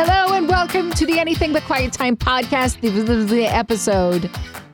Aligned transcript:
Hello 0.00 0.32
and 0.36 0.48
welcome 0.48 0.92
to 0.92 1.04
the 1.04 1.18
Anything 1.18 1.52
But 1.52 1.64
Quiet 1.64 1.92
Time 1.92 2.16
podcast. 2.16 2.80
The, 2.80 2.90
the, 2.90 3.16
the 3.16 3.46
episode. 3.46 4.26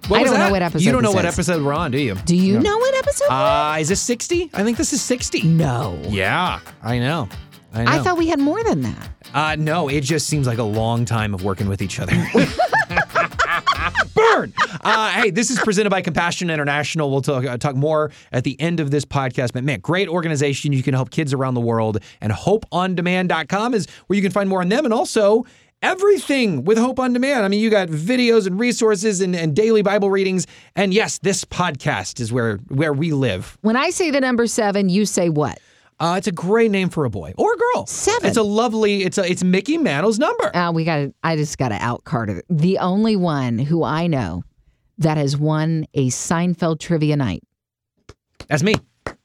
What 0.08 0.18
I 0.18 0.22
was 0.22 0.30
don't 0.30 0.32
know 0.32 0.44
that? 0.44 0.50
what 0.50 0.60
episode 0.60 0.84
You 0.84 0.92
don't 0.92 1.02
know 1.02 1.08
this 1.08 1.14
what 1.16 1.24
is. 1.24 1.34
episode 1.34 1.64
we're 1.64 1.72
on, 1.72 1.92
do 1.92 1.98
you? 1.98 2.14
Do 2.14 2.36
you 2.36 2.60
know 2.60 2.76
what 2.76 2.94
episode? 2.94 3.28
Uh, 3.30 3.78
is 3.80 3.88
this 3.88 4.02
60? 4.02 4.50
I 4.52 4.62
think 4.62 4.76
this 4.76 4.92
is 4.92 5.00
60. 5.00 5.44
no. 5.44 5.98
Yeah, 6.04 6.60
I 6.82 6.98
know. 6.98 7.30
I 7.72 7.84
know. 7.84 7.90
I 7.90 8.00
thought 8.00 8.18
we 8.18 8.26
had 8.26 8.38
more 8.38 8.62
than 8.64 8.82
that. 8.82 9.08
Uh, 9.32 9.56
no, 9.58 9.88
it 9.88 10.02
just 10.02 10.26
seems 10.26 10.46
like 10.46 10.58
a 10.58 10.62
long 10.62 11.06
time 11.06 11.32
of 11.32 11.42
working 11.42 11.70
with 11.70 11.80
each 11.80 11.98
other. 12.00 12.12
Burn! 14.34 14.52
Uh, 14.82 15.10
hey, 15.10 15.30
this 15.30 15.50
is 15.50 15.58
presented 15.60 15.90
by 15.90 16.02
Compassion 16.02 16.50
International. 16.50 17.10
We'll 17.10 17.22
talk, 17.22 17.44
uh, 17.44 17.56
talk 17.56 17.76
more 17.76 18.10
at 18.32 18.44
the 18.44 18.60
end 18.60 18.80
of 18.80 18.90
this 18.90 19.04
podcast. 19.04 19.52
But 19.52 19.64
man, 19.64 19.80
great 19.80 20.08
organization. 20.08 20.72
You 20.72 20.82
can 20.82 20.94
help 20.94 21.10
kids 21.10 21.32
around 21.32 21.54
the 21.54 21.60
world. 21.60 21.98
And 22.20 22.32
hopeondemand.com 22.32 23.74
is 23.74 23.86
where 24.06 24.16
you 24.16 24.22
can 24.22 24.32
find 24.32 24.48
more 24.48 24.60
on 24.60 24.68
them. 24.68 24.84
And 24.84 24.92
also, 24.92 25.44
everything 25.82 26.64
with 26.64 26.78
Hope 26.78 26.98
on 26.98 27.12
Demand. 27.12 27.44
I 27.44 27.48
mean, 27.48 27.60
you 27.60 27.70
got 27.70 27.88
videos 27.88 28.46
and 28.46 28.58
resources 28.58 29.20
and, 29.20 29.36
and 29.36 29.54
daily 29.54 29.82
Bible 29.82 30.10
readings. 30.10 30.46
And 30.74 30.92
yes, 30.92 31.18
this 31.18 31.44
podcast 31.44 32.20
is 32.20 32.32
where, 32.32 32.56
where 32.68 32.92
we 32.92 33.12
live. 33.12 33.56
When 33.60 33.76
I 33.76 33.90
say 33.90 34.10
the 34.10 34.20
number 34.20 34.46
seven, 34.46 34.88
you 34.88 35.06
say 35.06 35.28
what? 35.28 35.58
Uh, 36.04 36.16
it's 36.18 36.26
a 36.26 36.32
great 36.32 36.70
name 36.70 36.90
for 36.90 37.06
a 37.06 37.10
boy 37.10 37.32
or 37.38 37.54
a 37.54 37.56
girl. 37.56 37.86
Seven. 37.86 38.28
It's 38.28 38.36
a 38.36 38.42
lovely. 38.42 39.04
It's 39.04 39.16
a. 39.16 39.24
It's 39.24 39.42
Mickey 39.42 39.78
Mantle's 39.78 40.18
number. 40.18 40.54
Uh, 40.54 40.70
we 40.70 40.84
got 40.84 41.08
I 41.22 41.34
just 41.34 41.56
got 41.56 41.70
to 41.70 41.76
out 41.76 42.04
Carter. 42.04 42.42
The 42.50 42.76
only 42.76 43.16
one 43.16 43.58
who 43.58 43.82
I 43.82 44.06
know 44.06 44.44
that 44.98 45.16
has 45.16 45.38
won 45.38 45.86
a 45.94 46.08
Seinfeld 46.10 46.78
trivia 46.78 47.16
night, 47.16 47.42
That's 48.48 48.62
me. 48.62 48.74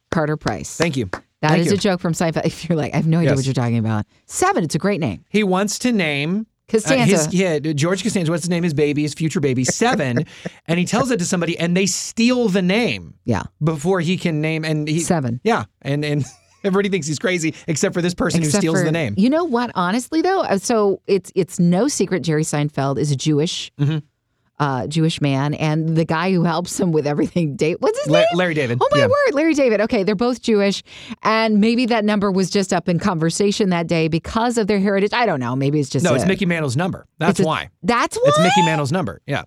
Carter 0.10 0.38
Price. 0.38 0.78
Thank 0.78 0.96
you. 0.96 1.10
That 1.42 1.50
Thank 1.50 1.66
is 1.66 1.68
you. 1.68 1.74
a 1.74 1.78
joke 1.78 2.00
from 2.00 2.14
Seinfeld. 2.14 2.46
If 2.46 2.70
you're 2.70 2.78
like, 2.78 2.94
I 2.94 2.96
have 2.96 3.08
no 3.08 3.18
idea 3.18 3.32
Yes. 3.32 3.40
what 3.40 3.46
you're 3.46 3.54
talking 3.54 3.78
about. 3.78 4.06
Seven, 4.26 4.64
it's 4.64 4.76
a 4.76 4.80
great 4.80 5.02
name. 5.02 5.26
He 5.30 5.44
wants 5.44 5.80
to 5.80 5.92
name 5.92 6.48
uh, 6.74 6.96
his 7.06 7.34
yeah 7.34 7.60
George 7.60 8.04
Costanza. 8.04 8.32
What's 8.32 8.44
his 8.44 8.50
name? 8.50 8.64
His 8.64 8.74
baby, 8.74 9.02
his 9.02 9.14
future 9.14 9.42
baby, 9.42 9.66
seven, 9.66 10.26
and 10.66 10.80
he 10.80 10.86
tells 10.86 11.12
it 11.12 11.18
to 11.20 11.26
somebody, 11.26 11.58
and 11.60 11.76
they 11.76 11.88
steal 11.88 12.48
the 12.48 12.62
name 12.62 13.16
yeah, 13.26 13.44
before 13.62 14.00
he 14.00 14.18
can 14.18 14.40
name. 14.40 14.64
And 14.64 14.88
he 14.88 15.02
seven. 15.02 15.42
yeah, 15.44 15.66
and 15.82 16.06
and 16.06 16.26
everybody 16.64 16.90
thinks 16.90 17.08
he's 17.08 17.20
crazy 17.20 17.54
except 17.68 17.94
for 17.94 18.02
this 18.02 18.14
person 18.14 18.42
who 18.42 18.50
steals 18.50 18.80
for- 18.80 18.86
the 18.86 18.92
name. 18.92 19.14
You 19.18 19.30
know 19.30 19.44
what? 19.46 19.72
Honestly, 19.76 20.22
though, 20.22 20.42
uh, 20.42 20.58
so 20.58 21.02
it's 21.08 21.32
it's 21.36 21.60
no 21.60 21.88
secret 21.88 22.22
Jerry 22.22 22.44
Seinfeld 22.44 22.98
is 23.00 23.12
a 23.12 23.16
Jewish, 23.16 23.72
Mhm. 23.80 24.04
uh, 24.60 24.88
Jewish 24.88 25.22
man, 25.22 25.54
and 25.54 25.96
the 25.96 26.04
guy 26.06 26.32
who 26.34 26.44
helps 26.44 26.78
him 26.80 26.92
with 26.92 27.08
everything. 27.08 27.56
Dave, 27.56 27.78
what's 27.80 27.98
his 28.00 28.10
La- 28.10 28.20
name? 28.20 28.28
Larry 28.36 28.54
David. 28.54 28.78
Oh 28.82 28.88
my 28.92 29.00
yeah. 29.00 29.08
word, 29.08 29.34
Larry 29.34 29.54
David. 29.54 29.80
Okay, 29.82 30.04
they're 30.04 30.16
both 30.16 30.42
Jewish, 30.42 30.84
and 31.24 31.60
maybe 31.62 31.86
that 31.88 32.04
number 32.04 32.30
was 32.32 32.50
just 32.50 32.74
up 32.74 32.90
in 32.90 33.00
conversation 33.00 33.70
that 33.70 33.88
day 33.88 34.08
because 34.10 34.58
of 34.58 34.68
their 34.68 34.80
heritage. 34.80 35.14
I 35.14 35.26
don't 35.26 35.40
know. 35.40 35.56
Maybe 35.56 35.80
it's 35.80 35.90
just 35.90 36.04
No, 36.04 36.12
a- 36.12 36.16
it's 36.16 36.26
Mickey 36.26 36.46
Mantle's 36.46 36.76
number. 36.76 37.06
That's 37.20 37.40
a- 37.40 37.44
why. 37.44 37.70
That's 37.84 38.18
why. 38.18 38.24
It's 38.28 38.40
Mickey 38.40 38.64
Mantle's 38.66 38.92
number. 38.92 39.22
Yeah. 39.26 39.44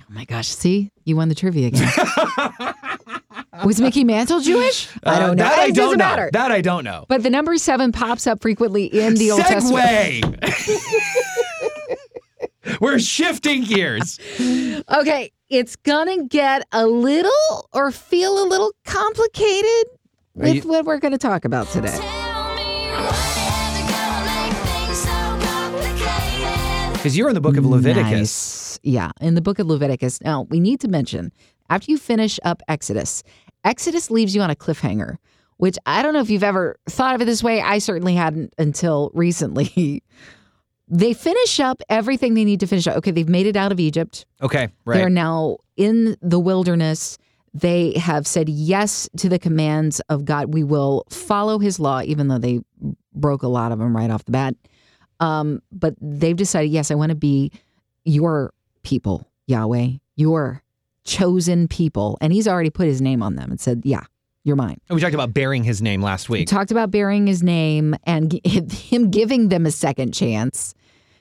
Oh 0.00 0.04
my 0.14 0.24
gosh! 0.24 0.46
See, 0.48 0.92
you 1.04 1.16
won 1.16 1.28
the 1.28 1.34
trivia 1.34 1.66
again. 1.66 1.90
was 3.64 3.80
Mickey 3.80 4.04
Mantle 4.04 4.40
Jewish? 4.40 4.88
I 5.04 5.14
Uh, 5.14 5.18
don't 5.26 5.36
know. 5.36 5.44
That 5.44 5.58
I 5.58 5.66
don't 5.66 5.74
doesn't 5.74 5.98
know. 5.98 6.04
matter. 6.04 6.30
That 6.32 6.50
I 6.52 6.60
don't 6.60 6.84
know. 6.84 7.04
But 7.08 7.22
the 7.22 7.30
number 7.30 7.56
seven 7.58 7.92
pops 7.92 8.26
up 8.26 8.40
frequently 8.42 8.84
in 8.86 9.14
the 9.14 9.30
Old 9.32 9.40
Testament. 9.42 10.24
Segue. 10.24 11.96
We're 12.80 12.98
shifting 12.98 13.62
gears. 13.64 14.18
Okay, 14.40 15.30
it's 15.48 15.76
gonna 15.76 16.24
get 16.24 16.66
a 16.72 16.86
little 16.86 17.68
or 17.72 17.90
feel 17.92 18.42
a 18.42 18.46
little 18.46 18.72
complicated 18.84 19.86
Are 20.36 20.42
with 20.42 20.54
you- 20.56 20.62
what 20.70 20.84
we're 20.84 20.98
gonna 20.98 21.16
talk 21.18 21.44
about 21.44 21.68
today. 21.68 21.88
Tell 21.96 22.00
me 22.56 22.90
why 22.90 23.38
is 23.70 23.78
it 23.78 23.88
gonna 23.88 24.24
make 24.26 24.56
things 24.66 24.98
so 24.98 25.46
complicated? 25.46 26.92
Because 26.94 27.16
you're 27.16 27.28
in 27.28 27.34
the 27.34 27.40
book 27.40 27.56
of 27.56 27.64
Leviticus. 27.64 28.10
Nice. 28.12 28.80
Yeah, 28.82 29.10
in 29.20 29.34
the 29.34 29.40
book 29.40 29.58
of 29.58 29.66
Leviticus. 29.68 30.20
Now, 30.22 30.42
we 30.50 30.58
need 30.60 30.80
to 30.80 30.88
mention 30.88 31.32
after 31.70 31.90
you 31.90 31.98
finish 31.98 32.38
up 32.44 32.62
Exodus, 32.68 33.22
Exodus 33.66 34.10
leaves 34.10 34.34
you 34.34 34.40
on 34.42 34.48
a 34.48 34.54
cliffhanger, 34.54 35.16
which 35.56 35.76
I 35.84 36.00
don't 36.00 36.14
know 36.14 36.20
if 36.20 36.30
you've 36.30 36.44
ever 36.44 36.76
thought 36.88 37.16
of 37.16 37.20
it 37.20 37.24
this 37.24 37.42
way. 37.42 37.60
I 37.60 37.78
certainly 37.78 38.14
hadn't 38.14 38.54
until 38.58 39.10
recently. 39.12 40.02
they 40.88 41.12
finish 41.12 41.58
up 41.58 41.82
everything 41.88 42.34
they 42.34 42.44
need 42.44 42.60
to 42.60 42.66
finish 42.66 42.86
up. 42.86 42.96
Okay, 42.98 43.10
they've 43.10 43.28
made 43.28 43.46
it 43.46 43.56
out 43.56 43.72
of 43.72 43.80
Egypt. 43.80 44.24
Okay, 44.40 44.68
They're 44.96 45.10
now 45.10 45.58
in 45.76 46.16
the 46.22 46.38
wilderness. 46.38 47.18
They 47.52 47.94
have 47.98 48.26
said 48.26 48.48
yes 48.48 49.08
to 49.16 49.28
the 49.28 49.38
commands 49.38 50.00
of 50.08 50.24
God. 50.24 50.54
We 50.54 50.62
will 50.62 51.04
follow 51.10 51.58
his 51.58 51.80
law, 51.80 52.02
even 52.02 52.28
though 52.28 52.38
they 52.38 52.60
broke 53.14 53.42
a 53.42 53.48
lot 53.48 53.72
of 53.72 53.80
them 53.80 53.96
right 53.96 54.10
off 54.10 54.24
the 54.24 54.32
bat. 54.32 54.54
Um, 55.18 55.60
but 55.72 55.94
they've 56.00 56.36
decided, 56.36 56.70
yes, 56.70 56.90
I 56.90 56.94
want 56.94 57.10
to 57.10 57.16
be 57.16 57.50
your 58.04 58.52
people, 58.82 59.26
Yahweh, 59.46 59.92
your 60.14 60.62
chosen 61.06 61.68
people. 61.68 62.18
And 62.20 62.32
he's 62.32 62.46
already 62.46 62.70
put 62.70 62.86
his 62.86 63.00
name 63.00 63.22
on 63.22 63.36
them 63.36 63.50
and 63.50 63.58
said, 63.60 63.82
yeah, 63.84 64.04
you're 64.44 64.56
mine. 64.56 64.78
And 64.88 64.94
We 64.94 65.00
talked 65.00 65.14
about 65.14 65.32
bearing 65.32 65.64
his 65.64 65.80
name 65.80 66.02
last 66.02 66.28
week. 66.28 66.40
We 66.40 66.44
talked 66.44 66.70
about 66.70 66.90
bearing 66.90 67.26
his 67.26 67.42
name 67.42 67.94
and 68.04 68.38
him 68.44 69.10
giving 69.10 69.48
them 69.48 69.66
a 69.66 69.70
second 69.70 70.12
chance. 70.12 70.74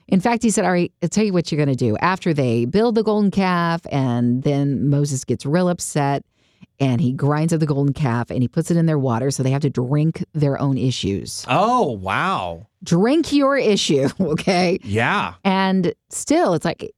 In 0.08 0.20
fact, 0.20 0.44
he 0.44 0.52
said, 0.52 0.66
All 0.66 0.72
right, 0.72 0.92
I'll 1.02 1.10
tell 1.10 1.24
you 1.24 1.34
what 1.34 1.52
you're 1.52 1.58
going 1.58 1.76
to 1.76 1.86
do. 1.86 1.98
After 1.98 2.34
they 2.34 2.66
build 2.66 2.94
the 2.94 3.02
golden 3.02 3.32
calf, 3.32 3.82
and 3.92 4.44
then 4.44 4.90
Moses 4.90 5.24
gets 5.24 5.48
real 5.48 5.68
upset 5.68 6.24
and 6.80 7.02
he 7.02 7.12
grinds 7.12 7.54
up 7.54 7.60
the 7.60 7.66
golden 7.66 7.94
calf 7.94 8.30
and 8.30 8.42
he 8.42 8.48
puts 8.48 8.70
it 8.70 8.78
in 8.78 8.86
their 8.86 9.00
water 9.00 9.32
so 9.32 9.42
they 9.42 9.50
have 9.50 9.62
to 9.62 9.70
drink 9.70 10.24
their 10.34 10.60
own 10.62 10.78
issues. 10.78 11.46
Oh, 11.48 11.92
wow. 11.92 12.68
Drink 12.84 13.34
your 13.34 13.58
issue, 13.58 14.10
okay? 14.20 14.78
Yeah. 14.84 15.36
And 15.44 15.94
still, 16.10 16.54
it's 16.54 16.66
like 16.66 16.94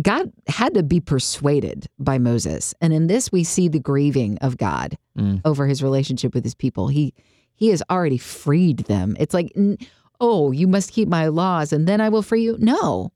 God 0.00 0.32
had 0.46 0.74
to 0.74 0.82
be 0.82 1.00
persuaded 1.00 1.88
by 1.98 2.18
Moses. 2.18 2.74
And 2.80 2.92
in 2.92 3.08
this, 3.08 3.32
we 3.32 3.42
see 3.44 3.68
the 3.68 3.80
grieving 3.80 4.38
of 4.38 4.56
God 4.56 4.96
Mm. 5.18 5.40
over 5.44 5.66
his 5.66 5.82
relationship 5.82 6.34
with 6.34 6.44
his 6.44 6.54
people. 6.54 6.88
He 6.88 7.12
he 7.54 7.68
has 7.68 7.82
already 7.90 8.16
freed 8.16 8.78
them. 8.80 9.16
It's 9.20 9.34
like, 9.34 9.52
oh, 10.20 10.50
you 10.52 10.66
must 10.66 10.92
keep 10.92 11.08
my 11.08 11.26
laws 11.26 11.72
and 11.74 11.86
then 11.86 12.00
I 12.00 12.08
will 12.08 12.22
free 12.22 12.42
you. 12.44 12.56
No, 12.58 13.12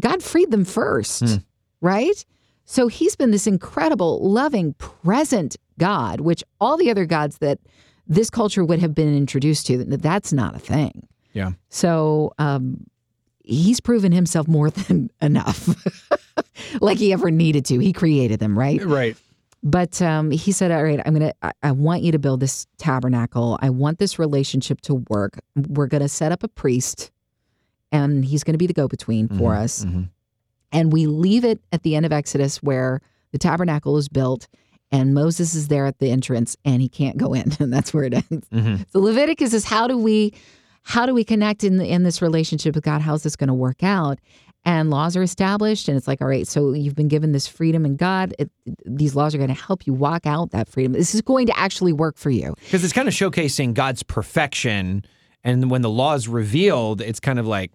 God 0.00 0.22
freed 0.22 0.50
them 0.50 0.64
first, 0.64 1.20
Hmm. 1.20 1.34
right? 1.82 2.24
So 2.64 2.88
he's 2.88 3.16
been 3.16 3.32
this 3.32 3.46
incredible, 3.46 4.18
loving, 4.28 4.72
present 4.74 5.56
God, 5.78 6.20
which 6.20 6.42
all 6.60 6.76
the 6.78 6.90
other 6.90 7.04
gods 7.06 7.38
that 7.38 7.58
this 8.06 8.30
culture 8.30 8.64
would 8.64 8.78
have 8.78 8.94
been 8.94 9.14
introduced 9.14 9.66
to, 9.66 9.84
that's 9.84 10.32
not 10.32 10.54
a 10.56 10.58
thing. 10.58 11.06
Yeah. 11.34 11.52
So 11.68 12.32
um, 12.38 12.86
he's 13.46 13.80
proven 13.80 14.12
himself 14.12 14.46
more 14.46 14.68
than 14.88 15.10
enough, 15.22 15.68
like 16.80 16.98
he 16.98 17.12
ever 17.12 17.30
needed 17.30 17.64
to. 17.66 17.78
He 17.78 17.92
created 17.92 18.40
them, 18.40 18.58
right? 18.58 18.82
Right. 18.84 19.16
But 19.62 20.00
um, 20.02 20.30
he 20.30 20.52
said, 20.52 20.70
"All 20.70 20.82
right, 20.84 21.00
I'm 21.04 21.12
gonna. 21.14 21.32
I, 21.42 21.52
I 21.62 21.72
want 21.72 22.02
you 22.02 22.12
to 22.12 22.18
build 22.18 22.40
this 22.40 22.66
tabernacle. 22.78 23.58
I 23.62 23.70
want 23.70 23.98
this 23.98 24.18
relationship 24.18 24.80
to 24.82 24.96
work. 25.08 25.40
We're 25.56 25.86
gonna 25.88 26.08
set 26.08 26.30
up 26.30 26.42
a 26.44 26.48
priest, 26.48 27.10
and 27.90 28.24
he's 28.24 28.44
gonna 28.44 28.58
be 28.58 28.66
the 28.66 28.74
go-between 28.74 29.28
for 29.28 29.52
Mhm, 29.52 29.58
us. 29.58 29.84
mhm. 29.84 30.08
And 30.72 30.92
we 30.92 31.06
leave 31.06 31.44
it 31.44 31.60
at 31.72 31.82
the 31.84 31.96
end 31.96 32.04
of 32.06 32.12
Exodus 32.12 32.62
where 32.62 33.00
the 33.32 33.38
tabernacle 33.38 33.96
is 33.96 34.08
built, 34.08 34.46
and 34.92 35.14
Moses 35.14 35.54
is 35.54 35.68
there 35.68 35.86
at 35.86 35.98
the 35.98 36.10
entrance, 36.10 36.56
and 36.64 36.80
he 36.82 36.88
can't 36.88 37.16
go 37.16 37.32
in, 37.32 37.52
and 37.60 37.72
that's 37.72 37.92
where 37.94 38.04
it 38.04 38.14
ends. 38.14 38.46
Mhm. 38.52 38.84
So 38.92 39.00
Leviticus 39.00 39.52
is 39.52 39.64
how 39.64 39.88
do 39.88 39.96
we 39.98 40.32
how 40.86 41.04
do 41.04 41.12
we 41.12 41.24
connect 41.24 41.64
in 41.64 41.80
in 41.80 42.04
this 42.04 42.22
relationship 42.22 42.76
with 42.76 42.84
God? 42.84 43.00
How's 43.00 43.24
this 43.24 43.34
going 43.34 43.48
to 43.48 43.54
work 43.54 43.82
out? 43.82 44.20
And 44.64 44.88
laws 44.88 45.16
are 45.16 45.22
established, 45.22 45.88
and 45.88 45.96
it's 45.96 46.06
like, 46.06 46.20
all 46.20 46.28
right, 46.28 46.46
so 46.46 46.72
you've 46.72 46.94
been 46.94 47.08
given 47.08 47.32
this 47.32 47.48
freedom 47.48 47.84
in 47.84 47.96
God. 47.96 48.34
It, 48.38 48.50
these 48.84 49.16
laws 49.16 49.34
are 49.34 49.38
going 49.38 49.52
to 49.52 49.60
help 49.60 49.86
you 49.86 49.92
walk 49.92 50.26
out 50.26 50.52
that 50.52 50.68
freedom. 50.68 50.92
This 50.92 51.12
is 51.12 51.22
going 51.22 51.48
to 51.48 51.58
actually 51.58 51.92
work 51.92 52.16
for 52.16 52.30
you. 52.30 52.54
Because 52.60 52.84
it's 52.84 52.92
kind 52.92 53.08
of 53.08 53.14
showcasing 53.14 53.74
God's 53.74 54.04
perfection. 54.04 55.04
And 55.42 55.70
when 55.72 55.82
the 55.82 55.90
law 55.90 56.14
is 56.14 56.28
revealed, 56.28 57.00
it's 57.00 57.20
kind 57.20 57.40
of 57.40 57.48
like, 57.48 57.72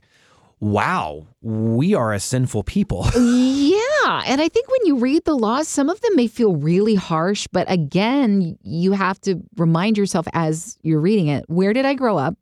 wow, 0.62 1.28
we 1.42 1.94
are 1.94 2.14
a 2.14 2.20
sinful 2.20 2.64
people. 2.64 3.08
Yeah. 4.02 4.24
And 4.26 4.42
I 4.42 4.50
think 4.50 4.68
when 4.68 4.80
you 4.86 4.98
read 4.98 5.26
the 5.26 5.36
laws, 5.36 5.68
some 5.68 5.88
of 5.88 6.02
them 6.02 6.16
may 6.16 6.28
feel 6.28 6.56
really 6.56 6.96
harsh, 6.96 7.48
but 7.52 7.70
again, 7.70 8.58
you 8.64 8.94
have 8.94 9.22
to 9.22 9.42
remind 9.58 9.98
yourself 9.98 10.28
as 10.34 10.78
you're 10.82 11.00
reading 11.00 11.28
it 11.28 11.46
where 11.48 11.72
did 11.72 11.86
I 11.86 11.94
grow 11.94 12.18
up? 12.18 12.36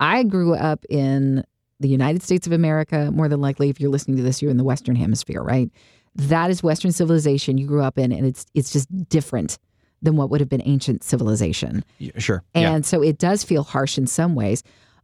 I 0.00 0.22
grew 0.22 0.54
up 0.54 0.84
in 0.88 1.44
the 1.80 1.88
United 1.88 2.22
States 2.22 2.46
of 2.46 2.52
America, 2.52 3.10
more 3.12 3.28
than 3.28 3.40
likely, 3.40 3.68
if 3.68 3.80
you're 3.80 3.90
listening 3.90 4.16
to 4.16 4.22
this, 4.22 4.40
you're 4.40 4.50
in 4.50 4.56
the 4.56 4.64
Western 4.64 4.96
Hemisphere, 4.96 5.42
right? 5.42 5.70
That 6.14 6.50
is 6.50 6.62
Western 6.62 6.92
civilization 6.92 7.58
you 7.58 7.66
grew 7.66 7.82
up 7.82 7.98
in, 7.98 8.12
and 8.12 8.26
it's 8.26 8.46
it's 8.54 8.72
just 8.72 8.88
different 9.08 9.58
than 10.00 10.16
what 10.16 10.30
would 10.30 10.40
have 10.40 10.48
been 10.48 10.62
ancient 10.64 11.02
civilization. 11.02 11.84
Sure. 12.18 12.42
And 12.54 12.84
yeah. 12.84 12.88
so 12.88 13.02
it 13.02 13.18
does 13.18 13.42
feel 13.42 13.64
harsh 13.64 13.98
in 13.98 14.06
some 14.06 14.34
ways, 14.34 14.62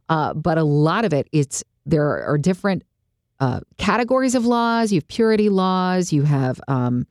uh, 0.09 0.33
but 0.33 0.57
a 0.57 0.63
lot 0.63 1.05
of 1.05 1.13
it, 1.13 1.27
it's 1.31 1.63
there 1.85 2.23
are 2.25 2.37
different 2.37 2.83
uh, 3.39 3.61
categories 3.77 4.35
of 4.35 4.45
laws. 4.45 4.91
You 4.91 4.97
have 4.97 5.07
purity 5.07 5.49
laws. 5.49 6.13
You 6.13 6.23
have 6.23 6.61
um, 6.67 7.05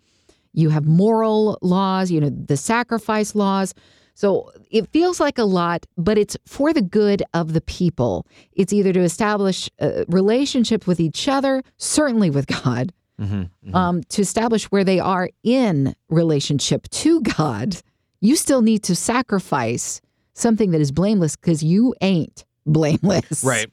you 0.52 0.70
have 0.70 0.86
moral 0.86 1.58
laws. 1.60 2.10
You 2.10 2.20
know 2.20 2.30
the 2.30 2.56
sacrifice 2.56 3.34
laws. 3.34 3.74
So 4.20 4.52
it 4.70 4.86
feels 4.90 5.18
like 5.18 5.38
a 5.38 5.44
lot, 5.44 5.86
but 5.96 6.18
it's 6.18 6.36
for 6.46 6.74
the 6.74 6.82
good 6.82 7.22
of 7.32 7.54
the 7.54 7.62
people. 7.62 8.26
It's 8.52 8.70
either 8.70 8.92
to 8.92 9.00
establish 9.00 9.70
uh, 9.80 10.04
relationships 10.08 10.86
with 10.86 11.00
each 11.00 11.26
other, 11.26 11.62
certainly 11.78 12.28
with 12.28 12.46
God, 12.46 12.92
Mm-hmm. 13.18 13.74
um, 13.74 14.02
to 14.04 14.20
establish 14.22 14.64
where 14.70 14.84
they 14.84 14.98
are 14.98 15.30
in 15.42 15.94
relationship 16.10 16.86
to 16.90 17.22
God. 17.22 17.76
You 18.20 18.36
still 18.36 18.60
need 18.60 18.82
to 18.84 18.94
sacrifice 18.94 20.02
something 20.34 20.70
that 20.72 20.80
is 20.82 20.92
blameless 20.92 21.36
because 21.36 21.62
you 21.62 21.94
ain't 22.02 22.44
blameless. 22.66 23.42
Right. 23.42 23.70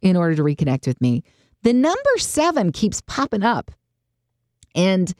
In 0.00 0.16
order 0.16 0.36
to 0.36 0.42
reconnect 0.42 0.86
with 0.86 1.00
me. 1.00 1.24
The 1.64 1.72
number 1.72 2.18
seven 2.18 2.70
keeps 2.70 3.00
popping 3.00 3.42
up. 3.42 3.72
And 4.76 5.12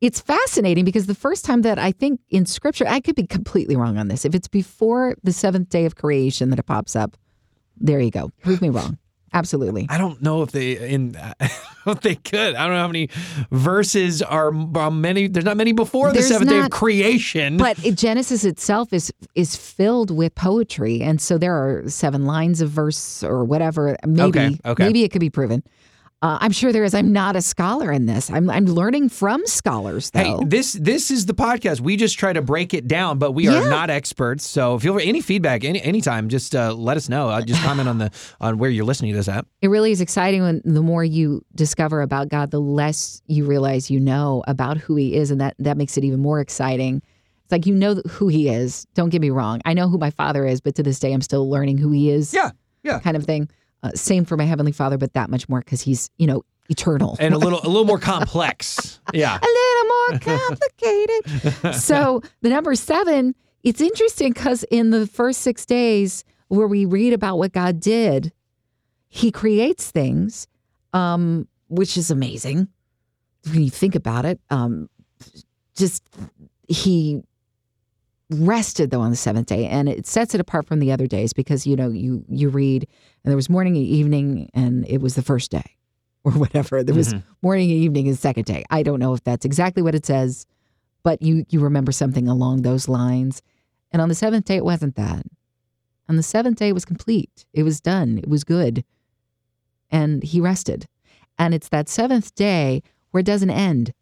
it's 0.00 0.20
fascinating 0.20 0.84
because 0.84 1.06
the 1.06 1.14
first 1.14 1.44
time 1.44 1.62
that 1.62 1.78
I 1.78 1.92
think 1.92 2.20
in 2.28 2.46
scripture, 2.46 2.86
I 2.86 3.00
could 3.00 3.14
be 3.14 3.26
completely 3.26 3.76
wrong 3.76 3.96
on 3.98 4.08
this. 4.08 4.24
If 4.24 4.34
it's 4.34 4.48
before 4.48 5.16
the 5.22 5.32
seventh 5.32 5.68
day 5.70 5.86
of 5.86 5.96
creation 5.96 6.50
that 6.50 6.58
it 6.58 6.64
pops 6.64 6.94
up, 6.94 7.16
there 7.78 8.00
you 8.00 8.10
go. 8.10 8.30
Prove 8.42 8.60
me 8.60 8.68
wrong. 8.68 8.98
Absolutely. 9.32 9.86
I 9.90 9.98
don't 9.98 10.22
know 10.22 10.42
if 10.42 10.50
they 10.52 10.78
in 10.88 11.14
if 11.86 12.00
they 12.00 12.14
could. 12.14 12.54
I 12.54 12.64
don't 12.64 12.74
know 12.74 12.80
how 12.80 12.86
many 12.86 13.10
verses 13.50 14.22
are, 14.22 14.52
are 14.76 14.90
many. 14.90 15.26
There's 15.26 15.44
not 15.44 15.56
many 15.56 15.72
before 15.72 16.08
the 16.08 16.14
There's 16.14 16.28
seventh 16.28 16.50
day 16.50 16.60
of 16.60 16.70
creation. 16.70 17.58
But 17.58 17.76
Genesis 17.76 18.44
itself 18.44 18.92
is 18.92 19.12
is 19.34 19.54
filled 19.54 20.10
with 20.10 20.34
poetry, 20.34 21.02
and 21.02 21.20
so 21.20 21.36
there 21.36 21.54
are 21.54 21.88
seven 21.88 22.24
lines 22.24 22.62
of 22.62 22.70
verse 22.70 23.22
or 23.22 23.44
whatever. 23.44 23.96
Maybe, 24.06 24.22
Okay, 24.22 24.58
okay. 24.64 24.84
maybe 24.84 25.04
it 25.04 25.10
could 25.10 25.20
be 25.20 25.30
proven. 25.30 25.62
Uh, 26.22 26.38
I'm 26.40 26.50
sure 26.50 26.72
there 26.72 26.82
is. 26.84 26.94
I'm 26.94 27.12
not 27.12 27.36
a 27.36 27.42
scholar 27.42 27.92
in 27.92 28.06
this. 28.06 28.30
I'm 28.30 28.48
I'm 28.48 28.64
learning 28.64 29.10
from 29.10 29.46
scholars, 29.46 30.10
Hey, 30.14 30.24
though. 30.24 30.40
this 30.46 30.72
this 30.72 31.10
is 31.10 31.26
the 31.26 31.34
podcast. 31.34 31.80
We 31.80 31.96
just 31.96 32.18
try 32.18 32.32
to 32.32 32.40
break 32.40 32.72
it 32.72 32.88
down, 32.88 33.18
but 33.18 33.32
we 33.32 33.48
are 33.48 33.62
Yeah. 33.62 33.68
not 33.68 33.90
experts. 33.90 34.44
So 34.46 34.78
feel 34.78 34.94
free 34.94 35.06
any 35.06 35.20
feedback 35.20 35.62
any 35.62 35.80
anytime, 35.82 36.30
just 36.30 36.56
uh, 36.56 36.72
let 36.72 36.96
us 36.96 37.10
know. 37.10 37.28
Uh, 37.28 37.42
just 37.42 37.62
comment 37.62 37.86
on 37.86 37.98
the 37.98 38.10
on 38.40 38.56
where 38.56 38.70
you're 38.70 38.86
listening 38.86 39.12
to 39.12 39.16
this 39.18 39.28
at. 39.28 39.44
it 39.60 39.68
really 39.68 39.92
is 39.92 40.00
exciting 40.00 40.40
when 40.42 40.62
the 40.64 40.80
more 40.80 41.04
you 41.04 41.44
discover 41.54 42.00
about 42.00 42.30
God, 42.30 42.50
the 42.50 42.60
less 42.60 43.20
you 43.26 43.44
realize 43.44 43.90
you 43.90 44.00
know 44.00 44.42
about 44.48 44.78
who 44.78 44.96
He 44.96 45.14
is, 45.16 45.30
and 45.30 45.38
that 45.42 45.54
that 45.58 45.76
makes 45.76 45.98
it 45.98 46.04
even 46.04 46.20
more 46.20 46.40
exciting. 46.40 47.02
It's 47.44 47.52
like 47.52 47.66
you 47.66 47.74
know 47.74 47.96
who 48.08 48.28
He 48.28 48.48
is. 48.48 48.86
Don't 48.94 49.10
get 49.10 49.20
me 49.20 49.28
wrong. 49.28 49.60
I 49.66 49.74
know 49.74 49.86
who 49.86 49.98
my 49.98 50.10
Father 50.10 50.46
is, 50.46 50.62
but 50.62 50.74
to 50.76 50.82
this 50.82 50.98
day, 50.98 51.12
I'm 51.12 51.20
still 51.20 51.50
learning 51.50 51.76
who 51.76 51.90
He 51.90 52.10
is. 52.10 52.32
Yeah, 52.32 52.52
yeah. 52.82 53.00
kind 53.00 53.18
of 53.18 53.24
thing. 53.24 53.50
Uh, 53.86 53.90
same 53.94 54.24
for 54.24 54.36
my 54.36 54.44
heavenly 54.44 54.72
Father, 54.72 54.98
but 54.98 55.12
that 55.14 55.30
much 55.30 55.48
more 55.48 55.60
because 55.60 55.80
He's 55.82 56.10
you 56.18 56.26
know 56.26 56.44
eternal. 56.68 57.16
And 57.20 57.34
a 57.34 57.38
little 57.38 57.60
a 57.62 57.68
little 57.68 57.84
more 57.84 57.98
complex. 58.12 59.00
Yeah. 59.12 59.38
a 59.38 59.46
little 59.46 59.84
more 59.84 60.18
complicated. 60.38 61.74
so 61.74 62.22
the 62.42 62.48
number 62.48 62.74
seven, 62.74 63.34
it's 63.62 63.80
interesting 63.80 64.32
because 64.32 64.64
in 64.64 64.90
the 64.90 65.06
first 65.06 65.42
six 65.42 65.64
days 65.66 66.24
where 66.48 66.66
we 66.66 66.84
read 66.84 67.12
about 67.12 67.38
what 67.38 67.52
God 67.52 67.80
did, 67.80 68.32
He 69.08 69.30
creates 69.30 69.90
things, 69.90 70.46
um, 70.92 71.46
which 71.68 71.96
is 71.96 72.10
amazing 72.10 72.68
when 73.50 73.62
you 73.62 73.70
think 73.70 73.94
about 73.94 74.24
it. 74.24 74.40
Um, 74.50 74.88
just 75.76 76.02
He 76.68 77.22
rested 78.30 78.90
though 78.90 79.00
on 79.00 79.10
the 79.10 79.16
seventh 79.16 79.46
day. 79.46 79.66
And 79.66 79.88
it 79.88 80.06
sets 80.06 80.34
it 80.34 80.40
apart 80.40 80.66
from 80.66 80.80
the 80.80 80.92
other 80.92 81.06
days 81.06 81.32
because 81.32 81.66
you 81.66 81.76
know 81.76 81.88
you 81.88 82.24
you 82.28 82.48
read 82.48 82.86
and 83.24 83.30
there 83.30 83.36
was 83.36 83.48
morning 83.48 83.76
and 83.76 83.86
evening 83.86 84.50
and 84.54 84.86
it 84.88 85.00
was 85.00 85.14
the 85.14 85.22
first 85.22 85.50
day 85.50 85.76
or 86.24 86.32
whatever. 86.42 86.82
There 86.82 86.94
was 86.94 87.14
morning 87.42 87.70
and 87.70 87.80
evening 87.80 88.06
is 88.06 88.20
second 88.20 88.44
day. 88.44 88.64
I 88.70 88.82
don't 88.82 88.98
know 88.98 89.14
if 89.14 89.22
that's 89.22 89.44
exactly 89.44 89.82
what 89.82 89.94
it 89.94 90.06
says 90.06 90.46
but 91.02 91.22
you 91.22 91.44
you 91.48 91.60
remember 91.60 91.92
something 91.92 92.26
along 92.26 92.62
those 92.62 92.88
lines. 92.88 93.42
And 93.92 94.02
on 94.02 94.08
the 94.08 94.14
seventh 94.14 94.46
day 94.46 94.56
it 94.56 94.64
wasn't 94.64 94.96
that. 94.96 95.24
On 96.08 96.16
the 96.16 96.22
seventh 96.22 96.58
day 96.58 96.68
it 96.68 96.74
was 96.74 96.84
complete. 96.84 97.46
It 97.52 97.62
was 97.62 97.80
done. 97.80 98.18
It 98.18 98.28
was 98.28 98.42
good. 98.42 98.84
And 99.88 100.24
he 100.24 100.40
rested. 100.40 100.88
And 101.38 101.54
it's 101.54 101.68
that 101.68 101.88
seventh 101.88 102.34
day 102.34 102.82
where 103.10 103.20
it 103.20 103.26
doesn't 103.26 103.50
end. 103.50 103.92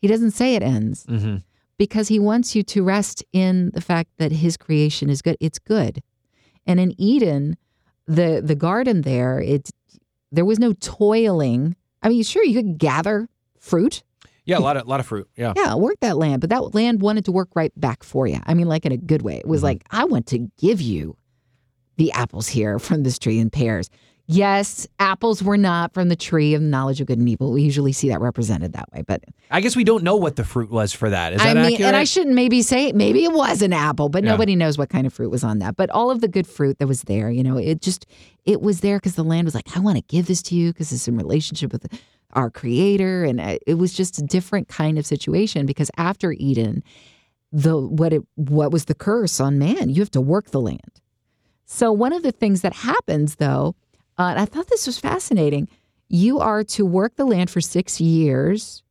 He 0.00 0.08
doesn't 0.08 0.30
say 0.30 0.54
it 0.54 0.62
ends. 0.62 1.04
Hmm 1.06 1.38
because 1.78 2.08
he 2.08 2.18
wants 2.18 2.54
you 2.54 2.62
to 2.64 2.82
rest 2.82 3.24
in 3.32 3.70
the 3.72 3.80
fact 3.80 4.10
that 4.18 4.32
his 4.32 4.56
creation 4.56 5.08
is 5.08 5.22
good. 5.22 5.36
It's 5.40 5.58
good. 5.58 6.02
And 6.66 6.78
in 6.78 6.94
Eden, 7.00 7.56
the 8.06 8.42
the 8.44 8.54
garden 8.54 9.02
there, 9.02 9.40
it 9.40 9.70
there 10.30 10.44
was 10.44 10.58
no 10.58 10.74
toiling. 10.74 11.76
I 12.02 12.08
mean, 12.08 12.22
sure 12.22 12.44
you 12.44 12.54
could 12.54 12.78
gather 12.78 13.28
fruit. 13.58 14.02
Yeah, 14.44 14.58
a 14.58 14.60
lot 14.60 14.76
of 14.76 14.86
lot 14.86 15.00
of 15.00 15.06
fruit. 15.06 15.28
Yeah. 15.36 15.52
Yeah, 15.56 15.74
work 15.74 16.00
that 16.00 16.16
land, 16.16 16.40
but 16.40 16.50
that 16.50 16.74
land 16.74 17.02
wanted 17.02 17.26
to 17.26 17.32
work 17.32 17.50
right 17.54 17.72
back 17.78 18.02
for 18.02 18.26
you. 18.26 18.40
I 18.44 18.54
mean, 18.54 18.66
like 18.66 18.86
in 18.86 18.92
a 18.92 18.96
good 18.96 19.22
way. 19.22 19.36
It 19.36 19.46
was 19.46 19.58
mm-hmm. 19.58 19.66
like, 19.66 19.84
I 19.90 20.04
want 20.04 20.26
to 20.28 20.50
give 20.58 20.80
you 20.80 21.16
the 21.96 22.12
apples 22.12 22.48
here 22.48 22.78
from 22.78 23.02
this 23.02 23.18
tree 23.18 23.38
and 23.38 23.52
pears. 23.52 23.90
Yes, 24.30 24.86
apples 24.98 25.42
were 25.42 25.56
not 25.56 25.94
from 25.94 26.10
the 26.10 26.14
tree 26.16 26.52
of 26.52 26.60
knowledge 26.60 27.00
of 27.00 27.06
good 27.06 27.18
and 27.18 27.26
evil. 27.26 27.50
We 27.50 27.62
usually 27.62 27.92
see 27.92 28.10
that 28.10 28.20
represented 28.20 28.74
that 28.74 28.92
way, 28.92 29.02
but 29.06 29.24
I 29.50 29.62
guess 29.62 29.74
we 29.74 29.84
don't 29.84 30.04
know 30.04 30.16
what 30.16 30.36
the 30.36 30.44
fruit 30.44 30.70
was 30.70 30.92
for 30.92 31.08
that. 31.08 31.32
Is 31.32 31.40
I 31.40 31.54
that 31.54 31.56
mean, 31.56 31.72
accurate? 31.72 31.80
and 31.88 31.96
I 31.96 32.04
shouldn't 32.04 32.34
maybe 32.34 32.60
say 32.60 32.92
maybe 32.92 33.24
it 33.24 33.32
was 33.32 33.62
an 33.62 33.72
apple, 33.72 34.10
but 34.10 34.22
Yeah. 34.22 34.32
nobody 34.32 34.54
knows 34.54 34.76
what 34.76 34.90
kind 34.90 35.06
of 35.06 35.14
fruit 35.14 35.30
was 35.30 35.42
on 35.42 35.60
that. 35.60 35.76
But 35.76 35.88
all 35.88 36.10
of 36.10 36.20
the 36.20 36.28
good 36.28 36.46
fruit 36.46 36.78
that 36.78 36.86
was 36.86 37.02
there, 37.04 37.30
you 37.30 37.42
know, 37.42 37.56
it 37.56 37.80
just 37.80 38.04
it 38.44 38.60
was 38.60 38.80
there 38.80 38.98
because 38.98 39.14
the 39.14 39.24
land 39.24 39.46
was 39.46 39.54
like, 39.54 39.74
I 39.74 39.80
want 39.80 39.96
to 39.96 40.02
give 40.02 40.26
this 40.26 40.42
to 40.42 40.54
you 40.54 40.74
because 40.74 40.92
it's 40.92 41.08
in 41.08 41.16
relationship 41.16 41.72
with 41.72 41.86
our 42.34 42.50
Creator, 42.50 43.24
and 43.24 43.40
uh, 43.40 43.56
it 43.66 43.74
was 43.74 43.94
just 43.94 44.18
a 44.18 44.22
different 44.22 44.68
kind 44.68 44.98
of 44.98 45.06
situation. 45.06 45.64
Because 45.64 45.90
after 45.96 46.32
Eden, 46.32 46.82
the 47.50 47.78
what 47.78 48.12
it 48.12 48.20
what 48.34 48.72
was 48.72 48.84
the 48.84 48.94
curse 48.94 49.40
on 49.40 49.58
man? 49.58 49.88
You 49.88 50.02
have 50.02 50.10
to 50.10 50.20
work 50.20 50.50
the 50.50 50.60
land. 50.60 51.00
So 51.64 51.90
one 51.92 52.12
of 52.12 52.22
the 52.22 52.32
things 52.32 52.60
that 52.60 52.74
happens 52.74 53.36
though, 53.36 53.74
uh, 54.18 54.22
and 54.30 54.38
I 54.40 54.44
thought 54.44 54.66
this 54.68 54.86
was 54.86 54.98
fascinating. 54.98 55.68
You 56.08 56.38
are 56.40 56.64
to 56.64 56.84
work 56.86 57.16
the 57.16 57.24
land 57.26 57.50
for 57.50 57.60
six 57.60 58.00
years 58.00 58.82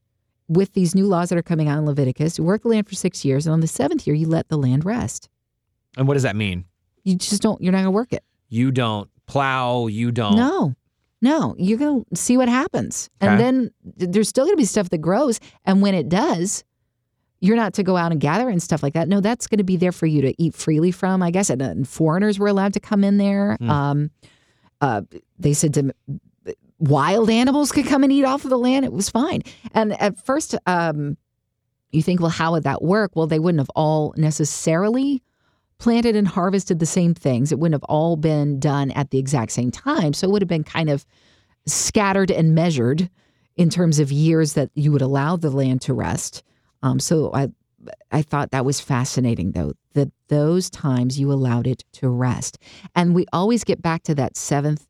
with 0.47 0.73
these 0.73 0.95
new 0.95 1.05
laws 1.05 1.29
that 1.29 1.37
are 1.37 1.41
coming 1.43 1.67
out 1.67 1.77
in 1.77 1.85
Leviticus. 1.85 2.37
You 2.37 2.43
work 2.43 2.61
the 2.61 2.69
land 2.69 2.87
for 2.87 2.95
six 2.95 3.25
years, 3.25 3.45
and 3.45 3.53
on 3.53 3.59
the 3.59 3.67
seventh 3.67 4.07
year, 4.07 4.15
you 4.15 4.27
let 4.27 4.47
the 4.49 4.57
land 4.57 4.85
rest. 4.85 5.29
and 5.97 6.07
what 6.07 6.13
does 6.13 6.23
that 6.23 6.35
mean? 6.35 6.65
You 7.03 7.15
just 7.15 7.41
don't. 7.41 7.61
You're 7.61 7.71
not 7.71 7.79
going 7.79 7.85
to 7.85 7.91
work 7.91 8.13
it. 8.13 8.23
You 8.49 8.71
don't 8.71 9.09
plow. 9.25 9.87
You 9.87 10.11
don't. 10.11 10.35
No, 10.35 10.75
no. 11.21 11.55
You're 11.57 11.77
going 11.79 12.05
to 12.09 12.15
see 12.15 12.37
what 12.37 12.47
happens, 12.49 13.09
Okay. 13.21 13.31
and 13.31 13.39
then 13.39 13.71
there's 14.11 14.29
still 14.29 14.45
going 14.45 14.55
to 14.55 14.61
be 14.61 14.65
stuff 14.65 14.89
that 14.89 14.99
grows. 14.99 15.39
And 15.65 15.81
when 15.81 15.95
it 15.95 16.07
does, 16.09 16.63
you're 17.39 17.55
not 17.55 17.73
to 17.75 17.83
go 17.83 17.97
out 17.97 18.11
and 18.11 18.21
gather 18.21 18.47
and 18.49 18.61
stuff 18.61 18.81
like 18.83 18.93
that. 18.93 19.07
No, 19.07 19.21
that's 19.21 19.47
going 19.47 19.57
to 19.57 19.63
be 19.63 19.75
there 19.77 19.91
for 19.91 20.05
you 20.05 20.21
to 20.21 20.33
eat 20.41 20.53
freely 20.55 20.91
from. 20.91 21.21
I 21.23 21.31
guess, 21.31 21.49
and, 21.49 21.61
uh, 21.61 21.73
foreigners 21.85 22.39
were 22.39 22.47
allowed 22.47 22.73
to 22.73 22.79
come 22.79 23.03
in 23.03 23.17
there. 23.17 23.57
Hmm. 23.59 23.69
Um, 23.69 24.11
uh, 24.81 25.01
they 25.39 25.53
said 25.53 25.73
to 25.75 25.93
wild 26.79 27.29
animals 27.29 27.71
could 27.71 27.87
come 27.87 28.03
and 28.03 28.11
eat 28.11 28.25
off 28.25 28.43
of 28.43 28.49
the 28.49 28.57
land. 28.57 28.85
It 28.85 28.93
was 28.93 29.09
fine. 29.09 29.41
And 29.73 29.99
at 29.99 30.17
first, 30.25 30.55
um, 30.65 31.17
you 31.91 32.03
think, 32.03 32.19
well, 32.19 32.29
how 32.29 32.51
would 32.51 32.63
that 32.63 32.83
work? 32.83 33.15
Well, 33.15 33.27
they 33.27 33.39
wouldn't 33.39 33.59
have 33.59 33.71
all 33.75 34.13
necessarily 34.17 35.23
planted 35.79 36.15
and 36.15 36.27
harvested 36.27 36.79
the 36.79 36.85
same 36.85 37.13
things. 37.13 37.51
It 37.51 37.59
wouldn't 37.59 37.81
have 37.81 37.89
all 37.89 38.15
been 38.15 38.59
done 38.59 38.91
at 38.91 39.11
the 39.11 39.19
exact 39.19 39.51
same 39.51 39.71
time. 39.71 40.13
So 40.13 40.27
it 40.27 40.31
would 40.31 40.41
have 40.41 40.49
been 40.49 40.63
kind 40.63 40.89
of 40.89 41.05
scattered 41.65 42.31
and 42.31 42.55
measured 42.55 43.09
in 43.55 43.69
terms 43.69 43.99
of 43.99 44.11
years 44.11 44.53
that 44.53 44.69
you 44.75 44.91
would 44.91 45.01
allow 45.01 45.35
the 45.35 45.49
land 45.49 45.81
to 45.81 45.93
rest. 45.93 46.43
Um, 46.83 46.99
so 46.99 47.31
I, 47.33 47.49
I 48.11 48.21
thought 48.21 48.51
that 48.51 48.65
was 48.65 48.79
fascinating, 48.79 49.51
though, 49.51 49.73
that 49.93 50.11
those 50.27 50.69
times 50.69 51.19
you 51.19 51.31
allowed 51.31 51.67
it 51.67 51.83
to 51.93 52.09
rest, 52.09 52.57
and 52.95 53.13
we 53.15 53.25
always 53.33 53.63
get 53.63 53.81
back 53.81 54.03
to 54.03 54.15
that 54.15 54.37
seventh, 54.37 54.85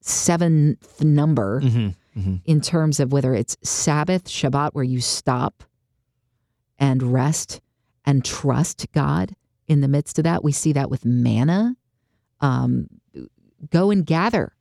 seventh 0.00 1.02
number 1.02 1.60
Mm-hmm. 1.60 2.34
in 2.44 2.60
terms 2.60 2.98
of 2.98 3.12
whether 3.12 3.34
it's 3.36 3.56
Sabbath, 3.62 4.24
Shabbat, 4.24 4.70
where 4.72 4.82
you 4.84 5.00
stop 5.00 5.62
and 6.76 7.02
rest 7.04 7.60
and 8.04 8.24
trust 8.24 8.90
God 8.92 9.36
in 9.68 9.80
the 9.80 9.86
midst 9.86 10.18
of 10.18 10.24
that. 10.24 10.42
We 10.42 10.50
see 10.50 10.72
that 10.72 10.90
with 10.90 11.04
manna. 11.04 11.76
Um, 12.40 12.88
go 13.70 13.92
and 13.92 14.04
gather 14.04 14.52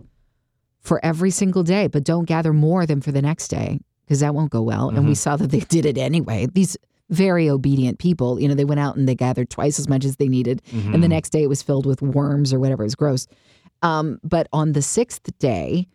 for 0.80 1.04
every 1.04 1.32
single 1.32 1.64
day, 1.64 1.88
but 1.88 2.04
don't 2.04 2.26
gather 2.26 2.54
more 2.54 2.86
than 2.86 3.02
for 3.02 3.12
the 3.12 3.22
next 3.22 3.48
day 3.48 3.80
because 4.06 4.20
that 4.20 4.36
won't 4.36 4.52
go 4.52 4.62
well. 4.62 4.90
And 4.90 5.08
we 5.08 5.16
saw 5.16 5.36
that 5.36 5.50
they 5.50 5.62
did 5.62 5.88
it 5.88 5.98
anyway. 5.98 6.46
These 6.54 6.78
very 7.10 7.50
obedient 7.50 8.00
people, 8.00 8.40
you 8.40 8.48
know, 8.48 8.54
they 8.54 8.66
went 8.66 8.80
out 8.80 8.96
and 8.96 9.08
they 9.08 9.16
gathered 9.16 9.50
twice 9.50 9.80
as 9.80 9.88
much 9.90 10.06
as 10.06 10.18
they 10.18 10.28
needed. 10.28 10.62
And 10.72 11.04
the 11.04 11.08
next 11.08 11.32
day 11.32 11.42
it 11.44 11.50
was 11.50 11.62
filled 11.62 11.86
with 11.86 12.02
worms 12.02 12.54
or 12.54 12.60
whatever. 12.60 12.84
It 12.84 12.88
was 12.88 12.96
gross. 12.96 13.26
Um, 13.82 14.20
but 14.24 14.48
on 14.54 14.74
the 14.74 14.82
sixth 14.82 15.30
day, 15.40 15.88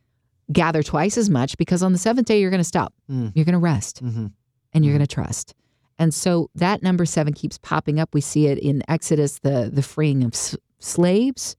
gather 0.53 0.83
twice 0.83 1.17
as 1.17 1.31
much 1.31 1.57
because 1.57 1.83
on 1.83 1.93
the 1.93 1.99
seventh 1.99 2.27
day 2.27 2.41
you're 2.41 2.51
going 2.51 2.59
to 2.61 2.65
stop. 2.65 2.93
Mm. 3.11 3.33
You're 3.35 3.45
going 3.45 3.53
to 3.55 3.59
rest 3.59 4.03
Mhm. 4.05 4.33
and 4.73 4.85
you're 4.85 4.93
going 4.95 5.07
to 5.07 5.15
trust. 5.15 5.55
And 5.99 6.13
so 6.13 6.51
that 6.57 6.83
number 6.83 7.05
seven 7.07 7.33
keeps 7.33 7.59
popping 7.59 8.01
up. 8.01 8.13
We 8.13 8.21
see 8.21 8.49
it 8.49 8.59
in 8.59 8.83
Exodus, 8.89 9.39
the 9.39 9.71
the 9.73 9.83
freeing 9.83 10.25
of 10.25 10.35
s- 10.35 10.57
slaves. 10.81 11.55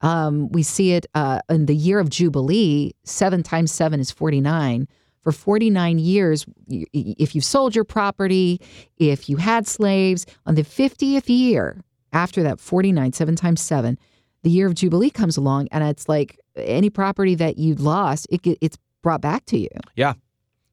Um, 0.00 0.48
we 0.50 0.62
see 0.62 0.92
it 0.92 1.06
uh, 1.14 1.40
in 1.48 1.66
the 1.66 1.74
year 1.76 1.98
of 1.98 2.10
Jubilee. 2.10 2.92
Seven 3.04 3.42
times 3.42 3.72
seven 3.72 4.00
is 4.00 4.10
forty 4.10 4.40
nine. 4.40 4.88
For 5.24 5.32
49 5.32 5.98
years, 5.98 6.46
if 6.68 7.34
you've 7.34 7.44
sold 7.44 7.74
your 7.74 7.84
property, 7.84 8.60
if 8.98 9.28
you 9.28 9.36
had 9.38 9.66
slaves, 9.66 10.26
on 10.46 10.54
the 10.54 10.62
50th 10.62 11.24
year 11.28 11.80
after 12.12 12.42
that 12.44 12.60
49, 12.60 13.12
seven 13.12 13.34
times 13.34 13.60
seven, 13.60 13.98
the 14.44 14.50
year 14.50 14.66
of 14.68 14.74
Jubilee 14.74 15.10
comes 15.10 15.36
along, 15.36 15.68
and 15.72 15.82
it's 15.82 16.08
like 16.08 16.38
any 16.56 16.90
property 16.90 17.34
that 17.34 17.58
you 17.58 17.74
lost, 17.74 18.26
it 18.30 18.40
it's 18.60 18.76
brought 19.02 19.20
back 19.22 19.44
to 19.46 19.58
you. 19.58 19.68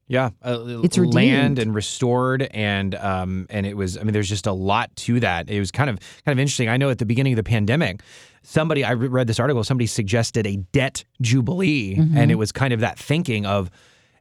Yeah, 0.08 0.30
uh, 0.42 0.80
It's 0.84 0.98
land 0.98 1.14
redeemed. 1.14 1.58
and 1.58 1.74
restored, 1.74 2.42
and 2.42 2.94
um, 2.96 3.46
and 3.48 3.64
it 3.64 3.74
was. 3.78 3.96
I 3.96 4.02
mean, 4.02 4.12
there's 4.12 4.28
just 4.28 4.46
a 4.46 4.52
lot 4.52 4.94
to 4.96 5.20
that. 5.20 5.48
It 5.48 5.58
was 5.58 5.70
kind 5.70 5.88
of 5.88 5.98
kind 6.26 6.36
of 6.36 6.38
interesting. 6.38 6.68
I 6.68 6.76
know 6.76 6.90
at 6.90 6.98
the 6.98 7.06
beginning 7.06 7.32
of 7.32 7.38
the 7.38 7.42
pandemic, 7.44 8.02
somebody 8.42 8.84
I 8.84 8.92
read 8.92 9.26
this 9.26 9.40
article. 9.40 9.64
Somebody 9.64 9.86
suggested 9.86 10.46
a 10.46 10.56
debt 10.72 11.04
jubilee, 11.22 11.96
Mm-hmm. 11.96 12.16
and 12.18 12.30
it 12.30 12.34
was 12.34 12.52
kind 12.52 12.74
of 12.74 12.80
that 12.80 12.98
thinking 12.98 13.46
of 13.46 13.70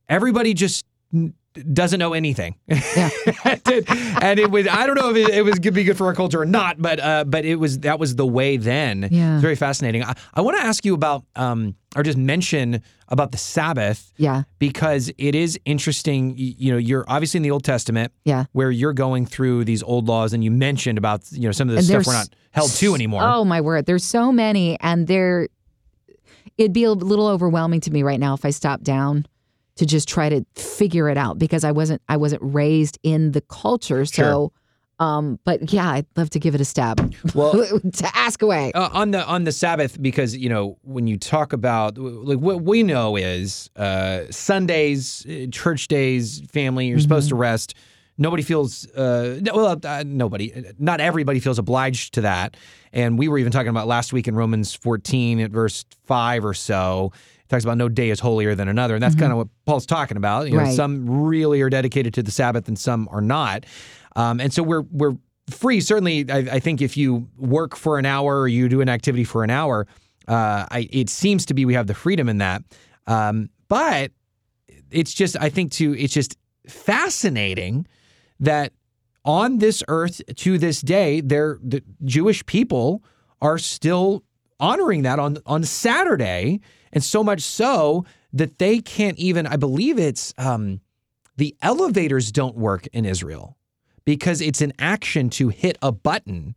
everybody 0.10 0.54
just 0.54 0.86
doesn't 1.74 2.00
know 2.00 2.14
anything. 2.14 2.56
Yeah. 2.68 3.10
and 4.22 4.40
it 4.40 4.50
was. 4.50 4.68
I 4.70 4.86
don't 4.88 4.96
know 4.96 5.10
if 5.10 5.18
it, 5.18 5.30
it 5.36 5.42
was 5.44 5.60
gonna 5.60 5.74
be 5.74 5.84
good 5.84 5.98
for 5.98 6.08
our 6.08 6.14
culture 6.14 6.40
or 6.42 6.46
not, 6.46 6.82
but 6.82 7.00
uh, 7.02 7.26
but 7.26 7.44
it 7.44 7.56
was. 7.56 7.80
That 7.80 8.00
was 8.00 8.16
the 8.16 8.26
way 8.26 8.56
then. 8.58 9.10
Yeah. 9.12 9.34
It's 9.36 9.42
very 9.42 9.56
fascinating. 9.56 10.04
I, 10.04 10.16
I 10.34 10.40
want 10.42 10.58
to 10.58 10.64
ask 10.64 10.86
you 10.86 10.94
about 10.94 11.26
um, 11.36 11.76
or 11.98 12.04
just 12.04 12.18
mention 12.18 12.82
about 13.10 13.34
the 13.34 13.38
Sabbath 13.38 14.14
Yeah. 14.16 14.44
because 14.60 15.12
it 15.18 15.36
is 15.36 15.60
interesting. 15.66 16.30
y- 16.30 16.56
You 16.58 16.72
know, 16.72 16.78
you're 16.78 17.04
obviously 17.10 17.40
in 17.40 17.44
the 17.44 17.52
Old 17.52 17.66
Testament 17.66 18.14
Yeah. 18.24 18.46
where 18.54 18.72
you're 18.72 18.94
going 18.94 19.26
through 19.26 19.66
these 19.66 19.84
old 19.84 20.08
laws, 20.08 20.32
and 20.32 20.46
you 20.46 20.52
mentioned 20.52 20.98
about 20.98 21.30
you 21.34 21.42
know 21.42 21.52
some 21.52 21.68
of 21.68 21.74
the 21.74 21.80
And 21.80 21.86
stuff 21.86 22.08
we're 22.08 22.14
not 22.14 22.30
held 22.52 22.72
to 22.72 22.96
anymore. 22.96 23.24
Oh 23.24 23.44
my 23.44 23.60
word, 23.60 23.86
there's 23.88 24.06
so 24.06 24.32
many, 24.32 24.80
and 24.80 25.06
there, 25.08 25.50
it'd 26.58 26.72
be 26.72 26.86
a 26.86 26.92
little 26.94 27.28
overwhelming 27.28 27.82
to 27.82 27.92
me 27.92 28.04
right 28.04 28.20
now 28.22 28.34
if 28.36 28.46
I 28.46 28.52
stopped 28.52 28.84
down 28.86 29.26
to 29.76 29.86
just 29.86 30.08
try 30.08 30.30
to 30.30 30.46
figure 30.56 31.10
it 31.10 31.18
out 31.18 31.40
because 31.40 31.64
I 31.64 31.72
wasn't 31.72 32.02
I 32.10 32.18
wasn't 32.18 32.42
raised 32.44 33.00
in 33.04 33.32
the 33.32 33.42
culture. 33.42 34.06
So, 34.06 34.52
um, 35.00 35.40
but 35.46 35.74
yeah, 35.74 35.90
I'd 35.90 36.06
love 36.16 36.30
to 36.32 36.40
give 36.40 36.54
it 36.56 36.62
a 36.62 36.66
stab. 36.66 37.14
Well- 37.36 37.54
to 37.54 38.12
ask 38.14 38.42
away. 38.42 38.72
Uh, 38.74 38.90
on 38.92 39.12
the 39.12 39.26
on 39.26 39.46
the 39.46 39.52
Sabbath, 39.52 40.02
because 40.02 40.36
you 40.36 40.50
know 40.50 40.78
when 40.84 41.08
you 41.08 41.18
talk 41.18 41.54
about 41.54 41.98
like 41.98 42.40
what 42.40 42.62
we 42.64 42.84
know 42.84 43.16
is 43.16 43.70
uh, 43.76 44.22
Sundays, 44.30 45.26
uh, 45.26 45.48
church 45.52 45.88
days, 45.88 46.42
family, 46.52 46.88
you're 46.88 47.00
supposed 47.00 47.30
to 47.30 47.36
rest. 47.36 47.74
Nobody 48.18 48.44
feels 48.44 48.86
uh, 48.92 49.40
no, 49.42 49.56
well, 49.56 49.80
uh, 49.84 50.04
nobody, 50.06 50.54
not 50.78 51.00
everybody 51.00 51.40
feels 51.40 51.58
obliged 51.58 52.14
to 52.16 52.22
that. 52.22 52.56
And 52.94 53.18
we 53.18 53.28
were 53.28 53.40
even 53.40 53.52
talking 53.52 53.70
about 53.70 53.88
last 53.88 54.14
week 54.14 54.28
in 54.28 54.36
Romans 54.36 54.76
14 54.76 55.40
at 55.40 55.50
verse 55.50 55.86
five 56.04 56.46
or 56.46 56.54
so. 56.54 57.14
Talks 57.52 57.66
about 57.66 57.78
no 57.78 57.90
day 57.90 58.10
is 58.10 58.22
holier 58.22 58.56
than 58.56 58.70
another, 58.70 58.96
and 58.96 59.04
that's 59.04 59.14
kind 59.14 59.34
of 59.34 59.38
what 59.38 59.48
Paul's 59.66 59.86
talking 59.86 60.16
about. 60.16 60.48
You 60.48 60.54
know, 60.54 60.60
Right. 60.64 60.74
some 60.74 61.26
really 61.28 61.60
are 61.62 61.70
dedicated 61.70 62.14
to 62.14 62.24
the 62.24 62.32
Sabbath, 62.32 62.70
and 62.70 62.80
some 62.80 63.10
are 63.12 63.20
not. 63.20 63.66
Um, 64.16 64.40
and 64.40 64.54
so 64.54 64.64
we're 64.64 64.84
we're 64.90 65.18
free. 65.50 65.82
Certainly, 65.82 66.32
I, 66.32 66.38
I 66.38 66.60
think 66.60 66.82
if 66.82 66.96
you 66.96 67.28
work 67.38 67.76
for 67.76 68.00
an 68.00 68.06
hour 68.06 68.40
or 68.40 68.48
you 68.48 68.70
do 68.70 68.80
an 68.80 68.88
activity 68.88 69.26
for 69.26 69.44
an 69.44 69.50
hour, 69.50 69.86
uh, 70.30 70.66
I, 70.72 70.88
it 70.94 71.10
seems 71.10 71.46
to 71.48 71.54
be 71.54 71.66
we 71.66 71.74
have 71.74 71.88
the 71.88 71.94
freedom 71.94 72.30
in 72.30 72.38
that. 72.38 72.64
Um, 73.06 73.50
but 73.68 74.12
it's 74.90 75.14
just 75.14 75.36
I 75.38 75.50
think 75.50 75.74
to 75.74 75.94
it's 76.00 76.14
just 76.14 76.38
fascinating 76.68 77.86
that 78.40 78.72
on 79.26 79.58
this 79.58 79.84
earth 79.90 80.22
to 80.38 80.58
this 80.58 80.82
day, 80.82 81.20
there 81.20 81.60
the 81.62 81.84
Jewish 82.06 82.46
people 82.46 83.04
are 83.42 83.58
still 83.58 84.24
honoring 84.58 85.02
that 85.02 85.20
on 85.20 85.38
on 85.46 85.64
Saturday, 85.66 86.62
and 86.94 87.04
so 87.04 87.24
much 87.24 87.42
so 87.42 88.06
that 88.34 88.60
they 88.60 88.80
can't 88.80 89.18
even. 89.18 89.48
I 89.48 89.56
believe 89.56 89.98
it's 90.00 90.34
um, 90.38 90.82
the 91.38 91.56
elevators 91.62 92.32
don't 92.32 92.56
work 92.56 92.88
in 92.94 93.06
Israel 93.06 93.58
because 94.06 94.42
it's 94.42 94.62
an 94.62 94.74
action 94.80 95.30
to 95.32 95.50
hit 95.50 95.78
a 95.82 95.92
button. 95.92 96.56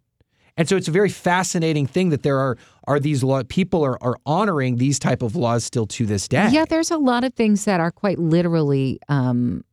And 0.56 0.68
so 0.68 0.76
it's 0.76 0.86
a 0.86 0.92
very 0.92 1.08
fascinating 1.08 1.86
thing 1.86 2.10
that 2.10 2.22
there 2.22 2.38
are 2.38 2.56
are 2.84 3.00
these 3.00 3.24
law 3.24 3.42
people 3.48 3.84
are, 3.84 3.98
are 4.02 4.16
honoring 4.24 4.76
these 4.76 4.98
type 4.98 5.22
of 5.22 5.34
laws 5.34 5.64
still 5.64 5.86
to 5.86 6.06
this 6.06 6.28
day. 6.28 6.48
Yeah, 6.50 6.64
there's 6.64 6.90
a 6.90 6.98
lot 6.98 7.24
of 7.24 7.34
things 7.34 7.64
that 7.64 7.80
are 7.80 7.90
quite 7.90 8.18
literally 8.18 9.00
um, 9.08 9.64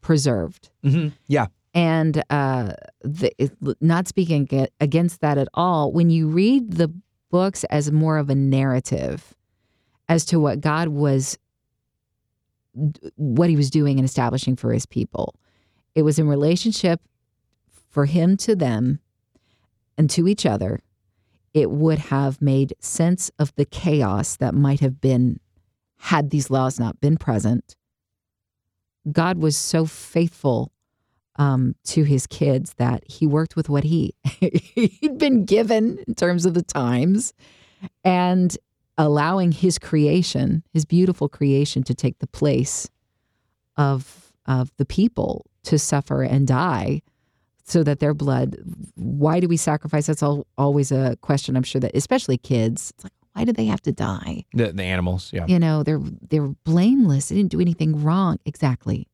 preserved. 0.00 0.70
hmm 0.84 1.08
Yeah. 1.26 1.46
And 1.74 2.22
uh, 2.28 2.74
the, 3.00 3.32
it, 3.38 3.52
not 3.80 4.06
speaking 4.06 4.68
against 4.78 5.22
that 5.22 5.38
at 5.38 5.48
all, 5.54 5.90
when 5.90 6.10
you 6.10 6.28
read 6.28 6.74
the 6.74 6.92
books 7.30 7.64
as 7.64 7.90
more 7.90 8.18
of 8.18 8.28
a 8.28 8.34
narrative 8.34 9.34
as 10.08 10.24
to 10.26 10.38
what 10.38 10.60
God 10.60 10.88
was, 10.88 11.38
what 13.16 13.50
he 13.50 13.56
was 13.56 13.70
doing 13.70 13.98
and 13.98 14.04
establishing 14.04 14.56
for 14.56 14.72
his 14.72 14.86
people, 14.86 15.34
it 15.94 16.02
was 16.02 16.18
in 16.18 16.28
relationship 16.28 17.00
for 17.88 18.06
him 18.06 18.36
to 18.38 18.56
them 18.56 19.00
and 19.98 20.08
to 20.10 20.26
each 20.26 20.46
other. 20.46 20.80
It 21.54 21.70
would 21.70 21.98
have 21.98 22.40
made 22.40 22.74
sense 22.80 23.30
of 23.38 23.54
the 23.56 23.66
chaos 23.66 24.36
that 24.36 24.54
might 24.54 24.80
have 24.80 25.00
been 25.00 25.38
had 25.96 26.30
these 26.30 26.50
laws 26.50 26.80
not 26.80 27.00
been 27.00 27.16
present. 27.16 27.76
God 29.10 29.38
was 29.38 29.56
so 29.56 29.84
faithful 29.84 30.72
um, 31.36 31.76
to 31.84 32.02
his 32.02 32.26
kids 32.26 32.74
that 32.74 33.04
he 33.08 33.26
worked 33.26 33.56
with 33.56 33.68
what 33.68 33.84
he 33.84 34.14
he'd 34.24 35.18
been 35.18 35.44
given 35.44 35.98
in 36.06 36.14
terms 36.14 36.44
of 36.44 36.54
the 36.54 36.62
times, 36.62 37.32
and 38.04 38.56
allowing 38.98 39.52
his 39.52 39.78
creation, 39.78 40.62
his 40.72 40.84
beautiful 40.84 41.28
creation, 41.28 41.82
to 41.84 41.94
take 41.94 42.18
the 42.18 42.26
place 42.26 42.88
of 43.76 44.32
of 44.46 44.72
the 44.76 44.84
people 44.84 45.46
to 45.62 45.78
suffer 45.78 46.22
and 46.22 46.46
die, 46.48 47.02
so 47.64 47.82
that 47.82 48.00
their 48.00 48.14
blood. 48.14 48.56
Why 48.96 49.40
do 49.40 49.48
we 49.48 49.56
sacrifice? 49.56 50.06
That's 50.06 50.22
all, 50.22 50.46
always 50.58 50.90
a 50.90 51.16
question. 51.20 51.56
I'm 51.56 51.62
sure 51.62 51.80
that 51.80 51.92
especially 51.94 52.38
kids. 52.38 52.92
It's 52.96 53.04
like 53.04 53.12
why 53.34 53.44
do 53.44 53.52
they 53.52 53.66
have 53.66 53.80
to 53.82 53.92
die? 53.92 54.44
The 54.52 54.72
the 54.72 54.82
animals. 54.82 55.30
Yeah. 55.32 55.46
You 55.46 55.58
know, 55.58 55.82
they're 55.82 56.00
they're 56.28 56.48
blameless. 56.64 57.28
They 57.28 57.36
didn't 57.36 57.50
do 57.50 57.60
anything 57.60 58.02
wrong. 58.02 58.38
Exactly, 58.44 59.08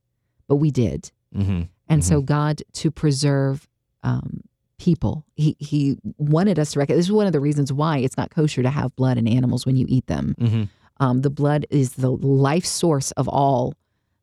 but 0.49 0.56
we 0.56 0.70
did. 0.70 1.12
hmm 1.32 1.62
And 1.88 2.04
so 2.04 2.20
God 2.20 2.62
to 2.75 2.90
preserve 2.90 3.68
um, 4.02 4.42
people, 4.78 5.25
he 5.37 5.56
he 5.58 5.99
wanted 6.18 6.58
us 6.58 6.73
to 6.73 6.78
recognize. 6.78 6.99
This 7.00 7.06
is 7.06 7.12
one 7.12 7.26
of 7.26 7.32
the 7.32 7.40
reasons 7.40 7.73
why 7.73 7.99
it's 7.99 8.16
not 8.16 8.30
kosher 8.30 8.62
to 8.62 8.70
have 8.70 8.94
blood 8.97 9.18
in 9.18 9.26
animals 9.28 9.66
when 9.66 9.76
you 9.76 9.87
eat 9.88 10.06
them. 10.06 10.35
hmm 10.38 10.62
Um, 11.00 11.23
the 11.23 11.30
blood 11.30 11.66
is 11.70 11.92
the 11.92 12.11
life 12.11 12.64
source 12.66 13.11
of 13.12 13.28
all 13.28 13.75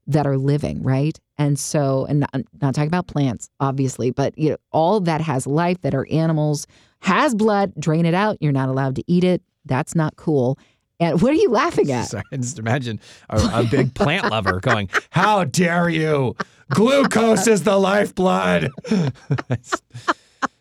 that 0.08 0.28
are 0.28 0.38
living, 0.38 0.84
right? 0.84 1.20
And 1.38 1.58
so, 1.58 2.06
and 2.06 2.20
not, 2.22 2.30
not 2.62 2.76
talking 2.76 2.88
about 2.88 3.08
plants, 3.08 3.50
obviously, 3.60 4.12
but 4.12 4.38
you 4.38 4.52
know, 4.52 4.58
all 4.72 5.00
that 5.02 5.22
has 5.22 5.48
life 5.48 5.82
that 5.82 5.94
are 5.96 6.08
animals 6.12 6.68
has 7.00 7.34
blood. 7.36 7.74
Drain 7.80 8.06
it 8.06 8.14
out. 8.14 8.38
You're 8.40 8.52
not 8.54 8.70
allowed 8.70 8.96
to 8.98 9.04
eat 9.08 9.24
it. 9.24 9.42
That's 9.66 9.96
not 9.96 10.16
cool. 10.16 10.58
And 11.00 11.22
what 11.22 11.32
are 11.32 11.36
you 11.36 11.50
laughing 11.50 11.92
at? 11.92 12.08
Sorry, 12.10 12.24
just 12.34 12.60
imagine 12.60 13.00
a, 13.30 13.38
a 13.54 13.64
big 13.70 13.94
plant 13.94 14.30
lover 14.30 14.60
going, 14.62 14.90
"How 15.10 15.44
dare 15.44 15.90
you? 15.90 16.36
Glucose 16.70 17.48
is 17.48 17.64
the 17.64 17.78
lifeblood." 17.78 18.72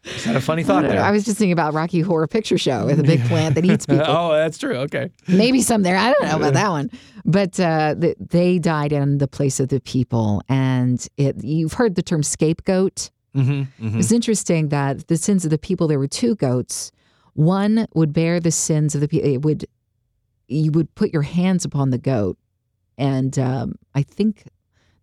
Is 0.04 0.25
that 0.25 0.37
a 0.37 0.40
funny 0.40 0.62
thought 0.62 0.82
don't 0.82 0.90
there? 0.90 1.02
I 1.02 1.11
was 1.11 1.25
just 1.25 1.38
thinking 1.38 1.52
about 1.52 1.73
Rocky 1.75 2.00
Horror 2.00 2.26
Picture 2.26 2.58
Show 2.58 2.87
with 2.87 3.00
a 3.00 3.02
big 3.02 3.25
plant 3.25 3.54
that 3.54 3.64
eats 3.64 3.87
people. 3.88 4.04
oh, 4.06 4.32
that's 4.32 4.58
true. 4.58 4.76
Okay. 4.76 5.11
maybe 5.28 5.62
some 5.62 5.82
there. 5.82 5.96
I 5.96 6.12
don't 6.12 6.25
know 6.25 6.37
about 6.37 6.54
that 6.54 6.70
one, 6.70 6.90
but 7.25 7.58
uh, 7.58 7.94
th- 7.94 8.16
they 8.20 8.58
died 8.58 8.92
in 8.92 9.18
the 9.18 9.28
place 9.28 9.61
of 9.61 9.68
the 9.68 9.80
people, 9.80 10.42
and 10.49 11.06
it, 11.16 11.42
you've 11.42 11.73
heard 11.75 11.94
the 11.94 12.02
term 12.02 12.23
scapegoat. 12.23 13.11
hmm 13.34 13.62
hmm 13.80 13.99
It's 13.99 14.12
interesting 14.12 14.68
that 14.68 15.08
the 15.08 15.16
sins 15.16 15.44
of 15.44 15.50
the 15.50 15.58
people. 15.58 15.88
There 15.88 15.99
were 15.99 16.06
two 16.08 16.34
goats. 16.37 16.92
One 17.32 17.87
would 17.94 18.12
bear 18.12 18.40
the 18.40 18.50
sins 18.52 18.94
of 18.94 19.00
the 19.00 19.08
people. 19.08 19.28
It 19.28 19.42
would 19.42 19.64
you 20.49 20.70
would 20.73 20.94
put 20.94 21.12
your 21.12 21.23
hands 21.23 21.64
upon 21.64 21.88
the 21.90 21.99
goat, 21.99 22.37
and 22.99 23.38
um, 23.38 23.75
I 23.94 24.02
think 24.02 24.44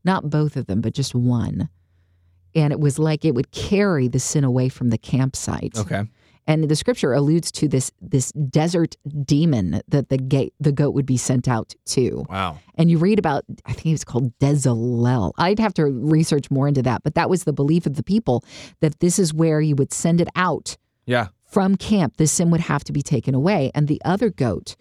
not 0.05 0.29
both 0.29 0.55
of 0.55 0.67
them, 0.67 0.79
but 0.81 0.93
just 0.93 1.15
one. 1.15 1.69
And 2.55 2.73
it 2.73 2.79
was 2.79 2.99
like 2.99 3.23
it 3.25 3.35
would 3.35 3.51
carry 3.51 4.07
the 4.07 4.19
sin 4.19 4.43
away 4.43 4.69
from 4.69 4.89
the 4.89 4.97
campsite. 4.97 5.77
Okay. 5.77 6.03
And 6.47 6.69
the 6.69 6.75
scripture 6.75 7.13
alludes 7.13 7.51
to 7.53 7.67
this 7.67 7.91
this 8.01 8.31
desert 8.31 8.97
demon 9.23 9.81
that 9.87 10.09
the 10.09 10.17
gate 10.17 10.53
the 10.59 10.71
goat 10.71 10.91
would 10.95 11.05
be 11.05 11.15
sent 11.15 11.47
out 11.47 11.75
to. 11.85 12.25
Wow. 12.29 12.57
And 12.75 12.89
you 12.89 12.97
read 12.97 13.19
about 13.19 13.45
I 13.65 13.73
think 13.73 13.93
it's 13.93 14.03
called 14.03 14.37
Bezalel. 14.39 15.33
I'd 15.37 15.59
have 15.59 15.73
to 15.75 15.85
research 15.85 16.49
more 16.49 16.67
into 16.67 16.81
that, 16.81 17.03
but 17.03 17.15
that 17.15 17.29
was 17.29 17.43
the 17.43 17.53
belief 17.53 17.85
of 17.85 17.95
the 17.95 18.03
people 18.03 18.43
that 18.79 18.99
this 18.99 19.19
is 19.19 19.33
where 19.33 19.61
you 19.61 19.75
would 19.75 19.93
send 19.93 20.19
it 20.19 20.29
out 20.35 20.77
Yeah. 21.05 21.27
from 21.45 21.75
camp. 21.75 22.17
The 22.17 22.27
sin 22.27 22.49
would 22.51 22.61
have 22.61 22.83
to 22.85 22.91
be 22.91 23.03
taken 23.03 23.35
away, 23.35 23.71
and 23.75 23.87
the 23.87 24.01
other 24.03 24.29
goat 24.31 24.75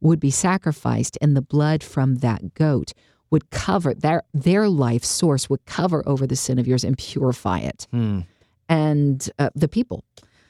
would 0.00 0.20
be 0.20 0.30
sacrificed, 0.30 1.16
and 1.20 1.34
the 1.36 1.42
blood 1.42 1.82
from 1.82 2.16
that 2.16 2.54
goat 2.54 2.92
would 3.30 3.50
cover 3.50 3.94
their 3.94 4.22
their 4.34 4.68
life 4.68 5.04
source 5.04 5.48
would 5.50 5.64
cover 5.66 6.02
over 6.08 6.26
the 6.26 6.36
sin 6.36 6.58
of 6.58 6.66
yours 6.66 6.84
and 6.84 6.96
purify 6.98 7.58
it 7.58 7.86
Hmm. 7.90 8.20
and 8.68 9.30
uh, 9.38 9.50
the 9.54 9.68
people. 9.68 10.04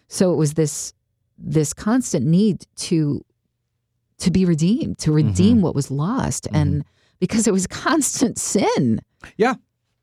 So 0.08 0.32
it 0.32 0.36
was 0.36 0.54
this 0.54 0.92
this 1.38 1.72
constant 1.72 2.26
need 2.26 2.66
to 2.76 3.24
to 4.18 4.30
be 4.32 4.44
redeemed, 4.44 4.98
to 4.98 5.12
redeem 5.12 5.60
what 5.62 5.74
was 5.76 5.90
lost. 5.92 6.48
And 6.52 6.84
because 7.20 7.46
it 7.46 7.52
was 7.52 7.66
constant 7.86 8.36
sin. 8.38 9.00
Yeah. 9.36 9.54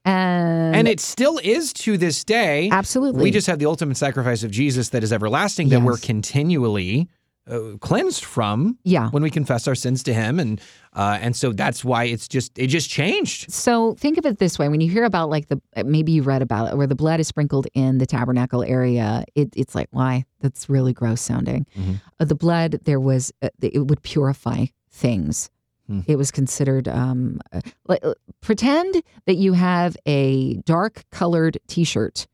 And, 0.05 0.75
And 0.75 0.87
it 0.87 0.99
still 1.01 1.39
is 1.43 1.73
to 1.73 1.97
this 1.97 2.23
day. 2.23 2.69
absolutely. 2.71 3.23
We 3.23 3.31
just 3.31 3.47
have 3.47 3.59
the 3.59 3.65
ultimate 3.65 3.97
sacrifice 3.97 4.43
of 4.43 4.51
Jesus 4.51 4.89
that 4.89 5.03
is 5.03 5.11
everlasting 5.11 5.69
that 5.69 5.81
we're 5.81 5.97
continually 5.97 7.09
uh, 7.49 7.77
cleansed 7.79 8.25
from 8.25 8.77
yeah. 8.83 9.09
when 9.09 9.23
we 9.23 9.29
confess 9.29 9.67
our 9.67 9.75
sins 9.75 10.03
to 10.03 10.13
Him, 10.13 10.39
and 10.39 10.61
uh, 10.93 11.17
and 11.21 11.35
so 11.35 11.51
that's 11.51 11.85
why 11.85 12.05
it's 12.05 12.27
just 12.27 12.57
it 12.57 12.67
just 12.67 12.89
changed. 12.89 13.51
So 13.51 13.93
think 13.95 14.17
of 14.17 14.25
it 14.25 14.39
this 14.39 14.57
way: 14.57 14.69
when 14.69 14.81
you 14.81 14.89
hear 14.89 15.03
about 15.03 15.29
like 15.29 15.47
the 15.47 15.61
maybe 15.83 16.11
you 16.11 16.23
read 16.23 16.41
about 16.41 16.71
it, 16.71 16.77
where 16.77 16.87
the 16.87 16.95
blood 16.95 17.19
is 17.19 17.27
sprinkled 17.27 17.67
in 17.73 17.97
the 17.97 18.05
tabernacle 18.05 18.63
area, 18.63 19.25
it, 19.35 19.49
it's 19.55 19.75
like 19.75 19.87
why 19.91 20.25
that's 20.41 20.69
really 20.69 20.93
gross 20.93 21.21
sounding. 21.21 21.65
Mhm. 21.77 22.01
Uh, 22.19 22.25
the 22.25 22.35
blood 22.35 22.79
there 22.85 22.99
was 22.99 23.31
uh, 23.41 23.49
it 23.61 23.87
would 23.87 24.01
purify 24.01 24.65
things. 24.89 25.49
Hmm. 25.87 25.99
It 26.07 26.15
was 26.15 26.31
considered 26.31 26.87
um, 26.87 27.39
uh, 27.51 27.61
like 27.87 28.03
uh, 28.03 28.15
pretend 28.41 29.03
that 29.25 29.35
you 29.35 29.53
have 29.53 29.95
a 30.07 30.55
dark 30.65 31.03
colored 31.11 31.59
T-shirt 31.67 32.25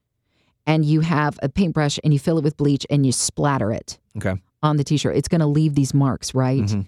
and 0.65 0.86
you 0.86 1.01
have 1.01 1.38
a 1.44 1.50
paintbrush 1.50 2.00
and 2.03 2.13
you 2.13 2.20
fill 2.20 2.38
it 2.38 2.46
with 2.46 2.56
bleach 2.56 2.86
and 2.89 3.06
you 3.06 3.12
splatter 3.12 3.74
it 3.74 4.00
Okay. 4.15 4.36
On 4.63 4.77
the 4.77 4.84
T-shirt. 4.84 5.15
It's 5.15 5.27
going 5.27 5.41
to 5.41 5.48
leave 5.48 5.75
these 5.75 5.94
marks, 5.94 6.34
right? 6.34 6.62
Mhm. 6.63 6.86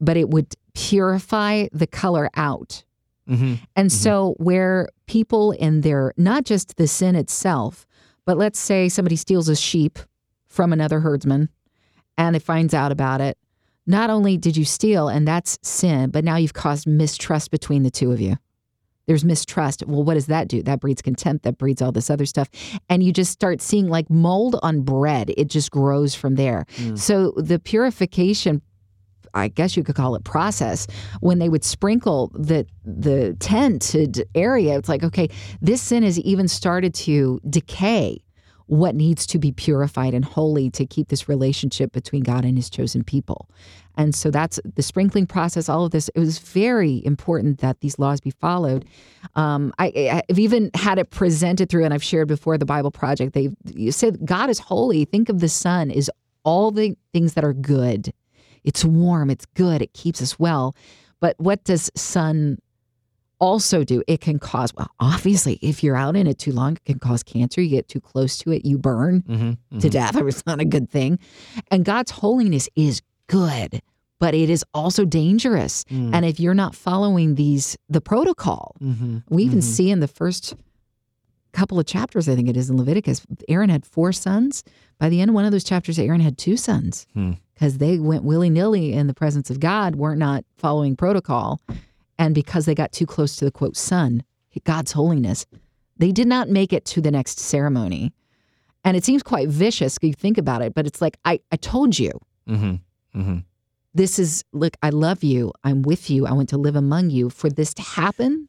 But 0.00 0.16
it 0.16 0.28
would 0.30 0.54
purify 0.74 1.66
the 1.72 1.86
color 1.86 2.30
out. 2.34 2.84
hmm 3.26 3.54
And 3.74 3.88
Mhm. 3.90 3.92
so, 3.92 4.34
where 4.38 4.88
people 5.06 5.50
in 5.52 5.80
their, 5.80 6.12
not 6.16 6.44
just 6.44 6.76
the 6.76 6.86
sin 6.86 7.16
itself, 7.16 7.86
but 8.24 8.36
let's 8.38 8.58
say 8.58 8.88
somebody 8.88 9.16
steals 9.16 9.48
a 9.48 9.56
sheep 9.56 9.98
from 10.46 10.72
another 10.72 11.00
herdsman 11.00 11.48
and 12.16 12.36
it 12.36 12.42
finds 12.42 12.72
out 12.74 12.92
about 12.92 13.20
it, 13.20 13.36
not 13.86 14.10
only 14.10 14.36
did 14.36 14.56
you 14.56 14.64
steal 14.64 15.08
and 15.08 15.26
that's 15.26 15.58
sin, 15.62 16.10
but 16.10 16.24
now 16.24 16.36
you've 16.36 16.54
caused 16.54 16.86
mistrust 16.86 17.50
between 17.50 17.82
the 17.82 17.90
two 17.90 18.12
of 18.12 18.20
you. 18.20 18.36
There's 19.06 19.24
mistrust. 19.24 19.84
Well, 19.86 20.02
what 20.02 20.14
does 20.14 20.26
that 20.26 20.48
do? 20.48 20.62
That 20.62 20.80
breeds 20.80 21.02
contempt, 21.02 21.44
that 21.44 21.58
breeds 21.58 21.80
all 21.80 21.92
this 21.92 22.10
other 22.10 22.26
stuff. 22.26 22.48
And 22.88 23.02
you 23.02 23.12
just 23.12 23.30
start 23.30 23.60
seeing 23.60 23.88
like 23.88 24.10
mold 24.10 24.56
on 24.62 24.80
bread, 24.80 25.32
it 25.36 25.48
just 25.48 25.70
grows 25.70 26.14
from 26.14 26.34
there. 26.34 26.66
Mm. 26.76 26.98
So, 26.98 27.32
the 27.36 27.58
purification 27.58 28.62
I 29.34 29.48
guess 29.48 29.76
you 29.76 29.84
could 29.84 29.94
call 29.94 30.14
it 30.14 30.24
process 30.24 30.86
when 31.20 31.38
they 31.38 31.50
would 31.50 31.62
sprinkle 31.62 32.32
the 32.34 32.66
the 32.84 33.36
tented 33.38 34.26
area 34.34 34.78
it's 34.78 34.88
like 34.88 35.04
okay 35.04 35.28
this 35.60 35.82
sin 35.82 36.02
has 36.02 36.18
even 36.20 36.48
started 36.48 36.94
to 36.94 37.38
decay 37.48 38.22
what 38.66 38.94
needs 38.94 39.26
to 39.26 39.38
be 39.38 39.52
purified 39.52 40.12
and 40.12 40.24
holy 40.24 40.70
to 40.70 40.84
keep 40.84 41.08
this 41.08 41.28
relationship 41.28 41.92
between 41.92 42.22
God 42.22 42.44
and 42.44 42.56
his 42.56 42.68
chosen 42.68 43.04
people. 43.04 43.48
And 43.96 44.14
so 44.14 44.30
that's 44.30 44.60
the 44.74 44.82
sprinkling 44.82 45.26
process 45.26 45.68
all 45.68 45.84
of 45.86 45.92
this. 45.92 46.08
It 46.14 46.18
was 46.18 46.38
very 46.38 47.02
important 47.04 47.60
that 47.60 47.80
these 47.80 47.98
laws 47.98 48.20
be 48.20 48.30
followed. 48.30 48.84
Um, 49.34 49.72
I, 49.78 50.22
I've 50.28 50.38
even 50.38 50.70
had 50.74 50.98
it 50.98 51.10
presented 51.10 51.70
through 51.70 51.84
and 51.84 51.94
I've 51.94 52.02
shared 52.02 52.28
before 52.28 52.58
the 52.58 52.66
Bible 52.66 52.90
project. 52.90 53.32
They 53.32 53.50
said 53.90 54.26
God 54.26 54.50
is 54.50 54.58
holy. 54.58 55.04
Think 55.04 55.28
of 55.28 55.40
the 55.40 55.48
sun 55.48 55.90
is 55.90 56.10
all 56.44 56.70
the 56.70 56.96
things 57.12 57.34
that 57.34 57.44
are 57.44 57.54
good. 57.54 58.12
It's 58.64 58.84
warm, 58.84 59.30
it's 59.30 59.46
good, 59.46 59.80
it 59.80 59.94
keeps 59.94 60.20
us 60.20 60.38
well. 60.38 60.74
But 61.20 61.36
what 61.38 61.64
does 61.64 61.90
sun 61.94 62.58
also 63.38 63.84
do? 63.84 64.02
It 64.06 64.20
can 64.20 64.38
cause, 64.38 64.72
well, 64.74 64.90
obviously, 65.00 65.58
if 65.62 65.82
you're 65.82 65.96
out 65.96 66.16
in 66.16 66.26
it 66.26 66.38
too 66.38 66.52
long, 66.52 66.74
it 66.74 66.84
can 66.84 66.98
cause 66.98 67.22
cancer. 67.22 67.60
You 67.60 67.68
get 67.70 67.88
too 67.88 68.00
close 68.00 68.38
to 68.38 68.50
it, 68.52 68.64
you 68.64 68.78
burn 68.78 69.20
hmm 69.26 69.78
to 69.80 69.88
death. 69.88 70.16
It's 70.26 70.46
not 70.46 70.60
a 70.60 70.64
good 70.64 70.90
thing. 70.90 71.18
And 71.70 71.84
God's 71.84 72.10
holiness 72.10 72.68
is 72.76 73.02
good, 73.28 73.82
but 74.18 74.34
it 74.34 74.48
is 74.50 74.64
also 74.72 75.04
dangerous. 75.04 75.84
Mm. 75.84 76.14
And 76.14 76.24
if 76.24 76.40
you're 76.40 76.54
not 76.54 76.74
following 76.74 77.34
these, 77.34 77.76
the 77.88 78.00
protocol, 78.00 78.74
hmm 78.78 79.18
we 79.28 79.44
even 79.44 79.58
Mhm. 79.58 79.62
see 79.62 79.90
in 79.90 80.00
the 80.00 80.08
first 80.08 80.54
couple 81.52 81.78
of 81.78 81.86
chapters, 81.86 82.28
I 82.28 82.34
think 82.36 82.48
it 82.48 82.56
is 82.56 82.68
in 82.68 82.76
Leviticus, 82.76 83.22
Aaron 83.48 83.70
had 83.70 83.86
four 83.86 84.12
sons. 84.12 84.62
By 84.98 85.08
the 85.08 85.20
end 85.20 85.30
of 85.30 85.34
one 85.34 85.44
of 85.46 85.52
those 85.52 85.64
chapters, 85.64 85.98
Aaron 85.98 86.20
had 86.20 86.36
two 86.36 86.56
sons 86.56 87.06
Hmm. 87.14 87.32
because 87.54 87.78
they 87.78 87.98
went 87.98 88.24
willy 88.24 88.50
nilly 88.50 88.92
in 88.92 89.06
the 89.06 89.14
presence 89.14 89.50
of 89.50 89.58
God, 89.60 89.96
weren't 89.96 90.18
not 90.18 90.44
following 90.58 90.96
protocol. 90.96 91.60
And 92.18 92.34
because 92.34 92.66
they 92.66 92.74
got 92.74 92.92
too 92.92 93.06
close 93.06 93.36
to 93.36 93.44
the 93.44 93.50
quote 93.50 93.76
sun, 93.76 94.22
God's 94.64 94.92
holiness, 94.92 95.46
they 95.98 96.12
did 96.12 96.26
not 96.26 96.48
make 96.48 96.72
it 96.72 96.84
to 96.86 97.00
the 97.00 97.10
next 97.10 97.38
ceremony. 97.38 98.12
And 98.84 98.96
it 98.96 99.04
seems 99.04 99.22
quite 99.22 99.48
vicious 99.48 99.96
if 99.96 100.04
you 100.04 100.14
think 100.14 100.38
about 100.38 100.62
it, 100.62 100.74
but 100.74 100.86
it's 100.86 101.02
like, 101.02 101.18
I, 101.24 101.40
I 101.50 101.56
told 101.56 101.98
you, 101.98 102.12
hmm 102.46 102.74
hmm 103.12 103.38
this 103.94 104.18
is, 104.18 104.44
look, 104.52 104.76
I 104.82 104.90
love 104.90 105.24
you. 105.24 105.52
I'm 105.64 105.80
with 105.80 106.10
you. 106.10 106.26
I 106.26 106.32
want 106.32 106.50
to 106.50 106.58
live 106.58 106.76
among 106.76 107.08
you. 107.08 107.30
For 107.30 107.48
this 107.48 107.72
to 107.72 107.82
happen, 107.82 108.46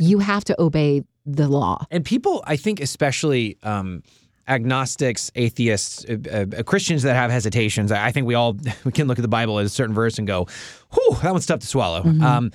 you 0.00 0.20
have 0.20 0.42
to 0.44 0.58
obey 0.58 1.02
the 1.26 1.48
law. 1.48 1.84
And 1.90 2.02
people, 2.02 2.42
I 2.46 2.56
think, 2.56 2.80
especially 2.80 3.58
um, 3.62 4.02
agnostics, 4.48 5.30
atheists, 5.34 6.06
uh, 6.06 6.46
uh, 6.56 6.62
Christians 6.62 7.02
that 7.02 7.14
have 7.14 7.30
hesitations, 7.30 7.92
I 7.92 8.10
think 8.10 8.26
we 8.26 8.34
all 8.34 8.56
we 8.84 8.92
can 8.92 9.06
look 9.06 9.18
at 9.18 9.22
the 9.22 9.28
Bible 9.28 9.58
at 9.58 9.66
a 9.66 9.68
certain 9.68 9.94
verse 9.94 10.16
and 10.16 10.26
go, 10.26 10.46
"Whew, 10.94 11.18
that 11.22 11.32
one's 11.32 11.44
tough 11.44 11.60
to 11.60 11.66
swallow." 11.66 12.02
Um, 12.02 12.50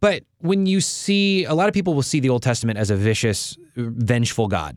but 0.00 0.24
when 0.38 0.66
you 0.66 0.80
see, 0.80 1.44
a 1.44 1.54
lot 1.54 1.68
of 1.68 1.74
people 1.74 1.94
will 1.94 2.02
see 2.02 2.20
the 2.20 2.28
Old 2.28 2.42
Testament 2.42 2.78
as 2.78 2.90
a 2.90 2.96
vicious, 2.96 3.56
vengeful 3.76 4.48
God. 4.48 4.76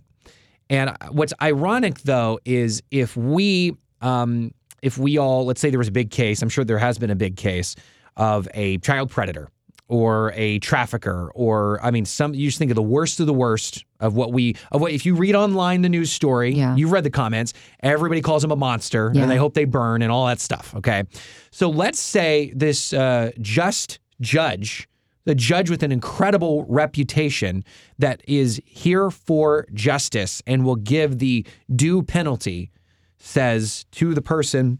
And 0.69 0.95
what's 1.11 1.33
ironic, 1.41 1.99
though, 2.01 2.39
is 2.45 2.81
if 2.91 3.17
we, 3.17 3.75
um, 4.01 4.51
if 4.81 4.97
we 4.97 5.17
all, 5.17 5.45
let's 5.45 5.59
say 5.59 5.69
there 5.69 5.79
was 5.79 5.87
a 5.87 5.91
big 5.91 6.11
case, 6.11 6.41
I'm 6.41 6.49
sure 6.49 6.63
there 6.63 6.77
has 6.77 6.97
been 6.99 7.09
a 7.09 7.15
big 7.15 7.35
case 7.35 7.75
of 8.17 8.47
a 8.53 8.77
child 8.79 9.09
predator 9.09 9.49
or 9.87 10.31
a 10.35 10.59
trafficker, 10.59 11.31
or 11.33 11.79
I 11.83 11.89
mean, 11.89 12.05
some 12.05 12.35
you 12.35 12.47
just 12.47 12.59
think 12.59 12.69
of 12.69 12.75
the 12.75 12.81
worst 12.83 13.19
of 13.19 13.25
the 13.25 13.33
worst 13.33 13.83
of 13.99 14.15
what 14.15 14.31
we 14.31 14.55
of 14.71 14.81
what 14.81 14.91
if 14.91 15.03
you 15.03 15.15
read 15.15 15.33
online 15.35 15.81
the 15.81 15.89
news 15.89 16.11
story, 16.11 16.53
Yeah. 16.53 16.75
you've 16.75 16.91
read 16.91 17.03
the 17.03 17.09
comments, 17.09 17.53
everybody 17.81 18.21
calls 18.21 18.43
him 18.43 18.51
a 18.51 18.55
monster 18.55 19.11
Yeah. 19.13 19.23
and 19.23 19.31
they 19.31 19.37
hope 19.37 19.55
they 19.55 19.65
burn 19.65 20.03
and 20.03 20.11
all 20.11 20.27
that 20.27 20.39
stuff. 20.39 20.75
Okay, 20.77 21.03
so 21.49 21.71
let's 21.71 21.99
say 21.99 22.53
this 22.55 22.93
uh, 22.93 23.31
just 23.41 23.97
judge 24.21 24.87
the 25.29 25.35
judge 25.35 25.69
with 25.69 25.83
an 25.83 25.91
incredible 25.91 26.65
reputation 26.67 27.63
that 27.99 28.19
is 28.27 28.59
here 28.65 29.11
for 29.11 29.67
justice 29.75 30.41
and 30.47 30.65
will 30.65 30.75
give 30.75 31.19
the 31.19 31.45
due 31.75 32.01
penalty 32.01 32.71
says 33.19 33.85
to 33.91 34.15
the 34.15 34.23
person 34.23 34.79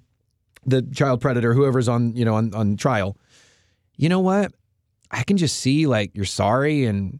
the 0.65 0.81
child 0.91 1.21
predator 1.21 1.53
whoever's 1.53 1.87
on 1.87 2.15
you 2.15 2.25
know 2.25 2.33
on, 2.33 2.51
on 2.55 2.75
trial 2.77 3.15
you 3.95 4.09
know 4.09 4.19
what 4.21 4.51
i 5.11 5.21
can 5.21 5.37
just 5.37 5.57
see 5.59 5.85
like 5.85 6.09
you're 6.15 6.25
sorry 6.25 6.85
and 6.85 7.19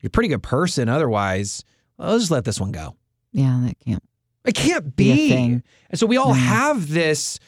you're 0.00 0.08
a 0.08 0.10
pretty 0.10 0.30
good 0.30 0.42
person 0.42 0.88
otherwise 0.88 1.64
i'll 1.98 2.18
just 2.18 2.30
let 2.30 2.46
this 2.46 2.58
one 2.58 2.72
go 2.72 2.96
Yeah, 3.32 3.60
that 3.66 3.76
can't. 3.84 4.02
it 4.46 4.54
can't 4.54 4.96
Be. 4.96 5.30
And 5.34 5.62
so 5.92 6.06
we 6.06 6.16
all 6.16 6.28
No. 6.28 6.40
have 6.40 6.88
this 6.88 7.38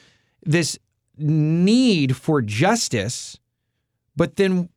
this 0.45 0.77
need 1.17 2.15
for 2.15 2.43
justice, 2.43 3.39
but 4.15 4.35
then 4.35 4.69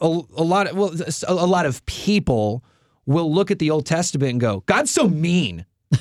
a, 0.00 0.06
a 0.06 0.44
lot 0.44 0.68
of 0.68 0.76
well, 0.76 0.94
a, 1.28 1.32
a 1.32 1.46
lot 1.46 1.66
of 1.66 1.84
people 1.86 2.64
will 3.06 3.32
look 3.32 3.50
at 3.50 3.58
the 3.58 3.70
Old 3.70 3.86
Testament 3.86 4.30
and 4.30 4.40
go, 4.40 4.62
"God's 4.66 4.90
so 4.90 5.08
mean." 5.08 5.66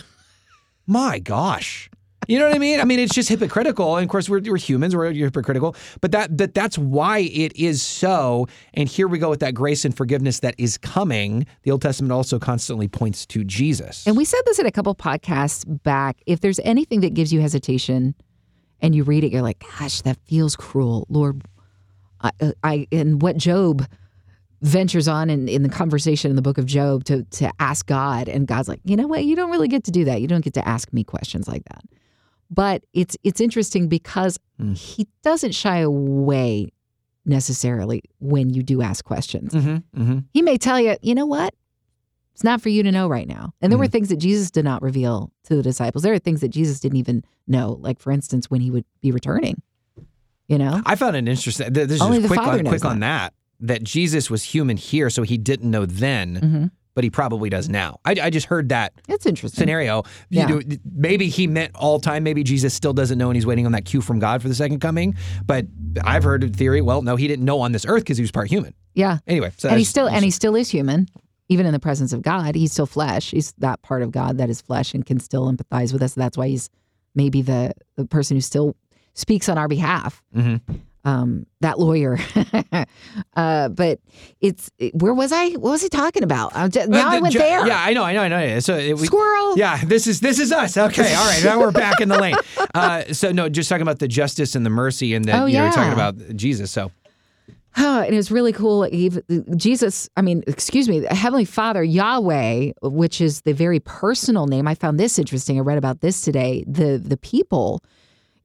My 0.88 1.20
gosh. 1.20 1.90
You 2.28 2.40
know 2.40 2.48
what 2.48 2.56
I 2.56 2.60
mean? 2.60 2.80
I 2.80 2.86
mean, 2.86 3.00
it's 3.00 3.14
just 3.14 3.30
hypocritical. 3.30 3.98
And 3.98 4.04
of 4.04 4.10
course, 4.10 4.28
we're, 4.28 4.42
we're 4.42 4.58
humans, 4.58 4.96
we're 4.96 5.12
hypocritical. 5.12 5.76
But 6.02 6.12
that, 6.12 6.38
that 6.38 6.54
that's 6.54 6.78
why 6.78 7.20
it 7.20 7.56
is 7.56 7.82
so. 7.82 8.48
And 8.74 8.90
here 8.90 9.08
we 9.08 9.20
go 9.20 9.30
with 9.30 9.42
that 9.42 9.54
grace 9.54 9.86
and 9.86 9.96
forgiveness 9.96 10.40
that 10.40 10.56
is 10.58 10.78
coming. 10.78 11.46
The 11.64 11.72
Old 11.72 11.82
Testament 11.82 12.12
also 12.12 12.40
constantly 12.40 12.88
points 12.88 13.26
to 13.28 13.44
Jesus. 13.44 14.08
And 14.08 14.18
we 14.18 14.26
said 14.26 14.42
this 14.46 14.60
in 14.60 14.66
a 14.66 14.72
couple 14.72 14.96
podcasts 14.96 15.66
back. 15.84 16.18
If 16.26 16.42
there's 16.42 16.60
anything 16.60 17.02
that 17.02 17.14
gives 17.14 17.32
you 17.32 17.42
hesitation 17.42 18.16
and 18.82 18.96
you 18.96 19.04
read 19.04 19.24
it, 19.24 19.32
you're 19.32 19.42
like, 19.42 19.64
gosh, 19.80 20.02
that 20.02 20.18
feels 20.26 20.56
cruel. 20.56 21.06
Lord, 21.10 21.44
I, 22.42 22.54
I 22.64 22.88
and 22.92 23.22
what 23.22 23.38
Job 23.38 23.86
ventures 24.62 25.08
on 25.08 25.30
in, 25.30 25.48
in 25.48 25.64
the 25.64 25.70
conversation 25.70 26.30
in 26.32 26.36
the 26.36 26.42
book 26.42 26.58
of 26.58 26.66
Job 26.66 27.04
to, 27.06 27.24
to 27.24 27.52
ask 27.60 27.86
God. 27.86 28.28
And 28.28 28.48
God's 28.48 28.68
like, 28.68 28.80
you 28.84 28.96
know 28.96 29.06
what? 29.08 29.24
You 29.26 29.36
don't 29.36 29.52
really 29.52 29.68
get 29.68 29.84
to 29.84 29.92
do 29.92 30.06
that. 30.06 30.22
You 30.22 30.28
don't 30.28 30.44
get 30.44 30.54
to 30.56 30.68
ask 30.68 30.92
me 30.92 31.04
questions 31.04 31.48
like 31.48 31.64
that. 31.66 31.84
But 32.50 32.84
it's 32.94 33.18
it's 33.24 33.42
interesting 33.42 33.88
because 33.88 34.40
Hmm. 34.58 34.74
he 34.74 35.08
doesn't 35.24 35.52
shy 35.54 35.80
away 35.80 36.72
necessarily 37.26 38.04
when 38.20 38.54
you 38.54 38.64
do 38.64 38.82
ask 38.82 39.04
questions. 39.04 39.54
hmm 39.54 39.78
hmm 39.94 40.20
He 40.32 40.42
may 40.42 40.58
tell 40.58 40.80
you, 40.80 40.96
you 41.02 41.16
know 41.16 41.26
what? 41.26 41.54
It's 42.34 42.44
not 42.44 42.62
for 42.62 42.70
you 42.70 42.84
to 42.84 42.92
know 42.92 43.08
right 43.08 43.28
now. 43.28 43.54
And 43.62 43.72
there 43.72 43.80
were 43.80 43.88
Mhm. 43.88 43.92
things 43.92 44.10
that 44.10 44.18
Jesus 44.18 44.52
did 44.52 44.64
not 44.66 44.82
reveal 44.82 45.32
to 45.46 45.56
the 45.56 45.64
disciples. 45.64 46.04
There 46.04 46.14
are 46.14 46.20
things 46.20 46.42
that 46.42 46.50
Jesus 46.50 46.80
didn't 46.80 46.98
even 46.98 47.24
know, 47.48 47.78
like 47.82 48.00
for 48.00 48.12
instance, 48.12 48.50
when 48.50 48.62
he 48.62 48.70
would 48.72 48.86
be 49.02 49.12
returning. 49.12 49.62
You 50.48 50.58
know? 50.58 50.82
I 50.86 50.96
found 50.96 51.16
it 51.16 51.28
interesting. 51.28 51.74
th- 51.74 51.88
This 51.88 51.96
is 51.98 52.02
Only 52.02 52.18
just 52.20 52.28
quick, 52.28 52.40
on, 52.40 52.64
quick 52.66 52.86
on 52.86 53.00
that. 53.00 53.34
That 53.62 53.84
Jesus 53.84 54.30
was 54.30 54.44
human 54.44 54.78
here, 54.78 55.10
so 55.10 55.24
he 55.24 55.38
didn't 55.38 55.72
know 55.72 55.86
then, 55.86 56.40
Mhm. 56.42 56.72
but 56.94 57.04
he 57.04 57.10
probably 57.10 57.50
does 57.50 57.70
now. 57.70 58.00
I, 58.06 58.16
I 58.24 58.30
just 58.30 58.48
heard 58.48 58.70
that 58.70 58.94
It's 59.08 59.26
interesting. 59.26 59.58
scenario. 59.60 60.04
You 60.30 60.40
Yeah. 60.42 60.46
know, 60.48 60.62
maybe 60.94 61.30
he 61.30 61.48
meant 61.48 61.72
all 61.74 62.00
time. 62.00 62.24
Maybe 62.24 62.44
Jesus 62.44 62.74
still 62.74 62.94
doesn't 62.94 63.18
know 63.18 63.30
and 63.30 63.36
he's 63.38 63.46
waiting 63.46 63.66
on 63.66 63.72
that 63.72 63.86
cue 63.86 64.02
from 64.02 64.20
God 64.20 64.42
for 64.42 64.50
the 64.50 64.56
second 64.56 64.82
coming. 64.82 65.16
But 65.48 65.68
I've 66.04 66.24
heard 66.24 66.44
a 66.44 66.50
theory. 66.50 66.82
Well, 66.82 67.02
no, 67.02 67.16
he 67.16 67.28
didn't 67.28 67.46
know 67.46 67.62
on 67.62 67.72
this 67.72 67.86
earth 67.88 68.04
because 68.04 68.18
he 68.18 68.24
was 68.24 68.32
part 68.32 68.50
human. 68.50 68.74
Yeah. 68.94 69.20
Anyway, 69.28 69.52
so 69.58 69.70
and 69.70 69.78
he 69.80 69.84
still 69.86 70.08
and 70.08 70.24
he 70.24 70.32
still 70.32 70.56
is 70.56 70.70
human 70.70 71.08
even 71.48 71.66
in 71.68 71.74
the 71.74 71.80
presence 71.80 72.12
of 72.12 72.24
god 72.24 72.56
he's 72.56 72.72
still 72.72 72.88
flesh 72.88 73.30
he's 73.30 73.52
that 73.60 73.80
part 73.84 74.02
of 74.02 74.10
god 74.12 74.40
that 74.40 74.50
is 74.50 74.62
flesh 74.62 74.96
and 74.96 75.06
can 75.06 75.20
still 75.20 75.46
empathize 75.52 75.94
with 75.94 76.02
us 76.02 76.16
that's 76.16 76.36
why 76.36 76.48
he's 76.48 76.72
maybe 77.14 77.44
the 77.44 77.72
the 77.98 78.06
person 78.06 78.36
who 78.36 78.42
still 78.42 78.76
speaks 79.16 79.50
on 79.50 79.58
our 79.58 79.68
behalf 79.68 80.22
Mhm. 80.36 80.62
um 81.04 81.46
that 81.62 81.80
lawyer 81.80 82.20
uh 83.36 83.70
but 83.70 84.00
it's 84.42 84.70
where 84.94 85.14
was 85.14 85.32
i 85.32 85.50
what 85.52 85.72
was 85.72 85.82
he 85.82 85.90
talking 85.90 86.24
about 86.24 86.56
I'm 86.56 86.70
just, 86.72 86.90
now 86.90 87.10
Uh, 87.10 87.12
i 87.16 87.20
went 87.20 87.34
ju- 87.34 87.40
there 87.40 87.66
Yeah, 87.68 87.82
I 87.82 87.94
know, 87.94 88.04
I 88.04 88.14
know, 88.14 88.22
I 88.22 88.28
know. 88.28 88.60
So 88.60 88.76
it, 88.78 88.98
we, 88.98 89.08
squirrel 89.08 89.58
Yeah, 89.58 89.84
this 89.86 90.06
is 90.08 90.20
this 90.20 90.40
is 90.40 90.52
us. 90.52 90.76
Okay, 90.78 91.14
all 91.16 91.26
right. 91.28 91.44
Now 91.44 91.60
we're 91.60 91.72
back 91.86 92.02
in 92.02 92.10
the 92.10 92.20
lane. 92.20 92.36
Uh, 92.74 93.04
so 93.14 93.32
no, 93.32 93.48
just 93.50 93.70
talking 93.70 93.82
about 93.84 94.00
the 94.00 94.08
justice 94.08 94.56
and 94.56 94.66
the 94.66 94.70
mercy, 94.70 95.14
and 95.16 95.26
that 95.26 95.42
Oh, 95.42 95.46
you 95.46 95.62
were 95.62 95.70
talking 95.72 95.94
about 95.94 96.16
Jesus. 96.36 96.72
So 96.72 96.92
Oh, 97.78 98.02
and 98.02 98.14
it 98.14 98.18
was 98.18 98.32
really 98.32 98.54
cool. 98.54 98.88
Jesus, 99.58 100.10
I 100.16 100.22
mean, 100.22 100.44
excuse 100.48 100.88
me, 100.88 101.06
Heavenly 101.12 101.44
Father, 101.44 101.84
Yahweh, 101.84 102.72
which 102.82 103.20
is 103.20 103.42
the 103.42 103.54
very 103.54 103.82
personal 103.82 104.48
name. 104.48 104.66
I 104.66 104.76
found 104.76 104.98
this 104.98 105.20
interesting. 105.20 105.58
I 105.58 105.62
read 105.62 105.78
about 105.78 106.00
this 106.00 106.22
today. 106.22 106.64
The 106.68 106.98
the 106.98 107.18
people, 107.18 107.82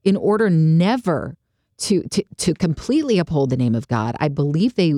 in 0.03 0.15
order 0.15 0.49
never 0.49 1.35
to 1.79 2.03
to 2.09 2.23
to 2.37 2.53
completely 2.53 3.17
uphold 3.19 3.49
the 3.49 3.57
name 3.57 3.75
of 3.75 3.87
God, 3.87 4.15
I 4.19 4.27
believe 4.27 4.75
they 4.75 4.93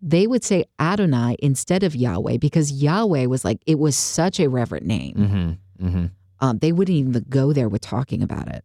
they 0.00 0.26
would 0.26 0.44
say 0.44 0.64
Adonai 0.78 1.36
instead 1.40 1.82
of 1.82 1.96
Yahweh 1.96 2.36
because 2.38 2.70
Yahweh 2.70 3.26
was 3.26 3.44
like 3.44 3.60
it 3.66 3.78
was 3.78 3.96
such 3.96 4.38
a 4.40 4.48
reverent 4.48 4.86
name. 4.86 5.14
mm-hmm, 5.16 5.86
mm-hmm. 5.86 6.06
Um, 6.40 6.58
they 6.58 6.70
wouldn't 6.70 6.96
even 6.96 7.24
go 7.28 7.52
there 7.52 7.68
with 7.68 7.80
talking 7.82 8.22
about 8.22 8.46
it. 8.46 8.64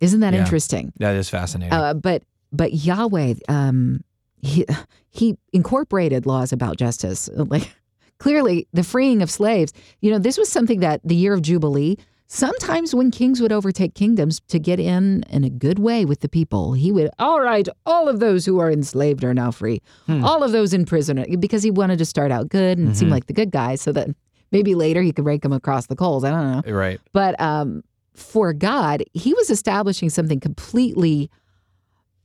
Isn't 0.00 0.20
that 0.20 0.32
Yeah. 0.32 0.40
interesting? 0.40 0.92
that 0.98 1.16
is 1.16 1.28
fascinating. 1.28 1.72
Uh, 1.74 1.92
but 1.92 2.22
but 2.50 2.72
Yahweh, 2.72 3.34
um, 3.48 4.02
he 4.40 4.64
he 5.10 5.36
incorporated 5.52 6.24
laws 6.24 6.52
about 6.52 6.76
justice. 6.78 7.28
Like 7.36 7.74
clearly, 8.18 8.66
the 8.72 8.82
freeing 8.84 9.20
of 9.22 9.30
slaves. 9.30 9.72
You 10.00 10.10
know, 10.12 10.18
this 10.18 10.38
was 10.38 10.48
something 10.48 10.80
that 10.80 11.00
the 11.04 11.14
year 11.14 11.34
of 11.34 11.42
Jubilee. 11.42 11.98
Sometimes 12.30 12.94
when 12.94 13.10
kings 13.10 13.40
would 13.40 13.52
overtake 13.52 13.94
kingdoms 13.94 14.40
to 14.48 14.58
get 14.58 14.78
in 14.78 15.22
in 15.30 15.44
a 15.44 15.50
good 15.50 15.78
way 15.78 16.04
with 16.04 16.20
the 16.20 16.28
people, 16.28 16.74
he 16.74 16.92
would, 16.92 17.08
all 17.18 17.40
right, 17.40 17.66
all 17.86 18.06
of 18.06 18.20
those 18.20 18.44
who 18.44 18.58
are 18.58 18.70
enslaved 18.70 19.24
are 19.24 19.32
now 19.32 19.50
free. 19.50 19.80
Hmm. 20.06 20.22
All 20.22 20.42
of 20.42 20.52
those 20.52 20.74
in 20.74 20.84
prison, 20.84 21.18
are-" 21.18 21.36
because 21.38 21.62
he 21.62 21.70
wanted 21.70 21.98
to 22.00 22.04
start 22.04 22.30
out 22.30 22.50
good 22.50 22.76
and 22.76 22.94
seem 22.94 23.08
Mhm. 23.08 23.12
like 23.12 23.26
the 23.28 23.32
good 23.32 23.50
guy 23.50 23.76
so 23.76 23.92
that 23.92 24.08
maybe 24.52 24.74
later 24.74 25.00
he 25.00 25.10
could 25.10 25.24
rake 25.24 25.40
them 25.40 25.54
across 25.54 25.86
the 25.86 25.96
coals. 25.96 26.22
I 26.22 26.30
don't 26.30 26.66
know. 26.66 26.72
right. 26.74 27.00
But 27.14 27.40
um, 27.40 27.82
for 28.12 28.52
God, 28.52 29.02
he 29.14 29.32
was 29.32 29.48
establishing 29.48 30.10
something 30.10 30.38
completely 30.38 31.30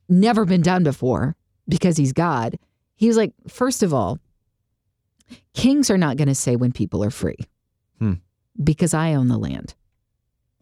never 0.09 0.43
been 0.43 0.61
done 0.61 0.83
before 0.83 1.37
because 1.69 1.95
he's 1.95 2.11
God. 2.11 2.59
He 2.97 3.07
was 3.07 3.15
like, 3.15 3.31
first 3.47 3.81
of 3.81 3.93
all, 3.93 4.19
kings 5.53 5.89
are 5.89 5.97
not 5.97 6.17
going 6.17 6.27
to 6.27 6.35
say 6.35 6.57
when 6.57 6.73
people 6.73 7.01
are 7.05 7.09
free 7.09 7.37
Hmm. 7.99 8.13
because 8.61 8.93
I 8.93 9.13
own 9.13 9.29
the 9.29 9.37
land. 9.37 9.75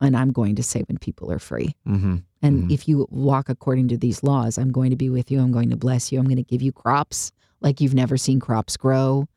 And 0.02 0.18
I'm 0.18 0.32
going 0.32 0.56
to 0.56 0.64
say 0.64 0.82
when 0.88 0.98
people 0.98 1.32
are 1.32 1.40
free. 1.40 1.76
Mm-hmm. 1.88 2.16
And 2.42 2.64
Mhm. 2.64 2.72
if 2.72 2.88
you 2.88 3.08
walk 3.12 3.50
according 3.50 3.88
to 3.90 3.98
these 3.98 4.24
laws, 4.24 4.58
I'm 4.58 4.72
going 4.72 4.90
to 4.90 4.96
be 4.96 5.10
with 5.10 5.30
you. 5.32 5.40
I'm 5.40 5.52
going 5.52 5.70
to 5.70 5.78
bless 5.78 6.12
you. 6.12 6.18
I'm 6.20 6.26
going 6.26 6.38
to 6.38 6.44
give 6.44 6.62
you 6.62 6.72
crops 6.72 7.32
like 7.62 7.80
you've 7.80 7.94
never 7.94 8.18
seen 8.18 8.40
crops 8.40 8.76
grow. 8.78 9.28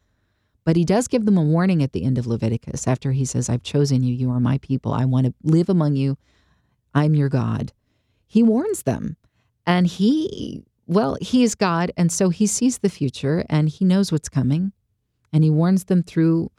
But 0.64 0.76
he 0.76 0.84
does 0.86 1.06
give 1.08 1.26
them 1.26 1.36
a 1.36 1.42
warning 1.42 1.82
at 1.82 1.92
the 1.92 2.04
end 2.04 2.16
of 2.16 2.26
Leviticus 2.26 2.88
after 2.88 3.12
he 3.12 3.26
says, 3.26 3.50
I've 3.50 3.62
chosen 3.62 4.02
you. 4.02 4.14
You 4.14 4.30
are 4.30 4.40
my 4.40 4.56
people. 4.58 4.94
I 4.94 5.04
want 5.04 5.26
to 5.26 5.34
live 5.42 5.68
among 5.68 5.96
you. 5.96 6.16
I'm 6.94 7.14
your 7.14 7.28
God. 7.28 7.72
He 8.26 8.42
warns 8.42 8.84
them. 8.84 9.16
And 9.66 9.86
he, 9.86 10.64
well, 10.86 11.18
he 11.20 11.42
is 11.42 11.54
God. 11.54 11.92
And 11.98 12.10
so 12.10 12.30
he 12.30 12.46
sees 12.46 12.78
the 12.78 12.88
future 12.88 13.44
and 13.50 13.68
he 13.68 13.84
knows 13.84 14.10
what's 14.10 14.30
coming. 14.30 14.72
And 15.34 15.44
he 15.44 15.50
warns 15.50 15.84
them 15.84 16.02
through 16.02 16.50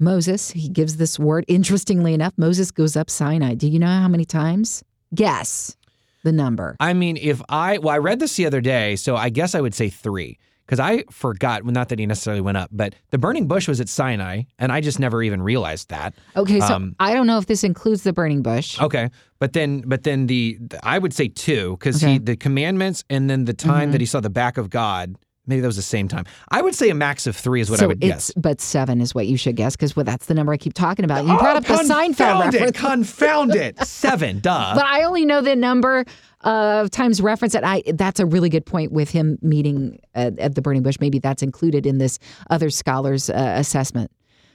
Moses. 0.00 0.50
He 0.50 0.68
gives 0.68 0.96
this 0.96 1.18
word. 1.18 1.44
Interestingly 1.48 2.14
enough, 2.14 2.32
Moses 2.36 2.70
goes 2.70 2.96
up 2.96 3.10
Sinai. 3.10 3.54
Do 3.54 3.68
you 3.68 3.78
know 3.78 3.86
how 3.86 4.08
many 4.08 4.24
times? 4.24 4.82
Guess 5.14 5.76
the 6.24 6.32
number. 6.32 6.76
I 6.80 6.92
mean, 6.94 7.16
if 7.16 7.40
I 7.48 7.78
well, 7.78 7.94
I 7.94 7.98
read 7.98 8.18
this 8.20 8.36
the 8.36 8.46
other 8.46 8.60
day, 8.60 8.96
so 8.96 9.16
I 9.16 9.28
guess 9.28 9.54
I 9.54 9.60
would 9.60 9.74
say 9.74 9.88
three 9.88 10.38
because 10.66 10.78
I 10.78 11.02
forgot. 11.10 11.64
Well, 11.64 11.72
not 11.72 11.88
that 11.88 11.98
he 11.98 12.06
necessarily 12.06 12.40
went 12.40 12.56
up, 12.58 12.70
but 12.72 12.94
the 13.10 13.18
burning 13.18 13.48
bush 13.48 13.66
was 13.66 13.80
at 13.80 13.88
Sinai, 13.88 14.42
and 14.58 14.70
I 14.70 14.80
just 14.80 15.00
never 15.00 15.22
even 15.22 15.42
realized 15.42 15.88
that. 15.90 16.14
Okay, 16.36 16.60
so 16.60 16.74
Um, 16.74 16.94
I 17.00 17.12
don't 17.14 17.26
know 17.26 17.38
if 17.38 17.46
this 17.46 17.64
includes 17.64 18.02
the 18.04 18.12
burning 18.12 18.42
bush. 18.42 18.80
Okay, 18.80 19.10
but 19.40 19.52
then, 19.52 19.82
but 19.86 20.04
then 20.04 20.26
the, 20.28 20.58
the- 20.60 20.78
I 20.86 20.98
would 20.98 21.12
say 21.12 21.26
two 21.28 21.76
because 21.78 22.00
he 22.00 22.18
the 22.18 22.36
commandments 22.36 23.02
and 23.10 23.28
then 23.28 23.46
the 23.46 23.54
time 23.54 23.88
Mhm. 23.88 23.92
that 23.92 24.00
he 24.00 24.06
saw 24.06 24.20
the 24.20 24.30
back 24.30 24.58
of 24.58 24.70
God. 24.70 25.16
Maybe 25.50 25.60
that 25.60 25.66
was 25.66 25.76
the 25.76 25.82
same 25.82 26.08
time. 26.08 26.24
I 26.50 26.62
would 26.62 26.74
say 26.74 26.88
a 26.88 26.94
max 26.94 27.26
of 27.26 27.36
three 27.36 27.60
is 27.60 27.68
what 27.68 27.80
so 27.80 27.84
I 27.84 27.88
would 27.88 28.02
it's 28.02 28.28
guess. 28.28 28.32
but 28.36 28.60
seven 28.62 29.00
is 29.02 29.14
what 29.14 29.26
you 29.26 29.36
should 29.36 29.56
guess 29.56 29.76
because 29.76 29.94
well, 29.94 30.04
that's 30.04 30.26
the 30.26 30.34
number 30.34 30.52
I 30.52 30.56
keep 30.56 30.72
talking 30.72 31.04
about. 31.04 31.26
You 31.26 31.36
brought 31.36 31.56
Oh, 31.56 31.58
up 31.58 31.64
the 31.64 31.74
Seinfeld 31.92 32.14
confound 32.14 32.54
reference, 32.54 32.78
confound 32.80 33.54
it. 33.54 33.78
Seven, 33.86 34.38
duh. 34.40 34.72
but 34.74 34.84
I 34.86 35.02
only 35.02 35.26
know 35.26 35.42
the 35.42 35.54
number 35.56 36.04
of 36.42 36.90
times 36.90 37.20
reference. 37.20 37.54
And 37.54 37.66
I 37.66 37.82
that's 37.94 38.18
a 38.20 38.24
really 38.24 38.48
good 38.48 38.64
point 38.64 38.92
with 38.92 39.10
him 39.10 39.38
meeting 39.42 39.98
at, 40.14 40.38
at 40.38 40.54
the 40.54 40.62
burning 40.62 40.82
bush. 40.82 40.96
Maybe 41.00 41.18
that's 41.18 41.42
included 41.42 41.84
in 41.84 41.98
this 41.98 42.18
other 42.48 42.70
scholars' 42.70 43.28
uh, 43.28 43.54
assessment. 43.58 44.10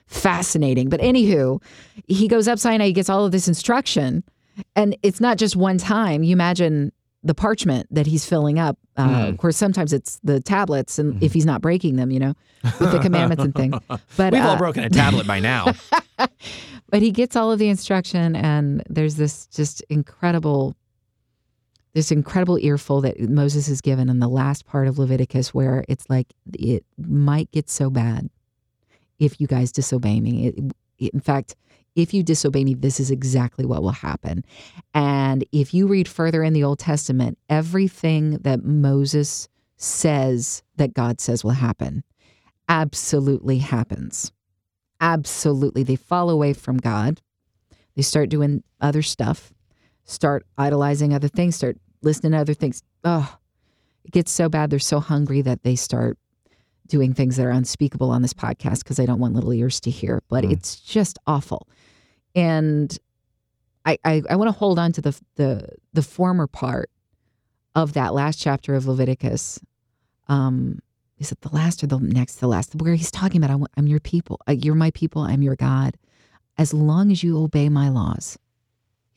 Fascinating. 0.07 0.89
But 0.89 0.99
anywho, 1.01 1.61
he 2.07 2.27
goes 2.27 2.47
up 2.47 2.59
Sinai. 2.59 2.87
He 2.87 2.93
gets 2.93 3.09
all 3.09 3.25
of 3.25 3.31
this 3.31 3.47
instruction, 3.47 4.23
and 4.75 4.95
it's 5.03 5.19
not 5.19 5.37
just 5.37 5.55
one 5.55 5.77
time. 5.77 6.23
You 6.23 6.33
imagine 6.33 6.91
the 7.25 7.33
parchment 7.35 7.87
that 7.93 8.07
he's 8.07 8.23
filling 8.25 8.57
up. 8.59 8.77
Uh, 8.95 9.07
Mm. 9.09 9.29
Of 9.29 9.37
course, 9.39 9.57
sometimes 9.57 9.91
it's 9.91 10.19
the 10.23 10.39
tablets, 10.39 10.97
and 10.99 11.21
if 11.21 11.33
he's 11.33 11.45
not 11.45 11.59
breaking 11.61 11.97
them, 11.97 12.11
you 12.11 12.19
know, 12.19 12.33
with 12.79 12.91
the 12.93 12.99
commandments 12.99 13.43
and 13.43 13.53
things. 13.53 13.75
But 14.15 14.31
We've 14.31 14.41
all 14.41 14.51
uh, 14.51 14.57
broken 14.57 14.83
a 14.85 14.89
tablet 14.89 15.27
by 15.27 15.39
now. 15.41 15.73
but 16.89 17.01
he 17.01 17.11
gets 17.11 17.35
all 17.35 17.51
of 17.51 17.59
the 17.59 17.67
instruction, 17.67 18.35
and 18.35 18.83
there's 18.89 19.15
this 19.15 19.47
just 19.47 19.81
incredible, 19.89 20.75
this 21.93 22.11
incredible 22.11 22.57
earful 22.59 23.01
that 23.01 23.19
Moses 23.19 23.67
is 23.67 23.81
given 23.81 24.07
in 24.07 24.19
the 24.19 24.29
last 24.29 24.65
part 24.65 24.87
of 24.87 24.97
Leviticus, 24.99 25.53
where 25.53 25.83
it's 25.89 26.09
like 26.09 26.27
it 26.53 26.85
might 26.97 27.51
get 27.51 27.69
so 27.69 27.89
bad 27.89 28.29
if 29.19 29.41
you 29.41 29.47
guys 29.47 29.71
disobey 29.71 30.19
me. 30.21 30.47
It, 30.47 30.55
it- 30.57 30.73
in 31.13 31.19
fact, 31.19 31.57
if 31.95 32.13
you 32.13 32.23
disobey 32.23 32.63
me, 32.63 32.73
this 32.73 32.99
is 32.99 33.09
exactly 33.09 33.65
what 33.65 33.81
will 33.81 33.91
happen. 33.91 34.43
And 34.93 35.45
if 35.51 35.73
you 35.73 35.87
read 35.87 36.07
further 36.07 36.43
in 36.43 36.53
the 36.53 36.63
Old 36.63 36.79
Testament, 36.79 37.37
everything 37.49 38.37
that 38.39 38.63
Moses 38.63 39.47
says 39.77 40.63
that 40.75 40.93
God 40.93 41.21
says 41.21 41.43
will 41.43 41.51
happen 41.51 42.03
absolutely 42.67 43.59
happens. 43.59 44.31
Absolutely. 44.99 45.83
They 45.83 45.95
fall 45.95 46.29
away 46.29 46.53
from 46.53 46.77
God. 46.77 47.21
They 47.95 48.01
start 48.01 48.29
doing 48.29 48.63
other 48.81 49.01
stuff, 49.01 49.53
start 50.03 50.45
idolizing 50.57 51.13
other 51.13 51.27
things, 51.27 51.55
start 51.55 51.77
listening 52.01 52.33
to 52.33 52.39
other 52.39 52.53
things. 52.53 52.81
Oh, 53.03 53.37
it 54.03 54.11
gets 54.11 54.31
so 54.31 54.49
bad. 54.49 54.69
They're 54.69 54.79
so 54.79 54.99
hungry 54.99 55.41
that 55.41 55.63
they 55.63 55.75
start 55.75 56.17
doing 56.87 57.13
things 57.13 57.37
that 57.37 57.45
are 57.45 57.49
unspeakable 57.51 58.09
on 58.11 58.21
this 58.21 58.33
podcast 58.33 58.79
because 58.83 58.99
I 58.99 59.05
don't 59.05 59.19
want 59.19 59.33
little 59.33 59.53
ears 59.53 59.79
to 59.81 59.89
hear. 59.89 60.21
But 60.29 60.43
Mm. 60.43 60.51
it's 60.53 60.75
just 60.79 61.17
awful. 61.25 61.67
And 62.35 62.97
I, 63.85 63.97
I, 64.03 64.23
I 64.29 64.35
want 64.35 64.47
to 64.49 64.51
hold 64.57 64.77
on 64.79 64.91
to 64.93 65.01
the, 65.01 65.19
the 65.35 65.69
the 65.93 66.01
former 66.01 66.47
part 66.47 66.89
of 67.75 67.93
that 67.93 68.13
last 68.13 68.39
chapter 68.39 68.75
of 68.75 68.87
Leviticus. 68.87 69.59
Um, 70.27 70.79
is 71.17 71.31
it 71.31 71.41
the 71.41 71.49
last 71.49 71.83
or 71.83 71.87
the 71.87 71.99
next 71.99 72.35
to 72.35 72.39
the 72.41 72.47
last? 72.47 72.75
Where 72.75 72.95
he's 72.95 73.11
talking 73.11 73.37
about, 73.37 73.51
I 73.51 73.55
want- 73.55 73.71
I'm 73.77 73.87
your 73.87 73.99
people. 74.01 74.39
Uh, 74.47 74.51
You're 74.53 74.75
my 74.75 74.91
people. 74.91 75.21
I'm 75.21 75.41
your 75.41 75.55
God. 75.55 75.97
As 76.57 76.73
long 76.73 77.11
as 77.11 77.21
you 77.23 77.37
obey 77.37 77.69
my 77.69 77.89
laws, 77.89 78.37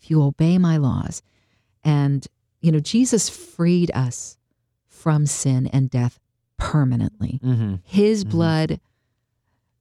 if 0.00 0.10
you 0.10 0.22
obey 0.22 0.58
my 0.58 0.76
laws, 0.76 1.22
and 1.84 2.26
you 2.60 2.72
know, 2.72 2.80
Jesus 2.80 3.28
freed 3.28 3.90
us 3.94 4.36
from 4.88 5.26
sin 5.26 5.66
and 5.68 5.88
death 5.88 6.18
permanently. 6.58 7.38
hmm 7.42 7.76
His 7.84 8.24
Mhm. 8.24 8.30
blood. 8.30 8.80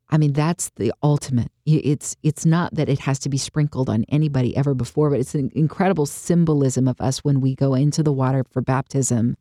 I 0.10 0.18
mean, 0.18 0.32
that's 0.32 0.70
the 0.78 0.94
ultimate. 1.04 1.52
It's 1.66 2.16
it's 2.24 2.46
not 2.46 2.74
that 2.76 2.88
it 2.88 3.00
has 3.00 3.20
to 3.20 3.30
be 3.30 3.38
sprinkled 3.38 3.90
on 3.90 4.06
anybody 4.08 4.56
ever 4.56 4.74
before, 4.74 5.10
but 5.10 5.20
it's 5.20 5.36
an 5.36 5.52
incredible 5.54 6.06
symbolism 6.06 6.88
of 6.88 7.02
us 7.02 7.26
when 7.26 7.42
we 7.42 7.56
go 7.56 7.74
into 7.74 8.02
the 8.04 8.14
water 8.14 8.46
for 8.50 8.62
baptism, 8.62 9.36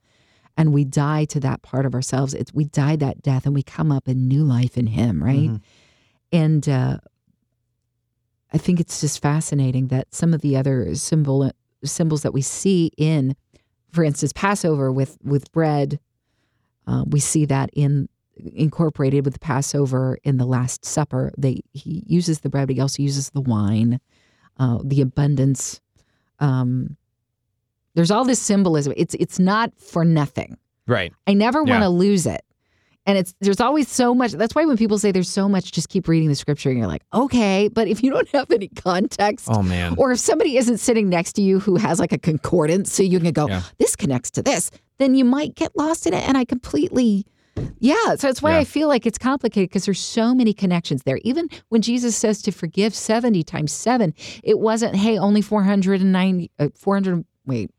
and 0.57 0.73
we 0.73 0.85
die 0.85 1.25
to 1.27 1.39
that 1.39 1.63
part 1.63 1.87
of 1.87 1.95
ourselves. 1.95 2.35
It's 2.35 2.53
we 2.53 2.65
die 2.65 2.97
that 2.97 3.23
death, 3.23 3.47
and 3.47 3.55
we 3.55 3.63
come 3.63 3.93
up 3.93 4.09
in 4.09 4.27
new 4.27 4.43
life 4.43 4.77
in 4.77 4.89
Him, 4.89 5.23
right? 5.23 5.51
Mhm. 5.51 5.61
And 6.33 6.69
uh, 6.69 6.99
I 8.53 8.59
think 8.59 8.81
it's 8.81 9.01
just 9.01 9.23
fascinating 9.23 9.87
that 9.89 10.13
some 10.13 10.35
of 10.35 10.41
the 10.41 10.57
other 10.57 10.95
symbol 10.97 11.53
symbols 11.85 12.23
that 12.23 12.33
we 12.35 12.43
see 12.43 12.91
in, 12.97 13.37
for 13.93 14.03
instance, 14.03 14.33
Passover 14.33 14.91
with 14.91 15.17
with 15.23 15.53
bread, 15.53 16.01
uh, 16.87 17.05
we 17.07 17.21
see 17.21 17.45
that 17.47 17.71
in 17.73 18.09
incorporated 18.55 19.25
with 19.25 19.33
the 19.35 19.41
Passover 19.41 20.19
in 20.23 20.37
the 20.37 20.45
Last 20.45 20.85
Supper. 20.85 21.33
They 21.39 21.63
he 21.73 22.03
uses 22.07 22.41
the 22.41 22.49
bread, 22.51 22.67
but 22.69 22.77
he 22.77 22.81
also 22.83 23.03
uses 23.03 23.31
the 23.31 23.41
wine, 23.41 23.99
uh, 24.59 24.79
the 24.85 25.01
abundance. 25.01 25.81
Um, 26.39 26.97
there's 27.95 28.11
all 28.11 28.25
this 28.25 28.41
symbolism. 28.41 28.93
It's 28.97 29.15
it's 29.15 29.39
not 29.39 29.73
for 29.81 30.05
nothing. 30.05 30.59
Right. 30.87 31.13
I 31.27 31.33
never 31.35 31.65
want 31.65 31.83
to 31.83 31.89
lose 31.89 32.27
it. 32.27 32.43
And 33.09 33.17
it's 33.17 33.35
there's 33.41 33.61
always 33.61 33.89
so 33.89 34.15
much. 34.15 34.33
That's 34.33 34.55
why 34.55 34.65
when 34.65 34.77
people 34.77 34.99
say 34.99 35.13
there's 35.13 35.31
so 35.31 35.49
much, 35.49 35.71
just 35.73 35.89
keep 35.89 36.09
reading 36.09 36.29
the 36.29 36.35
scripture, 36.35 36.71
and 36.71 36.79
you're 36.79 36.89
like, 36.89 37.05
okay. 37.15 37.69
But 37.69 37.87
if 37.89 38.03
you 38.03 38.11
don't 38.11 38.29
have 38.31 38.51
any 38.51 38.69
context, 38.69 39.47
Oh 39.51 39.63
man. 39.63 39.95
or 39.97 40.11
if 40.13 40.19
somebody 40.19 40.57
isn't 40.57 40.79
sitting 40.79 41.09
next 41.09 41.35
to 41.35 41.43
you 41.43 41.61
who 41.61 41.77
has 41.77 42.01
like 42.01 42.13
a 42.13 42.19
concordance, 42.19 42.93
so 42.93 43.03
you 43.05 43.21
can 43.21 43.33
go, 43.33 43.49
Yeah. 43.49 43.63
this 43.79 43.95
connects 43.95 44.33
to 44.33 44.43
this, 44.43 44.73
then 44.99 45.15
you 45.15 45.25
might 45.25 45.55
get 45.55 45.77
lost 45.77 46.07
in 46.07 46.15
it. 46.15 46.27
And 46.29 46.37
I 46.39 46.45
completely, 46.45 47.27
yeah. 47.79 48.15
So 48.17 48.27
that's 48.29 48.43
why 48.43 48.53
Yeah. 48.53 48.59
I 48.59 48.65
feel 48.65 48.89
like 48.89 49.07
it's 49.07 49.19
complicated 49.19 49.71
because 49.71 49.85
there's 49.85 50.01
so 50.01 50.35
many 50.35 50.53
connections 50.53 51.03
there. 51.05 51.19
Even 51.23 51.49
when 51.69 51.83
Jesus 51.83 52.17
says 52.17 52.43
to 52.43 52.53
forgive 52.53 52.95
70 52.95 53.43
times 53.43 53.73
seven, 53.73 54.15
it 54.43 54.59
wasn't, 54.59 54.97
hey, 54.97 55.19
only 55.19 55.43
490, 55.43 56.51
uh, 56.59 56.69
400, 56.75 57.25
wait, 57.47 57.71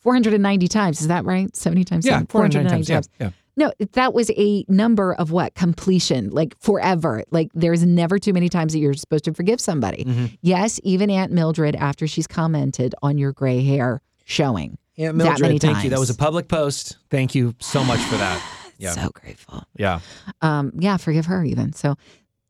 490 0.00 0.68
times. 0.68 1.00
Is 1.00 1.08
that 1.08 1.24
right? 1.24 1.54
70 1.54 1.84
times 1.84 2.06
yeah, 2.06 2.12
seven? 2.14 2.26
409 2.26 2.70
times. 2.72 2.88
Yeah, 2.88 3.00
yeah. 3.20 3.30
No, 3.54 3.70
that 3.92 4.14
was 4.14 4.30
a 4.30 4.64
number 4.66 5.12
of 5.14 5.30
what? 5.30 5.54
Completion, 5.54 6.30
like 6.30 6.58
forever. 6.58 7.22
Like 7.30 7.50
there's 7.52 7.84
never 7.84 8.18
too 8.18 8.32
many 8.32 8.48
times 8.48 8.72
that 8.72 8.78
you're 8.78 8.94
supposed 8.94 9.24
to 9.26 9.34
forgive 9.34 9.60
somebody. 9.60 10.04
Mm-hmm. 10.04 10.26
Yes, 10.40 10.80
even 10.82 11.10
Aunt 11.10 11.32
Mildred, 11.32 11.76
after 11.76 12.06
she's 12.06 12.26
commented 12.26 12.94
on 13.02 13.18
your 13.18 13.32
gray 13.32 13.62
hair 13.62 14.00
showing. 14.24 14.78
Aunt 14.98 15.18
That 15.18 15.40
Mildred, 15.40 15.60
thank 15.60 15.84
you. 15.84 15.90
That 15.90 15.98
was 15.98 16.10
a 16.10 16.14
public 16.14 16.48
post. 16.48 16.98
Thank 17.10 17.34
you 17.34 17.54
so 17.58 17.84
much 17.84 18.00
for 18.00 18.16
that. 18.16 18.42
Yeah. 18.78 18.90
So 18.92 19.10
grateful. 19.10 19.62
Yeah. 19.76 20.00
Um, 20.40 20.72
yeah, 20.76 20.96
forgive 20.96 21.26
her 21.26 21.44
even. 21.44 21.72
So 21.72 21.94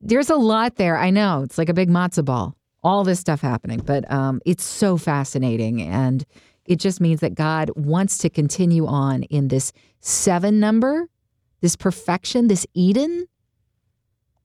there's 0.01 0.31
a 0.31 0.37
lot 0.37 0.77
there. 0.77 0.97
I 0.97 1.11
know 1.11 1.43
it's 1.43 1.59
like 1.59 1.69
a 1.69 1.75
big 1.75 1.91
matzo 1.91 2.25
ball, 2.25 2.57
all 2.83 3.05
this 3.05 3.21
stuff 3.21 3.43
happening, 3.43 3.81
but 3.85 4.11
um, 4.11 4.41
it's 4.47 4.65
so 4.65 4.97
fascinating. 4.97 5.83
And 5.83 6.25
it 6.65 6.77
just 6.77 7.03
means 7.03 7.21
that 7.21 7.35
God 7.35 7.71
wants 7.77 8.17
to 8.19 8.31
continue 8.31 8.87
on 8.87 9.25
in 9.25 9.49
this 9.49 9.75
seven 10.01 10.59
number, 10.59 11.07
this 11.61 11.77
perfection, 11.77 12.49
this 12.49 12.67
Eden. 12.73 13.27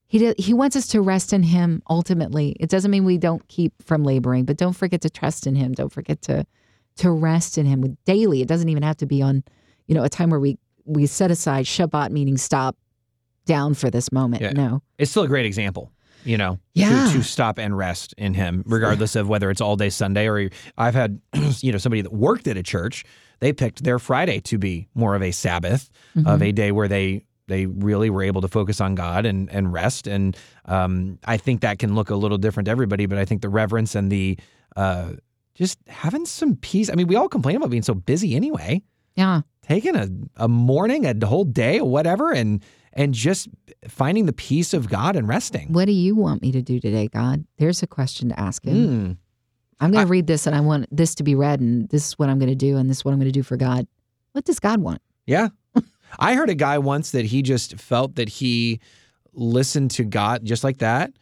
He, 0.07 0.19
do- 0.19 0.35
he 0.37 0.53
wants 0.53 0.75
us 0.75 0.87
to 0.87 0.99
rest 0.99 1.31
in 1.31 1.43
him 1.43 1.81
ultimately. 1.89 2.57
It 2.59 2.69
doesn't 2.69 2.91
mean 2.91 3.05
we 3.05 3.17
don't 3.17 3.47
keep 3.47 3.71
from 3.81 4.03
laboring, 4.03 4.43
but 4.43 4.57
don't 4.57 4.73
forget 4.75 4.99
to 5.01 5.09
trust 5.09 5.47
in 5.47 5.55
him. 5.55 5.71
Don't 5.71 5.93
forget 5.93 6.21
to 6.23 6.45
to 6.97 7.11
rest 7.11 7.57
in 7.57 7.65
him 7.65 7.81
with 7.81 7.95
daily. 8.05 8.41
It 8.41 8.47
doesn't 8.47 8.69
even 8.69 8.83
have 8.83 8.97
to 8.97 9.05
be 9.05 9.21
on, 9.21 9.43
you 9.87 9.95
know, 9.95 10.03
a 10.03 10.09
time 10.09 10.29
where 10.29 10.39
we 10.39 10.57
we 10.85 11.05
set 11.05 11.31
aside 11.31 11.65
Shabbat 11.65 12.11
meaning 12.11 12.37
stop 12.37 12.77
down 13.45 13.73
for 13.73 13.89
this 13.89 14.11
moment. 14.11 14.41
Yeah. 14.41 14.51
No. 14.51 14.81
It's 14.97 15.11
still 15.11 15.23
a 15.23 15.27
great 15.27 15.45
example, 15.45 15.91
you 16.23 16.37
know, 16.37 16.59
Yeah. 16.73 17.07
to, 17.07 17.13
to 17.17 17.23
stop 17.23 17.57
and 17.57 17.77
rest 17.77 18.13
in 18.17 18.33
Him, 18.33 18.63
regardless 18.65 19.15
of 19.15 19.27
whether 19.29 19.49
it's 19.49 19.61
all 19.61 19.75
day 19.75 19.89
Sunday 19.89 20.27
or 20.27 20.49
I've 20.77 20.95
had, 20.95 21.19
you 21.61 21.71
know, 21.71 21.77
somebody 21.77 22.01
that 22.01 22.13
worked 22.13 22.47
at 22.47 22.57
a 22.57 22.63
church, 22.63 23.03
they 23.39 23.53
picked 23.53 23.83
their 23.83 23.99
Friday 23.99 24.39
to 24.41 24.57
be 24.57 24.87
more 24.95 25.15
of 25.15 25.21
a 25.21 25.31
Sabbath, 25.31 25.89
of 26.25 26.41
a 26.41 26.51
day 26.51 26.71
where 26.71 26.87
they 26.87 27.23
they 27.47 27.65
really 27.65 28.09
were 28.09 28.23
able 28.23 28.41
to 28.41 28.47
focus 28.49 28.81
on 28.81 28.95
God 28.95 29.25
and 29.25 29.49
and 29.51 29.71
rest. 29.71 30.07
And 30.07 30.35
um, 30.65 31.19
I 31.25 31.37
think 31.37 31.61
that 31.61 31.79
can 31.79 31.95
look 31.95 32.09
a 32.09 32.15
little 32.15 32.37
different 32.37 32.65
to 32.65 32.71
everybody, 32.71 33.05
but 33.05 33.17
I 33.17 33.25
think 33.25 33.41
the 33.41 33.49
reverence 33.49 33.93
and 33.95 34.11
the 34.11 34.37
uh, 34.75 35.11
just 35.57 35.79
having 35.87 36.25
some 36.25 36.55
peace. 36.55 36.89
I 36.89 36.93
mean, 36.93 37.07
we 37.07 37.15
all 37.15 37.27
complain 37.27 37.55
about 37.55 37.71
being 37.71 37.81
so 37.83 37.95
busy 37.95 38.35
anyway. 38.35 38.83
Yeah. 39.15 39.41
taking 39.63 39.95
a, 39.95 40.07
a 40.35 40.47
morning, 40.47 41.07
a 41.07 41.25
whole 41.25 41.43
day, 41.43 41.79
or 41.79 41.89
whatever, 41.89 42.31
and 42.31 42.63
and 42.93 43.13
just 43.13 43.47
finding 43.87 44.27
the 44.27 44.33
peace 44.33 44.73
of 44.73 44.89
God 44.89 45.15
and 45.15 45.27
resting. 45.27 45.73
What 45.73 45.85
do 45.85 45.91
you 45.91 46.15
want 46.15 46.41
me 46.41 46.51
to 46.51 46.61
do 46.61 46.79
today, 46.79 47.07
God? 47.07 47.45
There's 47.57 47.83
a 47.83 47.87
question 47.87 48.29
to 48.29 48.39
ask 48.39 48.63
him. 48.63 48.75
Mm. 48.75 49.17
I'm 49.79 49.91
going 49.91 50.05
to 50.05 50.09
read 50.09 50.25
this 50.25 50.47
and 50.47 50.55
I 50.55 50.61
want 50.61 50.87
this 50.91 51.13
to 51.15 51.23
be 51.23 51.35
read 51.35 51.59
and 51.59 51.87
this 51.89 52.07
is 52.07 52.13
what 52.17 52.29
I'm 52.29 52.39
going 52.39 52.49
to 52.49 52.55
do 52.55 52.77
and 52.77 52.89
this 52.89 52.97
is 52.97 53.05
what 53.05 53.11
I'm 53.11 53.19
going 53.19 53.31
to 53.31 53.39
do 53.39 53.43
for 53.43 53.55
God. 53.55 53.85
What 54.31 54.45
does 54.45 54.59
God 54.59 54.81
want? 54.81 55.01
Yeah. 55.27 55.49
I 56.19 56.33
heard 56.33 56.49
a 56.49 56.55
guy 56.55 56.79
once 56.79 57.11
that 57.11 57.25
he 57.25 57.43
just 57.43 57.75
felt 57.79 58.15
that 58.15 58.29
he 58.29 58.79
listened 59.33 59.91
to 59.91 60.03
God 60.03 60.43
just 60.43 60.63
like 60.63 60.79
that. 60.79 61.13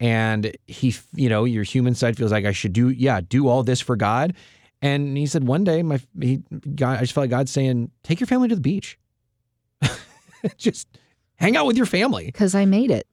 And 0.00 0.56
he, 0.66 0.94
you 1.14 1.28
know, 1.28 1.44
your 1.44 1.64
human 1.64 1.94
side 1.94 2.16
feels 2.16 2.30
like 2.30 2.44
I 2.44 2.52
should 2.52 2.72
do, 2.72 2.90
yeah, 2.90 3.20
do 3.20 3.48
all 3.48 3.62
this 3.62 3.80
for 3.80 3.96
God. 3.96 4.34
And 4.80 5.16
he 5.16 5.26
said 5.26 5.46
one 5.46 5.64
day, 5.64 5.82
my, 5.82 6.00
he, 6.20 6.42
God, 6.74 6.98
I 6.98 7.00
just 7.00 7.12
felt 7.12 7.24
like 7.24 7.30
God 7.30 7.48
saying, 7.48 7.90
take 8.04 8.20
your 8.20 8.28
family 8.28 8.48
to 8.48 8.54
the 8.54 8.60
beach. 8.60 8.98
just 10.56 10.86
hang 11.36 11.56
out 11.56 11.66
with 11.66 11.76
your 11.76 11.86
family. 11.86 12.26
Because 12.26 12.54
I 12.54 12.64
made 12.64 12.90
it. 12.90 13.06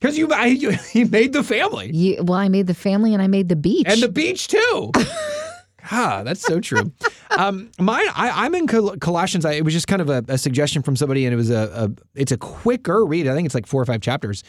Because 0.00 0.16
you, 0.16 0.32
I, 0.32 0.46
you, 0.46 0.70
he 0.92 1.04
made 1.04 1.32
the 1.32 1.42
family. 1.42 1.90
You, 1.94 2.22
well, 2.22 2.38
I 2.38 2.48
made 2.48 2.66
the 2.66 2.74
family 2.74 3.12
and 3.12 3.22
I 3.22 3.26
made 3.26 3.48
the 3.48 3.56
beach. 3.56 3.86
and 3.86 4.02
the 4.02 4.08
beach 4.08 4.48
too. 4.48 4.92
ah, 5.90 6.22
that's 6.24 6.40
so 6.40 6.60
true. 6.60 6.92
Um, 7.36 7.70
mine, 7.78 8.06
I, 8.14 8.44
I'm 8.44 8.54
in 8.54 8.66
Col- 8.66 8.96
Colossians. 8.96 9.44
I, 9.44 9.52
it 9.52 9.64
was 9.64 9.74
just 9.74 9.88
kind 9.88 10.00
of 10.00 10.08
a, 10.08 10.24
a 10.28 10.38
suggestion 10.38 10.82
from 10.82 10.96
somebody, 10.96 11.26
and 11.26 11.34
it 11.34 11.36
was 11.36 11.50
a, 11.50 11.70
a, 11.74 12.18
it's 12.18 12.32
a 12.32 12.36
quicker 12.36 13.04
read. 13.04 13.28
I 13.28 13.34
think 13.34 13.46
it's 13.46 13.54
like 13.54 13.66
four 13.66 13.82
or 13.82 13.84
five 13.86 14.00
chapters, 14.00 14.42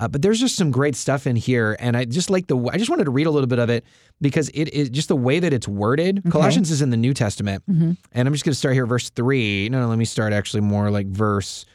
uh, 0.00 0.08
but 0.08 0.22
there's 0.22 0.40
just 0.40 0.56
some 0.56 0.70
great 0.70 0.96
stuff 0.96 1.26
in 1.26 1.36
here, 1.36 1.76
and 1.78 1.94
I 1.96 2.06
just 2.06 2.30
like 2.30 2.46
the. 2.46 2.56
I 2.72 2.78
just 2.78 2.88
wanted 2.88 3.04
to 3.04 3.10
read 3.10 3.26
a 3.26 3.30
little 3.30 3.46
bit 3.46 3.58
of 3.58 3.68
it 3.68 3.84
because 4.20 4.48
it 4.54 4.72
is 4.72 4.88
just 4.88 5.08
the 5.08 5.14
way 5.16 5.38
that 5.38 5.52
it's 5.52 5.68
worded. 5.68 6.22
Colossians 6.30 6.70
is 6.70 6.80
in 6.80 6.88
the 6.88 6.96
New 6.96 7.12
Testament, 7.12 7.62
and 7.68 8.26
I'm 8.26 8.32
just 8.32 8.44
going 8.44 8.52
to 8.52 8.58
start 8.58 8.74
here, 8.74 8.86
verse 8.86 9.10
three. 9.10 9.68
No, 9.68 9.80
no, 9.80 9.88
let 9.88 9.98
me 9.98 10.06
start 10.06 10.32
actually 10.32 10.62
more 10.62 10.90
like 10.90 11.06
verse. 11.06 11.66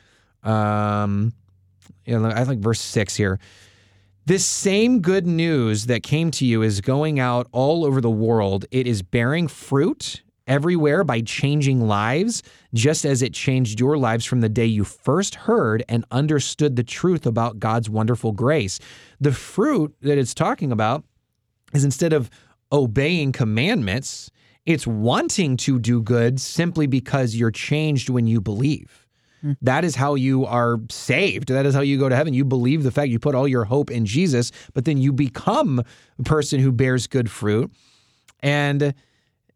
Um, 0.43 1.33
yeah, 2.05 2.17
I 2.17 2.43
like 2.43 2.59
verse 2.59 2.81
six 2.81 3.15
here. 3.15 3.39
This 4.25 4.43
same 4.43 5.01
good 5.01 5.27
news 5.27 5.85
that 5.85 6.01
came 6.01 6.31
to 6.31 6.45
you 6.47 6.63
is 6.63 6.81
going 6.81 7.19
out 7.19 7.47
all 7.51 7.85
over 7.85 8.01
the 8.01 8.09
world. 8.09 8.65
It 8.71 8.87
is 8.87 9.03
bearing 9.03 9.47
fruit 9.47 10.23
everywhere 10.47 11.03
by 11.03 11.21
changing 11.21 11.87
lives, 11.87 12.43
just 12.73 13.05
as 13.05 13.21
it 13.21 13.33
changed 13.33 13.79
your 13.79 13.97
lives 13.97 14.25
from 14.25 14.41
the 14.41 14.49
day 14.49 14.65
you 14.65 14.83
first 14.83 15.35
heard 15.35 15.83
and 15.89 16.05
understood 16.11 16.75
the 16.75 16.83
truth 16.83 17.25
about 17.25 17.59
God's 17.59 17.89
wonderful 17.89 18.31
grace. 18.31 18.79
The 19.19 19.31
fruit 19.31 19.95
that 20.01 20.17
it's 20.17 20.33
talking 20.33 20.71
about 20.71 21.03
is 21.73 21.83
instead 21.83 22.13
of 22.13 22.29
obeying 22.71 23.31
commandments, 23.31 24.31
it's 24.65 24.87
wanting 24.87 25.57
to 25.57 25.79
do 25.79 26.01
good 26.01 26.39
simply 26.39 26.87
because 26.87 27.35
you're 27.35 27.51
changed 27.51 28.09
when 28.09 28.27
you 28.27 28.41
believe. 28.41 29.07
Hmm. 29.41 29.53
That 29.61 29.85
is 29.85 29.95
how 29.95 30.15
you 30.15 30.45
are 30.45 30.79
saved. 30.89 31.49
That 31.49 31.65
is 31.65 31.75
how 31.75 31.81
you 31.81 31.99
go 31.99 32.09
to 32.09 32.15
heaven. 32.15 32.33
You 32.33 32.45
believe 32.45 32.83
the 32.83 32.91
fact 32.91 33.09
you 33.09 33.19
put 33.19 33.35
all 33.35 33.47
your 33.47 33.65
hope 33.65 33.91
in 33.91 34.05
Jesus, 34.05 34.51
but 34.73 34.85
then 34.85 34.97
you 34.97 35.13
become 35.13 35.83
a 36.19 36.23
person 36.23 36.59
who 36.59 36.71
bears 36.71 37.05
good 37.07 37.29
fruit. 37.29 37.71
And 38.41 38.93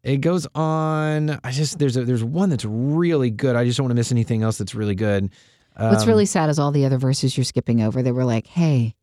it 0.03 0.17
goes 0.17 0.47
on. 0.55 1.39
I 1.43 1.51
just 1.51 1.79
there's 1.79 1.97
a, 1.97 2.05
there's 2.05 2.23
one 2.23 2.49
that's 2.49 2.65
really 2.65 3.29
good. 3.29 3.55
I 3.55 3.65
just 3.65 3.77
don't 3.77 3.85
want 3.85 3.91
to 3.91 3.95
miss 3.95 4.11
anything 4.11 4.43
else 4.43 4.57
that's 4.57 4.75
really 4.75 4.95
good. 4.95 5.29
What's 5.75 6.03
Um, 6.03 6.09
really 6.09 6.25
sad 6.25 6.49
is 6.49 6.59
all 6.59 6.71
the 6.71 6.85
other 6.85 6.97
verses 6.97 7.37
you're 7.37 7.43
skipping 7.45 7.81
over. 7.81 8.01
They 8.01 8.11
were 8.11 8.25
like, 8.25 8.47
hey, 8.47 8.95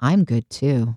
I'm 0.00 0.24
good 0.24 0.48
too. 0.50 0.96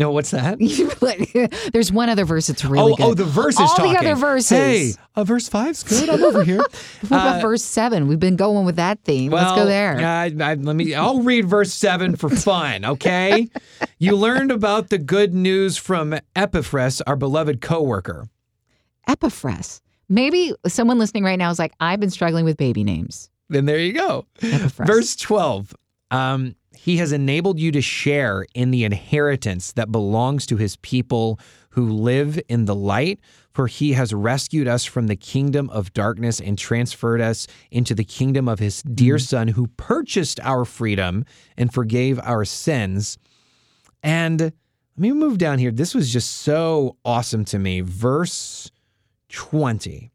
No, 0.00 0.12
what's 0.12 0.30
that? 0.30 0.58
There's 1.74 1.92
one 1.92 2.08
other 2.08 2.24
verse 2.24 2.46
that's 2.46 2.64
really 2.64 2.94
oh, 2.94 2.96
good. 2.96 3.04
oh, 3.04 3.12
the 3.12 3.26
verse 3.26 3.60
is 3.60 3.70
All 3.78 3.86
the 3.86 3.98
other 3.98 4.14
verses. 4.14 4.48
Hey, 4.48 4.92
uh, 5.14 5.24
verse 5.24 5.46
five's 5.46 5.82
good. 5.82 6.08
I'm 6.08 6.24
over 6.24 6.42
here. 6.42 6.56
what 7.00 7.04
about 7.04 7.36
uh, 7.36 7.40
verse 7.40 7.62
seven? 7.62 8.08
We've 8.08 8.18
been 8.18 8.36
going 8.36 8.64
with 8.64 8.76
that 8.76 9.04
theme. 9.04 9.30
Let's 9.30 9.54
go 9.54 9.66
there. 9.66 10.00
I, 10.00 10.32
I, 10.40 10.54
let 10.54 10.74
me. 10.74 10.94
I'll 10.94 11.20
read 11.20 11.44
verse 11.44 11.74
seven 11.74 12.16
for 12.16 12.30
fun. 12.30 12.86
Okay. 12.86 13.50
you 13.98 14.16
learned 14.16 14.50
about 14.50 14.88
the 14.88 14.96
good 14.96 15.34
news 15.34 15.76
from 15.76 16.18
Epaphras, 16.34 17.02
our 17.02 17.16
beloved 17.16 17.60
coworker. 17.60 18.30
Epaphras. 19.06 19.82
Maybe 20.08 20.54
someone 20.66 20.98
listening 20.98 21.24
right 21.24 21.38
now 21.38 21.50
is 21.50 21.58
like, 21.58 21.74
I've 21.78 22.00
been 22.00 22.08
struggling 22.08 22.46
with 22.46 22.56
baby 22.56 22.84
names. 22.84 23.28
Then 23.50 23.66
there 23.66 23.78
you 23.78 23.92
go. 23.92 24.24
Epaphras. 24.40 24.86
Verse 24.86 25.14
twelve. 25.14 25.76
Um, 26.10 26.56
he 26.76 26.98
has 26.98 27.12
enabled 27.12 27.58
you 27.58 27.72
to 27.72 27.82
share 27.82 28.46
in 28.54 28.70
the 28.70 28.84
inheritance 28.84 29.72
that 29.72 29.90
belongs 29.90 30.46
to 30.46 30.56
his 30.56 30.76
people 30.76 31.40
who 31.70 31.88
live 31.88 32.40
in 32.48 32.64
the 32.64 32.74
light. 32.74 33.20
For 33.52 33.66
he 33.66 33.92
has 33.94 34.14
rescued 34.14 34.68
us 34.68 34.84
from 34.84 35.08
the 35.08 35.16
kingdom 35.16 35.68
of 35.70 35.92
darkness 35.92 36.40
and 36.40 36.56
transferred 36.56 37.20
us 37.20 37.48
into 37.70 37.94
the 37.94 38.04
kingdom 38.04 38.48
of 38.48 38.60
his 38.60 38.82
dear 38.82 39.16
mm-hmm. 39.16 39.24
son, 39.24 39.48
who 39.48 39.66
purchased 39.76 40.38
our 40.40 40.64
freedom 40.64 41.24
and 41.56 41.74
forgave 41.74 42.20
our 42.20 42.44
sins. 42.44 43.18
And 44.02 44.40
let 44.40 44.52
me 44.96 45.12
move 45.12 45.38
down 45.38 45.58
here. 45.58 45.72
This 45.72 45.94
was 45.94 46.12
just 46.12 46.30
so 46.30 46.96
awesome 47.04 47.44
to 47.46 47.58
me. 47.58 47.80
Verse 47.80 48.70
20. 49.30 50.12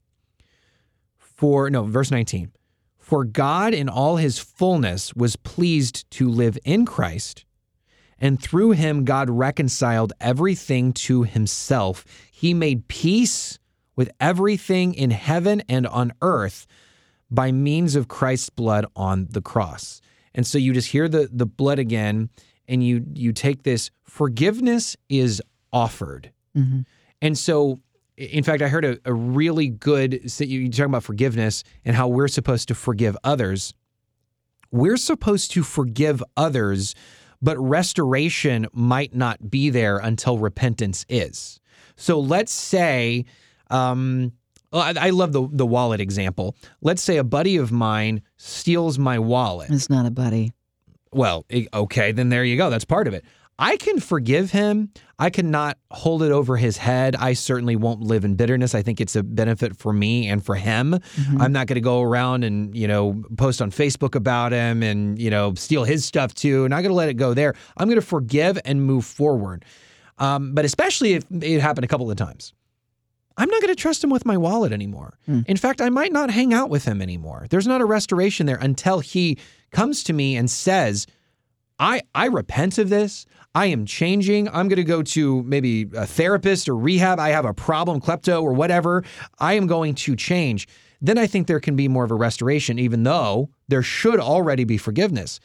For, 1.17 1.69
no, 1.69 1.83
verse 1.83 2.11
19. 2.11 2.51
For 3.05 3.23
God 3.23 3.75
in 3.75 3.87
all 3.87 4.15
his 4.15 4.39
fullness 4.39 5.13
was 5.13 5.35
pleased 5.35 6.09
to 6.09 6.27
live 6.27 6.57
in 6.65 6.87
Christ, 6.87 7.45
and 8.17 8.41
through 8.41 8.71
him 8.71 9.05
God 9.05 9.29
reconciled 9.29 10.11
everything 10.19 10.91
to 11.05 11.21
himself. 11.21 12.03
He 12.31 12.55
made 12.55 12.87
peace 12.87 13.59
with 13.95 14.09
everything 14.19 14.95
in 14.95 15.11
heaven 15.11 15.61
and 15.69 15.85
on 15.85 16.13
earth 16.23 16.65
by 17.29 17.51
means 17.51 17.95
of 17.95 18.07
Christ's 18.07 18.49
blood 18.49 18.87
on 18.95 19.27
the 19.29 19.41
cross. 19.41 20.01
And 20.33 20.47
so 20.47 20.57
you 20.57 20.73
just 20.73 20.89
hear 20.89 21.07
the 21.07 21.29
the 21.31 21.45
blood 21.45 21.77
again 21.77 22.31
and 22.67 22.83
you 22.83 23.05
you 23.13 23.33
take 23.33 23.61
this 23.61 23.91
forgiveness 24.03 24.97
is 25.09 25.43
offered. 25.71 26.31
Mhm. 26.57 26.87
And 27.21 27.37
so 27.37 27.81
in 28.17 28.43
fact, 28.43 28.61
I 28.61 28.67
heard 28.69 28.85
a, 28.85 28.97
a 29.05 29.13
really 29.13 29.67
good, 29.67 30.29
you- 30.39 30.59
you're 30.61 30.69
talking 30.71 30.85
about 30.85 31.03
forgiveness 31.03 31.63
and 31.83 31.95
how 31.95 32.07
we're 32.07 32.27
supposed 32.29 32.67
to 32.69 32.75
forgive 32.75 33.17
others. 33.23 33.73
we're 34.71 34.97
supposed 34.97 35.51
to 35.51 35.63
forgive 35.63 36.21
others, 36.35 36.95
but 37.41 37.57
restoration 37.59 38.67
might 38.73 39.15
not 39.15 39.49
be 39.49 39.69
there 39.69 39.97
until 39.97 40.37
repentance 40.37 41.05
is. 41.07 41.59
So 41.95 42.19
let's 42.19 42.51
say, 42.51 43.25
um, 43.69 44.33
I, 44.73 44.93
I 44.99 45.09
love 45.11 45.31
the 45.31 45.47
the 45.51 45.65
wallet 45.65 46.01
example. 46.01 46.55
Let's 46.81 47.01
say 47.01 47.17
a 47.17 47.23
buddy 47.23 47.55
of 47.55 47.71
mine 47.71 48.21
steals 48.37 48.99
my 48.99 49.17
wallet. 49.19 49.69
It's 49.71 49.89
not 49.89 50.05
a 50.05 50.11
buddy. 50.11 50.51
Well, 51.13 51.45
okay, 51.73 52.11
then 52.11 52.27
there 52.29 52.43
you 52.43 52.57
go. 52.57 52.69
That's 52.69 52.83
part 52.83 53.07
of 53.07 53.13
it. 53.13 53.23
I 53.57 53.77
can 53.77 53.99
forgive 54.01 54.51
him. 54.51 54.91
I 55.17 55.29
cannot 55.29 55.77
hold 55.89 56.23
it 56.23 56.31
over 56.31 56.57
his 56.57 56.75
head. 56.75 57.15
I 57.15 57.33
certainly 57.33 57.77
won't 57.77 58.01
live 58.01 58.25
in 58.25 58.35
bitterness. 58.35 58.75
I 58.75 58.81
think 58.81 58.99
it's 58.99 59.15
a 59.15 59.23
benefit 59.23 59.77
for 59.77 59.93
me 59.93 60.27
and 60.27 60.45
for 60.45 60.55
him. 60.55 60.99
I'm 61.39 61.53
not 61.53 61.67
going 61.67 61.75
to 61.75 61.81
go 61.81 62.01
around 62.01 62.43
and, 62.43 62.75
you 62.75 62.85
know, 62.87 63.23
post 63.37 63.61
on 63.61 63.71
Facebook 63.71 64.13
about 64.13 64.51
him 64.51 64.83
and, 64.83 65.17
you 65.17 65.29
know, 65.29 65.53
steal 65.55 65.85
his 65.85 66.03
stuff 66.03 66.33
too. 66.33 66.65
And 66.65 66.73
I'm 66.73 66.79
not 66.79 66.81
going 66.81 66.91
to 66.91 66.95
let 66.97 67.07
it 67.09 67.13
go 67.13 67.33
there. 67.33 67.53
I'm 67.77 67.87
going 67.87 67.99
to 67.99 68.05
forgive 68.05 68.59
and 68.65 68.83
move 68.83 69.05
forward. 69.05 69.63
Um, 70.17 70.53
but 70.53 70.65
especially 70.65 71.13
if 71.13 71.23
it 71.31 71.61
happened 71.61 71.85
a 71.85 71.87
couple 71.87 72.11
of 72.11 72.17
times. 72.17 72.53
I'm 73.37 73.49
not 73.49 73.61
going 73.61 73.73
to 73.73 73.81
trust 73.81 74.01
him 74.01 74.09
with 74.09 74.25
my 74.25 74.37
wallet 74.37 74.71
anymore. 74.71 75.17
In 75.47 75.57
fact, 75.57 75.81
I 75.81 75.89
might 75.89 76.13
not 76.13 76.29
hang 76.29 76.53
out 76.53 76.69
with 76.69 76.85
him 76.85 77.01
anymore. 77.01 77.47
There's 77.49 77.67
not 77.67 77.81
a 77.81 77.85
restoration 77.85 78.45
there 78.45 78.55
until 78.61 78.99
he 79.01 79.37
comes 79.71 80.03
to 80.05 80.13
me 80.13 80.37
and 80.37 80.49
says, 80.49 81.05
I, 81.79 82.01
I 82.13 82.27
repent 82.27 82.77
of 82.77 82.89
this. 82.89 83.25
I 83.53 83.67
am 83.67 83.85
changing. 83.85 84.47
I'm 84.49 84.67
going 84.67 84.77
to 84.77 84.83
go 84.83 85.01
to 85.01 85.43
maybe 85.43 85.89
a 85.95 86.05
therapist 86.05 86.69
or 86.69 86.75
rehab. 86.75 87.19
I 87.19 87.29
have 87.29 87.45
a 87.45 87.53
problem, 87.53 88.01
klepto 88.01 88.41
or 88.41 88.53
whatever. 88.53 89.03
I 89.39 89.53
am 89.53 89.67
going 89.67 89.95
to 89.95 90.15
change. 90.15 90.67
Then 91.01 91.17
I 91.17 91.27
think 91.27 91.47
there 91.47 91.59
can 91.59 91.75
be 91.75 91.87
more 91.87 92.03
of 92.03 92.11
a 92.11 92.15
restoration, 92.15 92.79
even 92.79 93.03
though 93.03 93.49
there 93.67 93.83
should 93.83 94.19
already 94.19 94.63
be 94.63 94.77
forgiveness. 94.77 95.39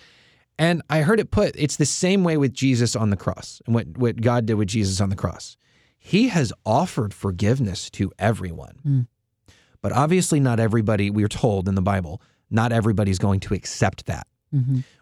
And 0.59 0.83
I 0.91 1.01
heard 1.01 1.21
it 1.21 1.31
put, 1.31 1.57
it's 1.57 1.77
the 1.77 1.87
same 1.87 2.23
way 2.23 2.37
with 2.37 2.53
Jesus 2.53 2.95
on 2.95 3.11
the 3.11 3.17
cross 3.17 3.63
and 3.67 3.75
what, 3.75 3.87
what 3.97 4.21
God 4.21 4.47
did 4.47 4.55
with 4.55 4.69
Jesus 4.69 5.01
on 5.01 5.09
the 5.09 5.17
cross. 5.17 5.57
He 5.99 6.29
has 6.29 6.53
offered 6.65 7.13
forgiveness 7.15 7.91
to 7.91 8.13
everyone. 8.19 8.79
Hmm. 8.83 9.01
But 9.83 9.93
obviously, 9.93 10.41
not 10.41 10.61
everybody, 10.61 11.11
we're 11.11 11.29
told 11.29 11.69
in 11.69 11.75
the 11.75 11.83
Bible, 11.83 12.21
not 12.51 12.73
everybody's 12.73 13.19
going 13.19 13.41
to 13.41 13.55
accept 13.55 14.07
that. 14.07 14.27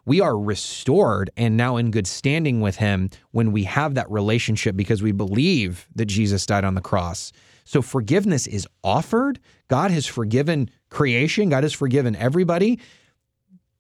We 0.05 0.21
are 0.21 0.39
restored 0.39 1.31
and 1.37 1.57
now 1.57 1.77
in 1.77 1.91
good 1.91 2.07
standing 2.07 2.61
with 2.61 2.77
Him 2.77 3.11
when 3.31 3.53
we 3.53 3.65
have 3.65 3.95
that 3.95 4.11
relationship 4.11 4.77
because 4.77 5.03
we 5.03 5.13
believe 5.13 5.89
that 5.95 6.07
Jesus 6.07 6.45
died 6.47 6.65
on 6.65 6.75
the 6.75 6.81
cross. 6.81 7.33
So 7.65 7.83
forgiveness 7.83 8.47
is 8.47 8.67
offered. 8.83 9.39
God 9.69 9.91
has 9.91 10.07
forgiven 10.07 10.71
creation, 10.91 11.49
God 11.51 11.65
has 11.65 11.73
forgiven 11.73 12.17
everybody. 12.17 12.79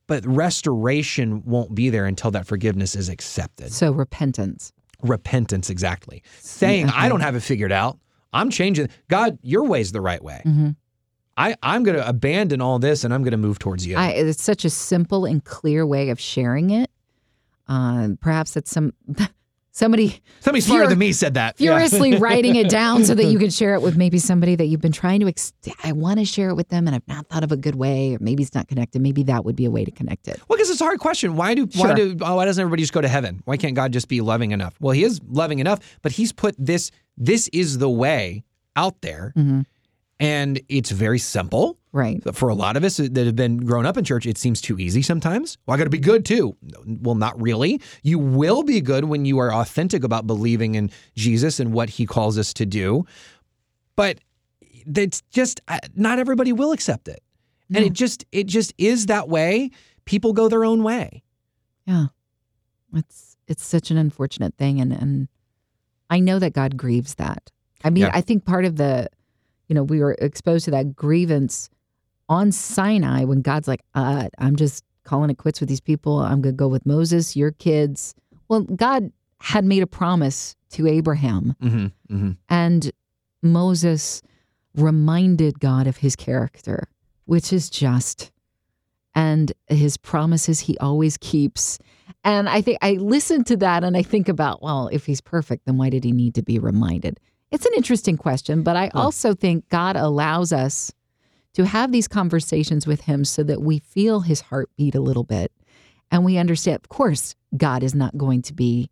But 0.06 0.24
restoration 0.26 1.42
won't 1.44 1.74
be 1.74 1.90
there 1.90 2.06
until 2.06 2.30
that 2.30 2.46
forgiveness 2.46 2.96
is 2.96 3.10
accepted. 3.10 3.72
So 3.72 3.92
repentance. 3.92 4.72
Repentance, 5.02 5.70
exactly. 5.70 6.22
Saying, 6.40 6.88
I 6.88 7.08
don't 7.08 7.20
have 7.20 7.36
it 7.36 7.40
figured 7.40 7.72
out. 7.72 7.98
I'm 8.32 8.50
changing. 8.50 8.88
God, 9.08 9.38
your 9.42 9.64
way's 9.64 9.92
the 9.92 10.00
right 10.00 10.22
way. 10.22 10.42
Mm-hmm. 10.44 10.70
I, 11.38 11.54
I'm 11.62 11.84
going 11.84 11.96
to 11.96 12.06
abandon 12.06 12.60
all 12.60 12.78
this 12.78 13.04
and 13.04 13.14
I'm 13.14 13.22
going 13.22 13.30
to 13.32 13.36
move 13.38 13.58
towards 13.58 13.86
you. 13.86 13.96
I, 13.96 14.08
it's 14.10 14.42
such 14.42 14.64
a 14.64 14.70
simple 14.70 15.24
and 15.24 15.42
clear 15.44 15.86
way 15.86 16.10
of 16.10 16.18
sharing 16.18 16.70
it. 16.70 16.90
Uh, 17.68 18.08
perhaps 18.20 18.54
that's 18.54 18.70
some 18.70 18.92
somebody 19.70 20.20
Somebody 20.40 20.60
smarter 20.62 20.84
Fur- 20.84 20.90
than 20.90 20.98
me 20.98 21.12
said 21.12 21.34
that. 21.34 21.54
Yeah. 21.60 21.74
furiously 21.74 22.16
writing 22.18 22.56
it 22.56 22.68
down 22.68 23.04
so 23.04 23.14
that 23.14 23.26
you 23.26 23.38
can 23.38 23.50
share 23.50 23.74
it 23.74 23.82
with 23.82 23.96
maybe 23.96 24.18
somebody 24.18 24.56
that 24.56 24.64
you've 24.66 24.80
been 24.80 24.90
trying 24.92 25.20
to. 25.20 25.28
Ex- 25.28 25.52
I 25.84 25.92
want 25.92 26.18
to 26.18 26.24
share 26.24 26.48
it 26.48 26.54
with 26.54 26.70
them, 26.70 26.86
and 26.86 26.96
I've 26.96 27.06
not 27.06 27.28
thought 27.28 27.44
of 27.44 27.52
a 27.52 27.56
good 27.56 27.74
way, 27.76 28.14
or 28.14 28.18
maybe 28.20 28.42
it's 28.42 28.54
not 28.54 28.66
connected. 28.66 29.02
Maybe 29.02 29.22
that 29.24 29.44
would 29.44 29.54
be 29.54 29.66
a 29.66 29.70
way 29.70 29.84
to 29.84 29.90
connect 29.90 30.26
it. 30.28 30.40
Well, 30.48 30.56
because 30.56 30.70
it's 30.70 30.80
a 30.80 30.84
hard 30.84 30.98
question. 30.98 31.36
Why 31.36 31.54
do 31.54 31.68
why 31.76 31.94
do 31.94 32.16
oh, 32.22 32.36
why 32.36 32.46
doesn't 32.46 32.60
everybody 32.60 32.82
just 32.82 32.92
go 32.94 33.00
to 33.02 33.08
heaven? 33.08 33.42
Why 33.44 33.56
can't 33.58 33.74
God 33.74 33.92
just 33.92 34.08
be 34.08 34.20
loving 34.20 34.50
enough? 34.52 34.74
Well, 34.80 34.92
He 34.92 35.04
is 35.04 35.20
loving 35.28 35.58
enough, 35.60 35.80
but 36.02 36.12
He's 36.12 36.32
put 36.32 36.54
this 36.58 36.90
this 37.16 37.48
is 37.48 37.78
the 37.78 37.90
way 37.90 38.44
out 38.74 39.00
there, 39.02 39.32
Mm-hmm. 39.36 39.60
And 40.20 40.60
it's 40.68 40.90
very 40.90 41.18
simple. 41.18 41.78
Right. 41.92 42.22
For 42.34 42.48
a 42.48 42.54
lot 42.54 42.76
of 42.76 42.84
us 42.84 42.98
that 42.98 43.16
have 43.16 43.36
been 43.36 43.58
grown 43.58 43.86
up 43.86 43.96
in 43.96 44.04
church, 44.04 44.26
it 44.26 44.36
seems 44.38 44.60
too 44.60 44.78
easy 44.78 45.00
sometimes. 45.02 45.56
Well, 45.66 45.74
I 45.74 45.78
got 45.78 45.84
to 45.84 45.90
be 45.90 45.98
good 45.98 46.24
too. 46.24 46.56
Well, 46.86 47.14
not 47.14 47.40
really. 47.40 47.80
You 48.02 48.18
will 48.18 48.62
be 48.62 48.80
good 48.80 49.04
when 49.04 49.24
you 49.24 49.38
are 49.38 49.52
authentic 49.52 50.04
about 50.04 50.26
believing 50.26 50.74
in 50.74 50.90
Jesus 51.16 51.60
and 51.60 51.72
what 51.72 51.88
He 51.90 52.06
calls 52.06 52.36
us 52.38 52.52
to 52.54 52.66
do, 52.66 53.06
but 53.96 54.18
it's 54.94 55.22
just 55.30 55.60
uh, 55.68 55.78
not 55.94 56.18
everybody 56.18 56.52
will 56.52 56.72
accept 56.72 57.08
it, 57.08 57.22
and 57.74 57.84
it 57.84 57.92
just 57.92 58.24
it 58.32 58.46
just 58.46 58.72
is 58.78 59.06
that 59.06 59.28
way. 59.28 59.70
People 60.04 60.32
go 60.32 60.48
their 60.48 60.64
own 60.64 60.82
way. 60.82 61.22
Yeah. 61.86 62.06
It's 62.94 63.36
it's 63.46 63.64
such 63.64 63.90
an 63.90 63.96
unfortunate 63.98 64.54
thing 64.56 64.80
and 64.80 64.92
and 64.92 65.28
I 66.10 66.20
know 66.20 66.38
that 66.38 66.52
God 66.54 66.76
grieves 66.76 67.14
that. 67.16 67.50
I 67.84 67.90
mean, 67.90 68.04
Yeah. 68.04 68.10
I 68.14 68.22
think 68.22 68.44
part 68.46 68.64
of 68.64 68.76
the 68.76 69.08
you 69.68 69.74
know, 69.74 69.82
we 69.82 70.00
were 70.00 70.16
exposed 70.18 70.64
to 70.64 70.70
that 70.72 70.96
grievance 70.96 71.70
on 72.28 72.52
Sinai 72.52 73.24
when 73.24 73.42
God's 73.42 73.68
like, 73.68 73.82
uh, 73.94 74.28
I'm 74.38 74.56
just 74.56 74.84
calling 75.04 75.30
it 75.30 75.38
quits 75.38 75.60
with 75.60 75.68
these 75.68 75.80
people. 75.80 76.18
I'm 76.18 76.42
going 76.42 76.54
to 76.54 76.58
go 76.58 76.68
with 76.68 76.84
Moses, 76.84 77.36
your 77.36 77.52
kids. 77.52 78.14
Well, 78.48 78.62
God 78.62 79.12
had 79.40 79.64
made 79.64 79.82
a 79.82 79.86
promise 79.86 80.56
to 80.70 80.86
Abraham 80.86 81.54
Mm-hmm, 81.62 82.14
mm-hmm. 82.14 82.30
and 82.48 82.92
Moses 83.42 84.20
reminded 84.74 85.60
God 85.60 85.86
of 85.86 85.98
his 85.98 86.16
character, 86.16 86.88
which 87.24 87.52
is 87.52 87.70
just, 87.70 88.30
and 89.14 89.52
his 89.68 89.96
promises 89.96 90.60
he 90.60 90.76
always 90.78 91.16
keeps. 91.16 91.78
And 92.24 92.48
I 92.48 92.60
think 92.60 92.78
I 92.82 92.92
listen 92.92 93.44
to 93.44 93.56
that 93.58 93.84
and 93.84 93.96
I 93.96 94.02
think 94.02 94.28
about, 94.28 94.62
well, 94.62 94.88
if 94.92 95.06
he's 95.06 95.20
perfect, 95.20 95.66
then 95.66 95.78
why 95.78 95.88
did 95.88 96.04
he 96.04 96.12
need 96.12 96.34
to 96.34 96.42
be 96.42 96.58
reminded? 96.58 97.18
It's 97.50 97.66
an 97.66 97.72
interesting 97.76 98.16
question, 98.16 98.62
but 98.62 98.76
I 98.76 98.88
also 98.94 99.34
think 99.34 99.68
God 99.68 99.96
allows 99.96 100.52
us 100.52 100.92
to 101.54 101.64
have 101.64 101.92
these 101.92 102.06
conversations 102.06 102.86
with 102.86 103.02
him 103.02 103.24
so 103.24 103.42
that 103.42 103.62
we 103.62 103.78
feel 103.78 104.20
his 104.20 104.42
heartbeat 104.42 104.94
a 104.94 105.00
little 105.00 105.24
bit 105.24 105.50
and 106.10 106.24
we 106.24 106.38
understand, 106.38 106.76
of 106.76 106.88
course, 106.88 107.34
God 107.56 107.82
is 107.82 107.94
not 107.94 108.16
going 108.16 108.42
to 108.42 108.54
be 108.54 108.90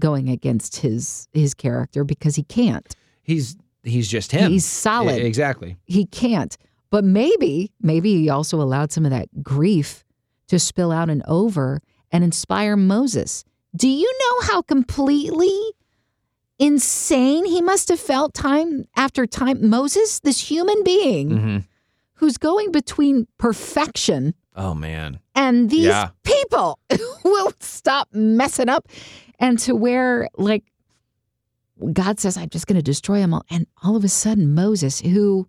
going 0.00 0.28
against 0.28 0.76
his 0.76 1.28
his 1.32 1.54
character 1.54 2.04
because 2.04 2.36
he 2.36 2.42
can't. 2.44 2.94
He's 3.22 3.56
he's 3.82 4.08
just 4.08 4.32
him. 4.32 4.50
He's 4.50 4.64
solid. 4.64 5.22
Exactly. 5.22 5.76
He 5.84 6.06
can't. 6.06 6.56
But 6.90 7.04
maybe, 7.04 7.72
maybe 7.80 8.14
he 8.14 8.30
also 8.30 8.60
allowed 8.60 8.92
some 8.92 9.04
of 9.04 9.10
that 9.10 9.42
grief 9.42 10.04
to 10.48 10.58
spill 10.58 10.90
out 10.90 11.10
and 11.10 11.22
over 11.26 11.82
and 12.10 12.24
inspire 12.24 12.76
Moses. 12.76 13.44
Do 13.76 13.88
you 13.88 14.10
know 14.20 14.46
how 14.46 14.62
completely 14.62 15.52
insane 16.58 17.44
he 17.44 17.60
must 17.62 17.88
have 17.88 18.00
felt 18.00 18.34
time 18.34 18.84
after 18.96 19.26
time? 19.26 19.68
Moses, 19.68 20.20
this 20.20 20.50
human 20.50 20.82
being 20.84 21.28
Mm-hmm. 21.30 21.58
who's 22.14 22.38
going 22.38 22.72
between 22.72 23.26
perfection 23.38 24.34
Oh 24.56 24.74
man. 24.74 25.20
and 25.34 25.70
these 25.70 25.86
Yeah. 25.86 26.10
people 26.24 26.78
will 27.24 27.52
stop 27.60 28.08
messing 28.12 28.68
up 28.68 28.88
and 29.38 29.58
to 29.60 29.74
where 29.76 30.28
like 30.36 30.64
God 31.92 32.18
says, 32.18 32.36
I'm 32.36 32.48
just 32.48 32.66
going 32.66 32.74
to 32.76 32.82
destroy 32.82 33.20
them 33.20 33.32
all. 33.32 33.44
And 33.50 33.66
all 33.84 33.94
of 33.94 34.02
a 34.02 34.08
sudden, 34.08 34.52
Moses, 34.52 34.98
who 35.00 35.46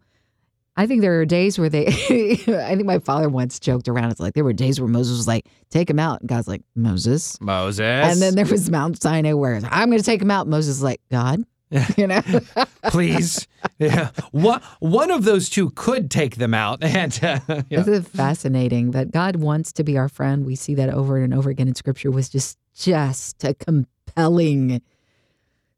I 0.80 0.88
think 0.88 1.02
there 1.02 1.20
are 1.20 1.26
days 1.26 1.60
where 1.60 1.68
they, 1.68 1.88
I 1.88 2.74
think 2.74 2.86
my 2.86 3.00
father 3.00 3.28
once 3.28 3.60
joked 3.60 3.90
around. 3.90 4.12
It's 4.12 4.20
like 4.22 4.34
there 4.34 4.46
were 4.46 4.54
days 4.54 4.80
where 4.80 4.88
Moses 4.88 5.18
was 5.18 5.28
like, 5.28 5.46
take 5.70 5.90
him 5.90 6.00
out. 6.00 6.22
And 6.22 6.30
God's 6.30 6.48
like, 6.48 6.62
Moses. 6.74 7.38
Moses. 7.42 7.82
And 7.82 8.22
then 8.22 8.36
there 8.36 8.46
was 8.46 8.70
Mount 8.70 9.02
Sinai 9.02 9.34
where 9.34 9.60
I'm 9.70 9.90
going 9.90 10.00
to 10.00 10.06
take 10.06 10.22
him 10.22 10.32
out. 10.32 10.48
Moses 10.48 10.78
is 10.78 10.82
like, 10.82 11.02
God, 11.12 11.44
you 11.98 12.08
know? 12.08 12.22
please. 12.84 13.46
yeah. 13.78 14.12
One 14.32 14.62
one 14.80 15.12
of 15.12 15.26
those 15.26 15.50
two 15.50 15.72
could 15.72 16.10
take 16.10 16.38
them 16.38 16.54
out. 16.54 16.82
And 16.82 17.20
uh, 17.22 17.42
yeah. 17.70 17.82
This 17.82 17.88
is 17.88 18.08
fascinating 18.08 18.92
that 18.92 19.12
God 19.12 19.36
wants 19.36 19.74
to 19.74 19.84
be 19.84 19.98
our 19.98 20.08
friend. 20.08 20.46
We 20.46 20.56
see 20.56 20.76
that 20.76 20.88
over 20.88 21.18
and 21.18 21.34
over 21.34 21.50
again 21.50 21.68
in 21.68 21.76
scripture 21.76 22.10
was 22.10 22.30
just 22.30 22.58
just 22.74 23.44
a 23.44 23.54
compelling. 23.54 24.82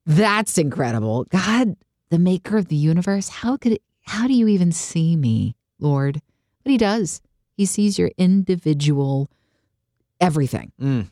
That's 0.06 0.60
incredible. 0.60 1.24
God, 1.24 1.76
the 2.12 2.20
maker 2.20 2.58
of 2.58 2.68
the 2.68 2.76
universe, 2.76 3.30
how 3.30 3.58
could 3.58 3.72
it, 3.72 3.82
how 4.02 4.28
do 4.28 4.34
you 4.34 4.48
even 4.48 4.72
see 4.72 5.16
me, 5.16 5.56
Lord? 5.80 6.22
But 6.64 6.72
he 6.72 6.78
does. 6.78 7.22
He 7.56 7.66
sees 7.66 8.00
your 8.00 8.12
individual 8.18 9.30
everything. 10.20 10.72
Mm. 10.82 11.10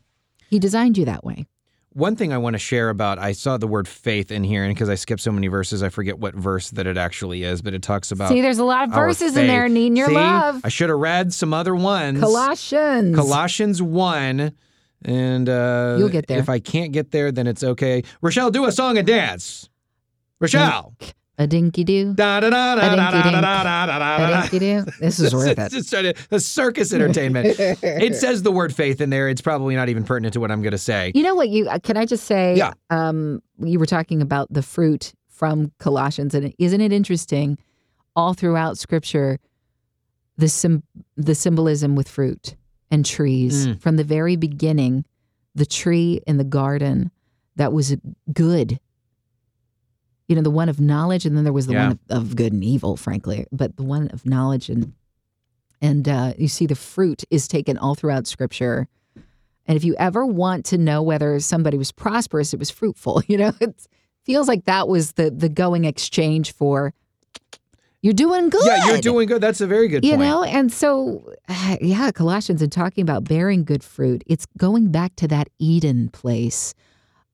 He 0.50 0.60
designed 0.60 0.98
you 0.98 1.06
that 1.06 1.24
way. 1.24 1.46
One 1.94 2.16
thing 2.16 2.32
I 2.32 2.38
want 2.38 2.54
to 2.54 2.60
share 2.60 2.90
about, 2.90 3.18
I 3.18 3.32
saw 3.32 3.58
the 3.58 3.68
word 3.68 3.88
faith 3.88 4.32
in 4.32 4.44
here, 4.44 4.64
and 4.64 4.74
because 4.74 4.90
I 4.90 4.96
skipped 4.96 5.22
so 5.22 5.32
many 5.32 5.48
verses, 5.48 5.82
I 5.82 5.90
forget 5.90 6.20
what 6.20 6.36
verse 6.36 6.70
that 6.72 6.86
it 6.86 6.98
actually 6.98 7.44
is, 7.44 7.64
but 7.64 7.74
it 7.74 7.82
talks 7.82 8.12
about. 8.12 8.30
see, 8.30 8.42
there's 8.42 8.60
a 8.60 8.64
lot 8.64 8.88
of 8.88 8.94
verses 8.94 9.36
in 9.36 9.48
there 9.48 9.68
needing 9.68 9.98
your 9.98 10.08
See? 10.08 10.14
love. 10.14 10.62
I 10.64 10.70
should 10.70 10.90
have 10.90 11.00
read 11.00 11.34
some 11.34 11.52
other 11.52 11.76
ones. 11.76 12.20
Colossians. 12.20 13.16
Colossians 13.16 13.82
1. 13.82 14.52
And 15.06 15.50
uh, 15.50 15.96
You'll 15.98 16.10
get 16.10 16.28
there. 16.28 16.40
If 16.40 16.50
I 16.50 16.60
can't 16.60 16.92
get 16.92 17.12
there, 17.12 17.32
then 17.32 17.48
it's 17.48 17.64
okay. 17.64 18.04
Rochelle, 18.22 18.52
do 18.52 18.66
a 18.66 18.72
song 18.72 18.98
and 18.98 19.08
dance. 19.08 19.70
Rochelle. 20.40 20.94
A 21.40 21.48
dinky 21.48 21.86
doo. 21.86 22.14
Da, 22.14 22.42
da, 22.42 22.50
da, 22.50 22.76
da, 22.76 22.96
da, 22.96 22.96
da, 22.96 23.22
da, 23.22 23.42
da, 23.42 23.64
da, 23.64 23.86
da, 23.86 24.18
da. 24.30 24.42
dinky 24.42 24.60
doo. 24.60 24.84
This 25.00 25.20
is 25.22 25.34
worth 25.34 25.48
It's 25.58 25.74
it. 25.74 25.78
just 25.78 25.90
trying 25.90 26.14
to, 26.14 26.28
the 26.30 26.40
circus 26.40 26.92
entertainment. 26.94 27.56
it 27.60 28.16
says 28.16 28.44
the 28.44 28.52
word 28.52 28.76
faith 28.76 29.00
in 29.00 29.10
there. 29.10 29.30
It's 29.30 29.40
probably 29.42 29.74
not 29.76 29.88
even 29.88 30.04
pertinent 30.04 30.34
to 30.34 30.42
what 30.42 30.52
I'm 30.52 30.62
going 30.62 30.74
to 30.74 30.78
say. 30.78 31.14
You 31.16 31.24
know 31.24 31.36
what? 31.36 31.48
You 31.50 31.70
uh, 31.70 31.80
can 31.80 31.96
I 31.96 32.06
just 32.06 32.26
say? 32.26 32.56
Yeah. 32.58 32.74
Um, 32.90 33.42
you 33.58 33.80
were 33.80 33.86
talking 33.86 34.22
about 34.22 34.52
the 34.52 34.62
fruit 34.62 35.14
from 35.30 35.72
Colossians, 35.80 36.36
and 36.36 36.54
isn't 36.60 36.82
it 36.82 36.92
interesting? 36.92 37.58
All 38.18 38.34
throughout 38.34 38.78
Scripture, 38.78 39.40
the 40.38 40.50
sim- 40.50 40.84
the 41.16 41.36
symbolism 41.36 41.96
with 41.96 42.10
fruit 42.10 42.56
and 42.92 43.06
trees 43.06 43.66
Mm. 43.68 43.80
from 43.82 43.96
the 43.96 44.04
very 44.04 44.36
beginning, 44.36 45.06
the 45.56 45.66
tree 45.66 46.22
in 46.28 46.36
the 46.38 46.44
garden 46.44 47.12
that 47.56 47.72
was 47.72 47.96
good. 48.34 48.80
You 50.30 50.36
know, 50.36 50.42
the 50.42 50.50
one 50.52 50.70
of 50.70 50.80
knowledge, 50.80 51.26
and 51.26 51.36
then 51.36 51.44
there 51.44 51.52
was 51.52 51.68
the 51.68 51.74
Yeah. 51.74 51.88
one 51.90 52.00
of, 52.10 52.18
of 52.30 52.36
good 52.38 52.54
and 52.54 52.64
evil, 52.64 52.96
frankly. 52.96 53.46
But 53.52 53.76
the 53.76 53.84
one 53.84 54.08
of 54.10 54.26
knowledge 54.26 54.70
and 54.70 54.94
and 55.82 56.08
uh, 56.08 56.34
you 56.38 56.48
see 56.48 56.66
the 56.66 56.76
fruit 56.76 57.24
is 57.30 57.48
taken 57.48 57.78
all 57.78 57.96
throughout 57.96 58.28
Scripture. 58.28 58.88
And 59.66 59.76
if 59.76 59.84
you 59.84 59.96
ever 59.98 60.26
want 60.26 60.66
to 60.68 60.78
know 60.78 61.02
whether 61.02 61.40
somebody 61.40 61.78
was 61.78 61.92
prosperous, 61.92 62.54
it 62.54 62.60
was 62.60 62.70
fruitful. 62.70 63.22
You 63.28 63.38
know, 63.38 63.52
it 63.60 63.88
feels 64.24 64.48
like 64.48 64.66
that 64.66 64.88
was 64.88 65.14
the 65.14 65.30
the 65.32 65.50
going 65.50 65.84
exchange 65.86 66.54
for 66.54 66.94
you're 68.02 68.14
doing 68.14 68.50
good. 68.50 68.62
Yeah, 68.66 68.88
you're 68.88 69.02
doing 69.02 69.28
good. 69.28 69.42
That's 69.42 69.60
a 69.60 69.68
very 69.68 69.90
good 69.90 70.06
You 70.06 70.12
point. 70.12 70.22
know, 70.22 70.44
and 70.44 70.72
so 70.72 71.34
yeah, 71.82 72.12
Colossians 72.12 72.62
and 72.62 72.72
talking 72.72 73.02
about 73.02 73.24
bearing 73.26 73.64
good 73.66 73.84
fruit, 73.84 74.24
it's 74.28 74.46
going 74.58 74.92
back 74.92 75.16
to 75.18 75.28
that 75.30 75.50
Eden 75.60 76.08
place 76.10 76.74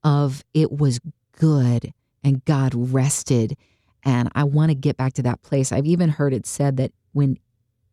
of 0.04 0.44
it 0.54 0.72
was 0.72 1.00
good 1.38 1.94
and 2.26 2.44
God 2.44 2.74
rested. 2.76 3.56
And 4.04 4.30
I 4.36 4.44
want 4.44 4.72
to 4.72 4.76
get 4.76 4.98
back 4.98 5.14
to 5.14 5.24
that 5.24 5.42
place. 5.44 5.72
I've 5.72 5.86
even 5.86 6.10
heard 6.10 6.34
it 6.34 6.46
said 6.46 6.76
that 6.78 6.92
when 7.14 7.38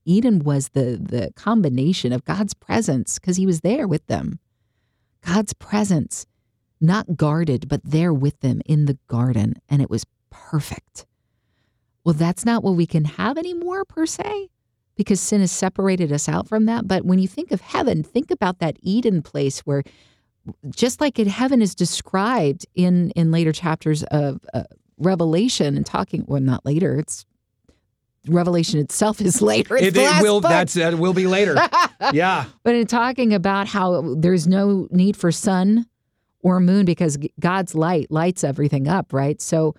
Eden 0.05 0.41
was 0.41 0.71
the 0.71 0.99
the 1.01 1.33
combination 1.37 2.13
of 2.13 2.25
God's 2.25 2.55
presence, 2.55 3.19
because 3.19 3.37
he 3.37 3.47
was 3.47 3.61
there 3.61 3.87
with 3.87 4.05
them. 4.09 4.41
God's 5.25 5.53
presence, 5.53 6.27
not 6.81 7.17
guarded, 7.17 7.69
but 7.69 7.81
there 7.85 8.13
with 8.13 8.41
them 8.41 8.61
in 8.67 8.87
the 8.87 8.99
garden, 9.07 9.55
and 9.69 9.81
it 9.81 9.89
was 9.89 10.05
perfect. 10.31 11.07
Well, 12.05 12.15
that's 12.15 12.45
not 12.45 12.65
what 12.65 12.75
we 12.75 12.87
can 12.87 13.05
have 13.05 13.39
anymore, 13.39 13.85
per 13.85 14.07
se, 14.07 14.49
because 14.97 15.21
sin 15.21 15.41
has 15.41 15.53
separated 15.53 16.11
us 16.11 16.29
out 16.29 16.49
from 16.49 16.67
that. 16.67 16.89
But 16.89 17.05
when 17.05 17.21
you 17.21 17.29
think 17.29 17.53
of 17.53 17.61
heaven, 17.61 18.03
think 18.03 18.33
about 18.33 18.59
that 18.59 18.79
Eden 18.83 19.23
place 19.23 19.61
where, 19.61 19.85
just 20.71 21.01
like 21.01 21.19
in 21.19 21.29
heaven 21.29 21.63
is 21.63 21.75
described 21.75 22.67
in 22.75 23.11
in 23.11 23.31
later 23.31 23.53
chapters 23.53 24.03
of 24.05 24.41
uh, 24.55 24.65
Revelation 24.99 25.77
and 25.77 25.85
talking, 25.85 26.25
well, 26.27 26.41
not 26.41 26.65
later, 26.65 26.99
it's 26.99 27.27
Revelation 28.29 28.79
itself 28.79 29.21
is 29.21 29.43
later. 29.43 29.77
It's 29.77 29.97
It, 29.97 29.97
it 29.97 30.23
will. 30.23 30.41
book. 30.41 30.51
That's 30.51 30.75
that 30.75 30.99
will 30.99 31.13
be 31.13 31.27
later. 31.27 31.57
yeah. 32.13 32.45
But 32.63 32.75
in 32.77 32.87
talking 32.87 33.35
about 33.35 33.67
how 33.69 34.15
there's 34.17 34.47
no 34.47 34.87
need 34.91 35.17
for 35.17 35.33
sun 35.33 35.87
or 36.41 36.61
moon 36.61 36.85
because 36.85 37.19
God's 37.41 37.75
light 37.75 38.11
lights 38.11 38.45
everything 38.45 38.87
up, 38.89 39.13
right? 39.13 39.41
So 39.41 39.75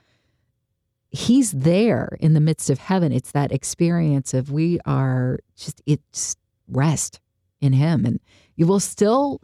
he's 1.09 1.51
there 1.51 2.17
in 2.19 2.33
the 2.33 2.39
midst 2.39 2.69
of 2.69 2.79
heaven. 2.79 3.11
It's 3.11 3.31
that 3.31 3.51
experience 3.51 4.33
of 4.33 4.51
we 4.51 4.79
are 4.85 5.39
just, 5.55 5.81
it's 5.85 6.35
rest 6.67 7.21
in 7.61 7.73
him. 7.73 8.05
And 8.05 8.19
you 8.55 8.65
will 8.65 8.79
still, 8.79 9.41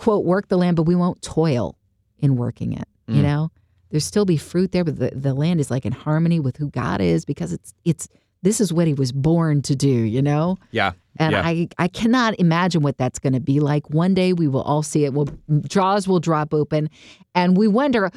quote, 0.00 0.24
work 0.24 0.48
the 0.48 0.56
land, 0.56 0.76
but 0.76 0.84
we 0.84 0.94
won't 0.94 1.20
toil 1.22 1.76
in 2.18 2.36
working 2.36 2.72
it, 2.72 2.88
you 3.06 3.20
Mm. 3.20 3.22
know? 3.22 3.50
There's 3.90 4.04
still 4.04 4.24
be 4.24 4.36
fruit 4.36 4.72
there, 4.72 4.84
but 4.84 4.98
the, 4.98 5.10
the 5.14 5.34
land 5.34 5.60
is 5.60 5.70
like 5.70 5.84
in 5.84 5.92
harmony 5.92 6.38
with 6.40 6.56
who 6.56 6.70
God 6.70 7.00
is 7.00 7.24
because 7.24 7.52
it's, 7.52 7.74
it's, 7.84 8.08
this 8.42 8.60
is 8.60 8.72
what 8.72 8.86
he 8.86 8.94
was 8.94 9.12
born 9.12 9.60
to 9.62 9.74
do, 9.76 9.88
you 9.88 10.22
know? 10.22 10.56
Yeah. 10.70 10.92
And 11.18 11.32
Yeah. 11.32 11.42
I, 11.44 11.68
I 11.78 11.88
cannot 11.88 12.38
imagine 12.38 12.82
what 12.82 12.96
that's 12.96 13.18
going 13.18 13.32
to 13.34 13.40
be 13.40 13.60
like. 13.60 13.90
One 13.90 14.14
day 14.14 14.32
we 14.32 14.48
will 14.48 14.62
all 14.62 14.82
see 14.82 15.04
it. 15.04 15.12
Will 15.12 15.28
jaws 15.68 16.06
will 16.08 16.20
drop 16.20 16.54
open, 16.54 16.88
and 17.34 17.56
we 17.56 17.66
wonder 17.68 18.10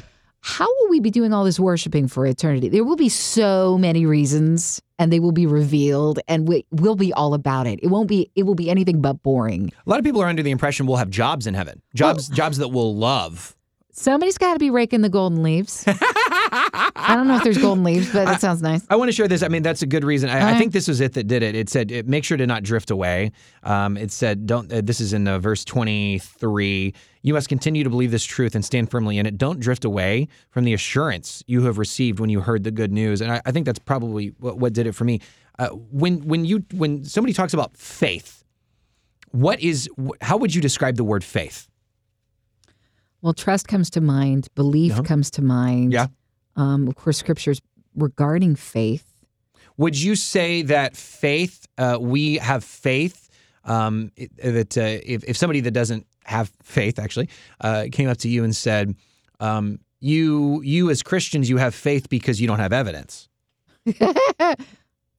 how 0.43 0.67
will 0.67 0.89
we 0.89 0.99
be 0.99 1.09
doing 1.09 1.31
all 1.31 1.45
this 1.45 1.57
worshiping 1.57 2.09
for 2.09 2.27
eternity? 2.27 2.67
There 2.67 2.83
will 2.83 2.97
be 2.97 3.07
so 3.07 3.77
many 3.77 4.05
reasons, 4.05 4.81
and 4.99 5.11
they 5.11 5.21
will 5.21 5.31
be 5.31 5.45
revealed, 5.45 6.19
and 6.27 6.49
we, 6.49 6.65
we'll 6.69 6.97
be 6.97 7.13
all 7.13 7.33
about 7.33 7.65
it. 7.65 7.79
It 7.81 7.87
won't 7.87 8.09
be. 8.09 8.29
It 8.35 8.43
will 8.43 8.53
be 8.53 8.69
anything 8.69 9.01
but 9.01 9.23
boring. 9.23 9.71
A 9.87 9.89
lot 9.89 9.99
of 9.99 10.05
people 10.05 10.21
are 10.21 10.27
under 10.27 10.43
the 10.43 10.51
impression 10.51 10.85
we'll 10.85 10.97
have 10.97 11.09
jobs 11.09 11.47
in 11.47 11.53
heaven. 11.53 11.81
Jobs, 11.95 12.27
jobs 12.27 12.57
that 12.57 12.67
we'll 12.67 12.93
love. 12.93 13.55
Somebody's 13.95 14.39
got 14.39 14.53
to 14.53 14.59
be 14.59 14.71
raking 14.71 15.01
the 15.01 15.09
golden 15.09 15.43
leaves. 15.43 15.83
I 15.87 17.13
don't 17.15 17.27
know 17.27 17.35
if 17.37 17.43
there's 17.43 17.59
golden 17.59 17.83
leaves, 17.83 18.11
but 18.11 18.25
that 18.25 18.41
sounds 18.41 18.59
nice. 18.59 18.83
I 18.89 18.95
want 18.95 19.09
to 19.09 19.11
share 19.11 19.27
this. 19.27 19.43
I 19.43 19.49
mean, 19.49 19.61
that's 19.61 19.83
a 19.83 19.85
good 19.85 20.03
reason. 20.03 20.31
I, 20.31 20.55
I 20.55 20.57
think 20.57 20.73
this 20.73 20.87
was 20.87 20.99
it 20.99 21.13
that 21.13 21.27
did 21.27 21.43
it. 21.43 21.55
It 21.55 21.69
said, 21.69 21.91
uh, 21.91 22.01
make 22.07 22.23
sure 22.23 22.35
to 22.35 22.47
not 22.47 22.63
drift 22.63 22.89
away. 22.89 23.31
Um, 23.61 23.95
it 23.95 24.11
said, 24.11 24.47
don't, 24.47 24.73
uh, 24.73 24.81
this 24.83 24.99
is 24.99 25.13
in 25.13 25.27
uh, 25.27 25.37
verse 25.37 25.63
23. 25.63 26.93
You 27.21 27.33
must 27.35 27.49
continue 27.49 27.83
to 27.83 27.89
believe 27.91 28.09
this 28.09 28.25
truth 28.25 28.55
and 28.55 28.65
stand 28.65 28.89
firmly 28.89 29.19
in 29.19 29.27
it. 29.27 29.37
Don't 29.37 29.59
drift 29.59 29.85
away 29.85 30.27
from 30.49 30.63
the 30.63 30.73
assurance 30.73 31.43
you 31.45 31.61
have 31.65 31.77
received 31.77 32.19
when 32.19 32.31
you 32.31 32.41
heard 32.41 32.63
the 32.63 32.71
good 32.71 32.91
news. 32.91 33.21
And 33.21 33.31
I, 33.31 33.41
I 33.45 33.51
think 33.51 33.67
that's 33.67 33.79
probably 33.79 34.29
what, 34.39 34.57
what 34.57 34.73
did 34.73 34.87
it 34.87 34.93
for 34.93 35.03
me. 35.03 35.21
Uh, 35.59 35.69
when, 35.69 36.27
when 36.27 36.45
you, 36.45 36.65
when 36.73 37.05
somebody 37.05 37.31
talks 37.31 37.53
about 37.53 37.77
faith, 37.77 38.43
what 39.29 39.59
is, 39.59 39.87
how 40.21 40.37
would 40.37 40.55
you 40.55 40.61
describe 40.63 40.95
the 40.95 41.03
word 41.03 41.23
faith? 41.23 41.69
Well, 43.23 43.33
trust 43.33 43.67
comes 43.67 43.89
to 43.91 44.01
mind. 44.01 44.49
Belief 44.53 44.91
Uh-huh. 44.93 45.01
comes 45.03 45.31
to 45.31 45.41
mind. 45.41 45.91
Yeah. 45.93 46.07
Um, 46.55 46.87
of 46.87 46.95
course, 46.95 47.17
scriptures 47.17 47.59
regarding 47.95 48.55
faith. 48.55 49.05
Would 49.77 49.99
you 49.99 50.15
say 50.15 50.61
that 50.63 50.95
faith, 50.95 51.65
uh, 51.79 51.97
we 51.99 52.35
have 52.35 52.63
faith, 52.63 53.29
um, 53.65 54.11
that 54.43 54.77
uh, 54.77 54.99
if, 55.03 55.23
if 55.23 55.35
somebody 55.37 55.61
that 55.61 55.71
doesn't 55.71 56.05
have 56.25 56.51
faith 56.61 56.99
actually 56.99 57.29
uh, 57.61 57.85
came 57.91 58.07
up 58.09 58.17
to 58.17 58.29
you 58.29 58.43
and 58.43 58.55
said, 58.55 58.95
um, 59.39 59.79
you, 59.99 60.61
you 60.63 60.89
as 60.91 61.01
Christians, 61.01 61.49
you 61.49 61.57
have 61.57 61.73
faith 61.73 62.09
because 62.09 62.39
you 62.41 62.45
don't 62.47 62.59
have 62.59 62.73
evidence. 62.73 63.29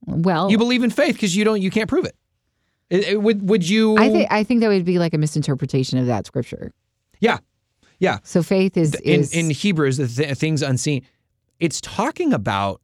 Well, 0.07 0.51
You 0.51 0.59
believe 0.59 0.83
in 0.83 0.91
faith 0.91 1.15
because 1.15 1.35
you 1.35 1.43
don't, 1.43 1.61
you 1.63 1.71
can't 1.71 1.89
prove 1.89 2.05
it. 2.05 2.15
It- 2.91 3.07
it- 3.07 3.21
would, 3.21 3.49
would 3.49 3.67
you? 3.67 3.97
I 3.97 4.09
think 4.11 4.31
I 4.31 4.43
think 4.43 4.59
that 4.61 4.67
would 4.67 4.85
be 4.85 4.99
like 4.99 5.15
a 5.15 5.17
misinterpretation 5.17 5.97
of 5.97 6.05
that 6.05 6.27
scripture. 6.27 6.71
yeah, 7.19 7.39
yeah. 7.99 8.19
So 8.23 8.43
faith 8.43 8.77
is 8.77 8.93
in, 8.95 9.21
is 9.21 9.33
in 9.33 9.49
Hebrews, 9.49 9.97
the 9.97 10.07
th- 10.07 10.37
things 10.37 10.61
unseen, 10.61 11.05
it's 11.59 11.79
talking 11.81 12.33
about 12.33 12.81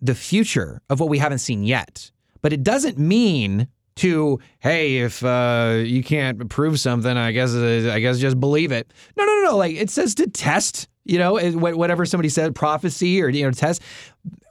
the 0.00 0.14
future 0.14 0.80
of 0.90 1.00
what 1.00 1.08
we 1.08 1.18
haven't 1.18 1.38
seen 1.38 1.64
yet. 1.64 2.10
But 2.42 2.52
it 2.52 2.62
doesn't 2.62 2.98
mean 2.98 3.68
to, 3.96 4.38
hey, 4.58 4.98
if 4.98 5.24
uh, 5.24 5.82
you 5.84 6.02
can't 6.02 6.48
prove 6.50 6.78
something, 6.80 7.16
I 7.16 7.32
guess 7.32 7.54
uh, 7.54 7.90
I 7.92 8.00
guess 8.00 8.18
just 8.18 8.38
believe 8.38 8.72
it. 8.72 8.92
No, 9.16 9.24
no, 9.24 9.34
no, 9.36 9.42
no. 9.50 9.56
Like 9.56 9.74
it 9.76 9.90
says 9.90 10.14
to 10.16 10.26
test. 10.28 10.88
You 11.06 11.18
know, 11.18 11.38
whatever 11.38 12.06
somebody 12.06 12.30
said, 12.30 12.54
prophecy 12.54 13.22
or 13.22 13.28
you 13.28 13.44
know, 13.44 13.50
test. 13.50 13.82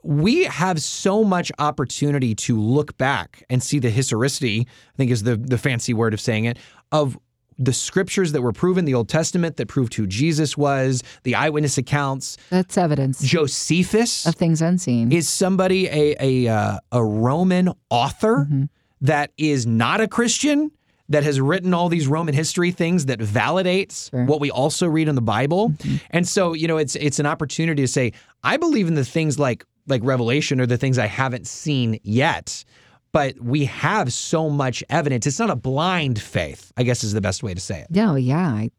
We 0.03 0.43
have 0.43 0.79
so 0.79 1.23
much 1.23 1.51
opportunity 1.57 2.35
to 2.35 2.59
look 2.59 2.95
back 2.97 3.43
and 3.49 3.63
see 3.63 3.79
the 3.79 3.89
historicity. 3.89 4.67
I 4.67 4.97
think 4.97 5.09
is 5.09 5.23
the 5.23 5.35
the 5.35 5.57
fancy 5.57 5.95
word 5.95 6.13
of 6.13 6.21
saying 6.21 6.45
it 6.45 6.59
of 6.91 7.17
the 7.57 7.73
scriptures 7.73 8.31
that 8.33 8.41
were 8.41 8.53
proven, 8.53 8.85
the 8.85 8.93
Old 8.93 9.09
Testament 9.09 9.57
that 9.57 9.67
proved 9.67 9.93
who 9.95 10.07
Jesus 10.07 10.57
was, 10.57 11.03
the 11.23 11.35
eyewitness 11.35 11.77
accounts. 11.77 12.37
that's 12.49 12.77
evidence 12.77 13.21
Josephus 13.21 14.25
of 14.25 14.35
things 14.35 14.61
unseen. 14.61 15.11
is 15.11 15.27
somebody 15.29 15.87
a 15.87 16.15
a 16.19 16.47
uh, 16.47 16.77
a 16.91 17.03
Roman 17.03 17.69
author 17.89 18.47
Mhm. 18.49 18.69
that 19.01 19.31
is 19.37 19.65
not 19.65 20.01
a 20.01 20.07
Christian 20.07 20.71
that 21.09 21.23
has 21.23 21.39
written 21.39 21.73
all 21.73 21.89
these 21.89 22.07
Roman 22.07 22.33
history 22.33 22.71
things 22.71 23.05
that 23.07 23.19
validates 23.19 24.09
Sure. 24.09 24.25
what 24.25 24.39
we 24.39 24.49
also 24.49 24.87
read 24.87 25.07
in 25.07 25.15
the 25.15 25.21
Bible. 25.21 25.73
And 26.11 26.27
so, 26.27 26.53
you 26.53 26.67
know, 26.67 26.77
it's 26.77 26.95
it's 26.95 27.19
an 27.19 27.25
opportunity 27.25 27.83
to 27.83 27.87
say, 27.87 28.13
I 28.43 28.57
believe 28.57 28.87
in 28.87 28.95
the 28.95 29.05
things 29.05 29.37
like 29.37 29.65
like 29.87 30.01
Revelation 30.03 30.61
or 30.61 30.65
the 30.65 30.77
things 30.77 30.97
I 30.97 31.07
haven't 31.07 31.45
seen 31.45 31.99
yet. 32.03 32.63
But 33.13 33.39
we 33.39 33.65
have 33.65 34.11
so 34.11 34.49
much 34.49 34.83
evidence. 34.89 35.25
It's 35.27 35.39
not 35.39 35.51
a 35.51 35.55
blind 35.55 36.19
faith, 36.19 36.73
I 36.75 36.83
guess 36.83 37.03
is 37.03 37.13
the 37.13 37.21
best 37.21 37.43
way 37.43 37.53
to 37.53 37.59
say 37.61 37.81
it. 37.81 37.87
No, 37.91 38.15
yeah. 38.15 38.47
I, 38.47 38.71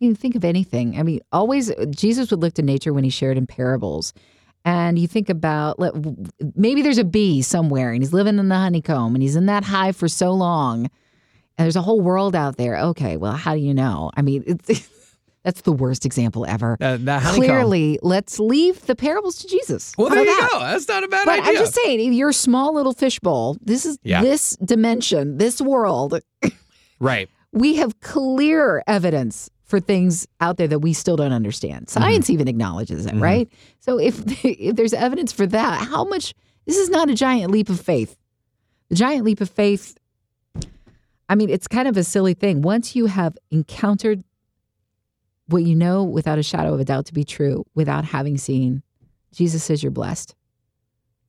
you 0.00 0.14
think 0.14 0.34
of 0.34 0.44
anything. 0.44 0.98
I 0.98 1.02
mean, 1.02 1.20
always 1.30 1.70
Jesus 1.90 2.30
would 2.30 2.40
look 2.40 2.54
to 2.54 2.62
nature 2.62 2.92
when 2.92 3.04
he 3.04 3.10
shared 3.10 3.36
in 3.36 3.46
parables. 3.46 4.14
And 4.64 4.98
you 4.98 5.06
think 5.06 5.28
about 5.28 5.78
maybe 6.56 6.82
there's 6.82 6.98
a 6.98 7.04
bee 7.04 7.42
somewhere 7.42 7.92
and 7.92 8.02
he's 8.02 8.12
living 8.12 8.38
in 8.38 8.48
the 8.48 8.56
honeycomb 8.56 9.14
and 9.14 9.22
he's 9.22 9.36
in 9.36 9.46
that 9.46 9.64
hive 9.64 9.96
for 9.96 10.08
so 10.08 10.32
long. 10.32 10.86
And 11.58 11.66
there's 11.66 11.76
a 11.76 11.82
whole 11.82 12.00
world 12.00 12.34
out 12.34 12.56
there. 12.56 12.78
Okay, 12.78 13.16
well, 13.16 13.32
how 13.32 13.54
do 13.54 13.60
you 13.60 13.74
know? 13.74 14.10
I 14.16 14.22
mean, 14.22 14.44
it's, 14.46 14.88
that's 15.44 15.62
the 15.62 15.72
worst 15.72 16.06
example 16.06 16.46
ever. 16.46 16.76
Uh. 16.80 16.98
Clearly, 17.34 17.98
let's 18.02 18.38
leave 18.38 18.86
the 18.86 18.94
parables 18.94 19.36
to 19.38 19.48
Jesus. 19.48 19.92
Well, 19.98 20.08
How 20.08 20.14
there 20.16 20.24
you 20.24 20.30
that? 20.40 20.48
go. 20.52 20.58
That's 20.60 20.88
not 20.88 21.04
a 21.04 21.08
bad 21.08 21.24
But 21.26 21.40
idea. 21.40 21.50
I'm 21.50 21.56
just 21.56 21.74
saying, 21.74 22.12
your 22.12 22.32
small 22.32 22.74
little 22.74 22.92
fishbowl, 22.92 23.56
this 23.60 23.84
is 23.84 23.98
Yeah. 24.02 24.22
this 24.22 24.56
dimension, 24.64 25.38
this 25.38 25.60
world, 25.60 26.18
right. 27.00 27.28
we 27.52 27.76
have 27.76 28.00
clear 28.00 28.82
evidence 28.86 29.50
for 29.64 29.80
things 29.80 30.26
out 30.40 30.58
there 30.58 30.68
that 30.68 30.80
we 30.80 30.92
still 30.92 31.16
don't 31.16 31.32
understand. 31.32 31.88
Science 31.88 32.28
even 32.28 32.46
acknowledges 32.46 33.06
it, 33.06 33.14
right? 33.14 33.48
So 33.80 33.98
if 33.98 34.22
if 34.44 34.76
there's 34.76 34.92
evidence 34.92 35.32
for 35.32 35.46
that, 35.46 35.88
how 35.88 36.04
much 36.04 36.34
this 36.66 36.76
is 36.76 36.90
not 36.90 37.10
a 37.10 37.14
giant 37.14 37.50
leap 37.50 37.68
of 37.68 37.80
faith. 37.80 38.16
The 38.90 38.96
giant 38.96 39.24
leap 39.24 39.40
of 39.40 39.48
faith 39.50 39.96
I 41.28 41.34
mean, 41.34 41.48
it's 41.48 41.66
kind 41.66 41.88
of 41.88 41.96
a 41.96 42.04
silly 42.04 42.34
thing. 42.34 42.60
Once 42.60 42.94
you 42.94 43.06
have 43.06 43.38
encountered 43.50 44.22
what 45.52 45.62
you 45.64 45.74
know 45.74 46.04
without 46.04 46.38
a 46.38 46.42
shadow 46.42 46.74
of 46.74 46.80
a 46.80 46.84
doubt 46.84 47.06
to 47.06 47.14
be 47.14 47.24
true, 47.24 47.64
without 47.74 48.04
having 48.04 48.38
seen, 48.38 48.82
Jesus 49.32 49.62
says 49.62 49.82
you're 49.82 49.92
blessed. 49.92 50.34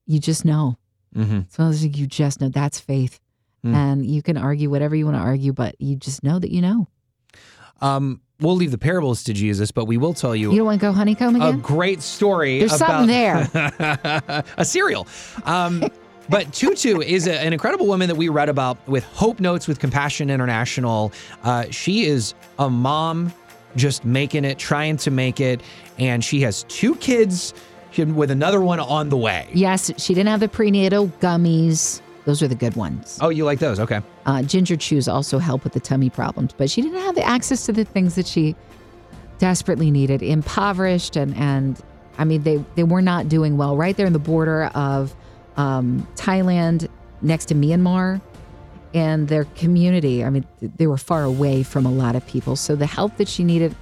You 0.07 0.19
just 0.19 0.43
know. 0.45 0.77
hmm 1.15 1.41
So 1.49 1.69
you 1.69 2.07
just 2.07 2.41
know 2.41 2.49
that's 2.49 2.79
faith. 2.79 3.19
Mm. 3.65 3.73
And 3.73 4.05
you 4.05 4.21
can 4.21 4.35
argue 4.37 4.69
whatever 4.69 4.95
you 4.95 5.05
want 5.05 5.15
to 5.17 5.21
argue, 5.21 5.53
but 5.53 5.79
you 5.79 5.95
just 5.95 6.23
know 6.23 6.37
that 6.39 6.51
you 6.51 6.61
know. 6.61 6.87
Um, 7.81 8.21
we'll 8.39 8.55
leave 8.55 8.71
the 8.71 8.77
parables 8.77 9.23
to 9.25 9.33
Jesus, 9.33 9.71
but 9.71 9.85
we 9.85 9.97
will 9.97 10.13
tell 10.13 10.35
you, 10.35 10.51
You 10.51 10.57
don't 10.57 10.65
want 10.65 10.79
to 10.81 10.85
go 10.87 10.91
honeycomb 10.91 11.35
again? 11.37 11.55
a 11.55 11.57
great 11.57 12.01
story. 12.01 12.59
There's 12.59 12.73
about 12.75 13.07
something 13.07 13.07
there. 13.07 14.43
a 14.57 14.65
cereal. 14.65 15.07
Um, 15.45 15.83
but 16.29 16.51
Tutu 16.53 16.99
is 17.01 17.27
a- 17.27 17.39
an 17.39 17.51
incredible 17.53 17.85
woman 17.87 18.07
that 18.07 18.15
we 18.15 18.29
read 18.29 18.47
about 18.49 18.85
with 18.87 19.03
Hope 19.05 19.39
Notes 19.39 19.67
with 19.67 19.79
Compassion 19.79 20.29
International. 20.29 21.11
Uh, 21.43 21.65
she 21.69 22.05
is 22.05 22.33
a 22.59 22.69
mom, 22.69 23.33
just 23.75 24.05
making 24.05 24.45
it, 24.45 24.57
trying 24.57 24.97
to 24.97 25.11
make 25.11 25.39
it, 25.39 25.61
and 25.97 26.23
she 26.23 26.41
has 26.41 26.63
two 26.63 26.95
kids 26.95 27.53
with 27.97 28.31
another 28.31 28.59
one 28.59 28.79
on 28.79 29.09
the 29.09 29.17
way. 29.17 29.47
yes, 29.53 29.91
she 29.97 30.13
didn't 30.13 30.29
have 30.29 30.39
the 30.39 30.47
prenatal 30.49 31.07
gummies. 31.19 32.01
Those 32.25 32.41
are 32.41 32.47
the 32.47 32.55
good 32.55 32.75
ones. 32.75 33.19
Oh, 33.21 33.29
you 33.29 33.45
like 33.45 33.59
those? 33.59 33.79
Okay. 33.79 34.01
Uh, 34.25 34.41
ginger 34.41 34.77
chews 34.77 35.07
also 35.07 35.37
help 35.39 35.63
with 35.63 35.73
the 35.73 35.79
tummy 35.79 36.09
problems, 36.09 36.53
but 36.57 36.69
she 36.69 36.81
didn't 36.81 37.01
have 37.01 37.15
the 37.15 37.23
access 37.23 37.65
to 37.65 37.73
the 37.73 37.83
things 37.83 38.15
that 38.15 38.25
she 38.25 38.55
desperately 39.39 39.91
needed. 39.91 40.23
Impoverished 40.23 41.15
and 41.17 41.35
and 41.35 41.81
I 42.17 42.23
mean 42.23 42.43
they 42.43 42.63
they 42.75 42.83
were 42.83 43.01
not 43.01 43.27
doing 43.27 43.57
well. 43.57 43.75
Right 43.75 43.95
there 43.97 44.05
in 44.07 44.13
the 44.13 44.19
border 44.19 44.65
of 44.73 45.13
um, 45.57 46.07
Thailand, 46.15 46.87
next 47.21 47.45
to 47.47 47.55
Myanmar, 47.55 48.21
and 48.93 49.27
their 49.27 49.45
community. 49.55 50.23
I 50.23 50.29
mean 50.29 50.45
they 50.61 50.87
were 50.87 50.97
far 50.97 51.23
away 51.23 51.63
from 51.63 51.85
a 51.85 51.91
lot 51.91 52.15
of 52.15 52.25
people. 52.27 52.55
So 52.55 52.75
the 52.75 52.85
help 52.85 53.17
that 53.17 53.27
she 53.27 53.43
needed, 53.43 53.75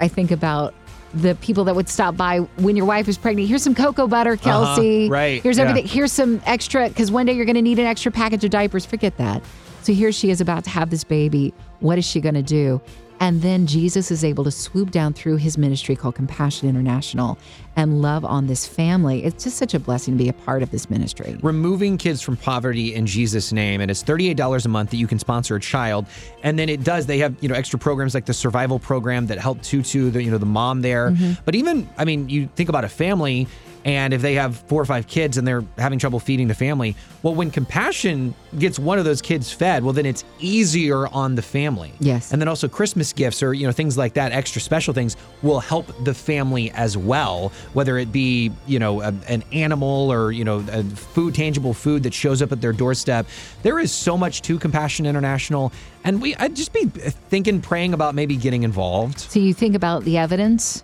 I- 0.00 0.08
think 0.08 0.30
about. 0.30 0.74
The 1.14 1.34
people 1.36 1.64
that 1.64 1.74
would 1.74 1.88
stop 1.88 2.14
by 2.14 2.40
when 2.56 2.76
your 2.76 2.84
wife 2.84 3.08
is 3.08 3.16
pregnant. 3.16 3.48
Here's 3.48 3.62
some 3.62 3.74
cocoa 3.74 4.06
butter, 4.06 4.36
Kelsey. 4.36 5.04
Uh-huh, 5.04 5.12
right, 5.14 5.42
Here's 5.42 5.56
yeah. 5.56 5.64
everything 5.64 5.86
here's 5.88 6.12
some 6.12 6.42
extra 6.44 6.88
because 6.88 7.10
one 7.10 7.24
day 7.24 7.32
you're 7.32 7.46
going 7.46 7.54
to 7.54 7.62
need 7.62 7.78
an 7.78 7.86
extra 7.86 8.12
package 8.12 8.44
of 8.44 8.50
diapers. 8.50 8.84
Forget 8.84 9.16
that. 9.16 9.42
So 9.82 9.94
here 9.94 10.12
she 10.12 10.28
is 10.30 10.42
about 10.42 10.64
to 10.64 10.70
have 10.70 10.90
this 10.90 11.04
baby. 11.04 11.54
What 11.80 11.96
is 11.96 12.04
she 12.04 12.20
going 12.20 12.34
to 12.34 12.42
do? 12.42 12.82
And 13.20 13.42
then 13.42 13.66
Jesus 13.66 14.10
is 14.10 14.24
able 14.24 14.44
to 14.44 14.50
swoop 14.50 14.90
down 14.90 15.12
through 15.12 15.36
his 15.36 15.56
ministry 15.56 15.96
called 15.96 16.14
Compassion 16.14 16.68
International 16.68 17.38
and 17.76 18.02
love 18.02 18.24
on 18.24 18.46
this 18.46 18.66
family. 18.66 19.24
It's 19.24 19.44
just 19.44 19.56
such 19.56 19.74
a 19.74 19.80
blessing 19.80 20.14
to 20.14 20.22
be 20.22 20.28
a 20.28 20.32
part 20.32 20.62
of 20.62 20.70
this 20.70 20.90
ministry. 20.90 21.38
removing 21.42 21.98
kids 21.98 22.22
from 22.22 22.36
poverty 22.36 22.94
in 22.94 23.06
Jesus' 23.06 23.52
name. 23.52 23.80
And 23.80 23.90
it's 23.90 24.02
$38 24.02 24.64
a 24.64 24.68
month 24.68 24.90
that 24.90 24.96
you 24.96 25.06
can 25.06 25.18
sponsor 25.18 25.56
a 25.56 25.60
child. 25.60 26.06
And 26.42 26.58
then 26.58 26.68
it 26.68 26.84
does, 26.84 27.06
they 27.06 27.18
have, 27.18 27.34
you 27.40 27.48
know, 27.48 27.54
extra 27.54 27.78
programs 27.78 28.14
like 28.14 28.26
the 28.26 28.34
survival 28.34 28.78
program 28.78 29.26
that 29.26 29.38
help 29.38 29.62
Tutu, 29.62 30.10
the, 30.10 30.22
you 30.22 30.30
know, 30.30 30.38
the 30.38 30.46
mom 30.46 30.82
there. 30.82 31.10
Mm-hmm. 31.10 31.42
But 31.44 31.54
even, 31.54 31.88
I 31.98 32.04
mean, 32.04 32.28
you 32.28 32.48
think 32.54 32.68
about 32.68 32.84
a 32.84 32.88
family 32.88 33.46
and 33.86 34.12
if 34.12 34.20
they 34.20 34.34
have 34.34 34.56
four 34.56 34.82
or 34.82 34.84
five 34.84 35.06
kids 35.06 35.38
and 35.38 35.46
they're 35.46 35.64
having 35.78 36.00
trouble 36.00 36.18
feeding 36.18 36.48
the 36.48 36.54
family, 36.54 36.96
well, 37.22 37.36
when 37.36 37.52
compassion 37.52 38.34
gets 38.58 38.80
one 38.80 38.98
of 38.98 39.04
those 39.04 39.22
kids 39.22 39.52
fed, 39.52 39.84
well, 39.84 39.92
then 39.92 40.06
it's 40.06 40.24
easier 40.40 41.06
on 41.06 41.36
the 41.36 41.42
family. 41.42 41.92
Yes. 42.00 42.32
And 42.32 42.42
then 42.42 42.48
also 42.48 42.66
Christmas 42.66 43.12
gifts 43.12 43.44
or, 43.44 43.54
you 43.54 43.64
know, 43.64 43.72
things 43.72 43.96
like 43.96 44.14
that, 44.14 44.32
extra 44.32 44.60
special 44.60 44.92
things 44.92 45.16
will 45.42 45.60
help 45.60 45.86
the 46.04 46.14
family 46.14 46.72
as 46.72 46.98
well, 46.98 47.52
whether 47.74 47.96
it 47.96 48.10
be, 48.10 48.50
you 48.66 48.80
know, 48.80 49.02
a, 49.02 49.14
an 49.28 49.44
animal 49.52 50.12
or, 50.12 50.32
you 50.32 50.44
know, 50.44 50.62
food, 50.96 51.36
tangible 51.36 51.72
food 51.72 52.02
that 52.02 52.12
shows 52.12 52.42
up 52.42 52.50
at 52.50 52.60
their 52.60 52.72
doorstep. 52.72 53.24
There 53.62 53.78
is 53.78 53.92
so 53.92 54.18
much 54.18 54.42
to 54.42 54.58
Compassion 54.58 55.06
International. 55.06 55.70
And 56.02 56.20
we, 56.20 56.34
I'd 56.36 56.56
just 56.56 56.72
be 56.72 56.86
thinking, 56.86 57.60
praying 57.60 57.94
about 57.94 58.16
maybe 58.16 58.36
getting 58.36 58.64
involved. 58.64 59.20
So 59.20 59.38
you 59.38 59.54
think 59.54 59.76
about 59.76 60.02
the 60.02 60.18
evidence. 60.18 60.82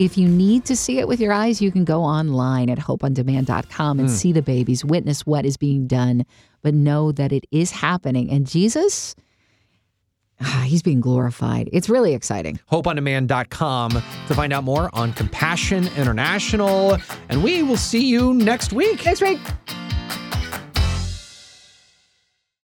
If 0.00 0.16
you 0.16 0.26
need 0.26 0.64
to 0.64 0.74
see 0.74 0.98
it 0.98 1.06
with 1.06 1.20
your 1.20 1.30
eyes, 1.30 1.60
you 1.60 1.70
can 1.70 1.84
go 1.84 2.02
online 2.02 2.70
at 2.70 2.78
hopeondemand.com 2.78 4.00
and 4.00 4.10
see 4.10 4.32
the 4.32 4.40
babies, 4.40 4.82
witness 4.82 5.26
what 5.26 5.44
is 5.44 5.58
being 5.58 5.86
done, 5.86 6.24
but 6.62 6.72
know 6.72 7.12
that 7.12 7.32
it 7.32 7.44
is 7.50 7.70
happening. 7.70 8.30
And 8.30 8.46
Jesus, 8.46 9.14
ah, 10.40 10.64
he's 10.66 10.82
being 10.82 11.02
glorified. 11.02 11.68
It's 11.70 11.90
really 11.90 12.14
exciting. 12.14 12.58
hopeondemand.com 12.72 13.90
to 13.90 14.34
find 14.34 14.54
out 14.54 14.64
more 14.64 14.88
on 14.94 15.12
Compassion 15.12 15.86
International. 15.98 16.96
And 17.28 17.44
we 17.44 17.62
will 17.62 17.76
see 17.76 18.06
you 18.06 18.32
next 18.32 18.72
week. 18.72 19.04
Next 19.04 19.20
week. 19.20 19.38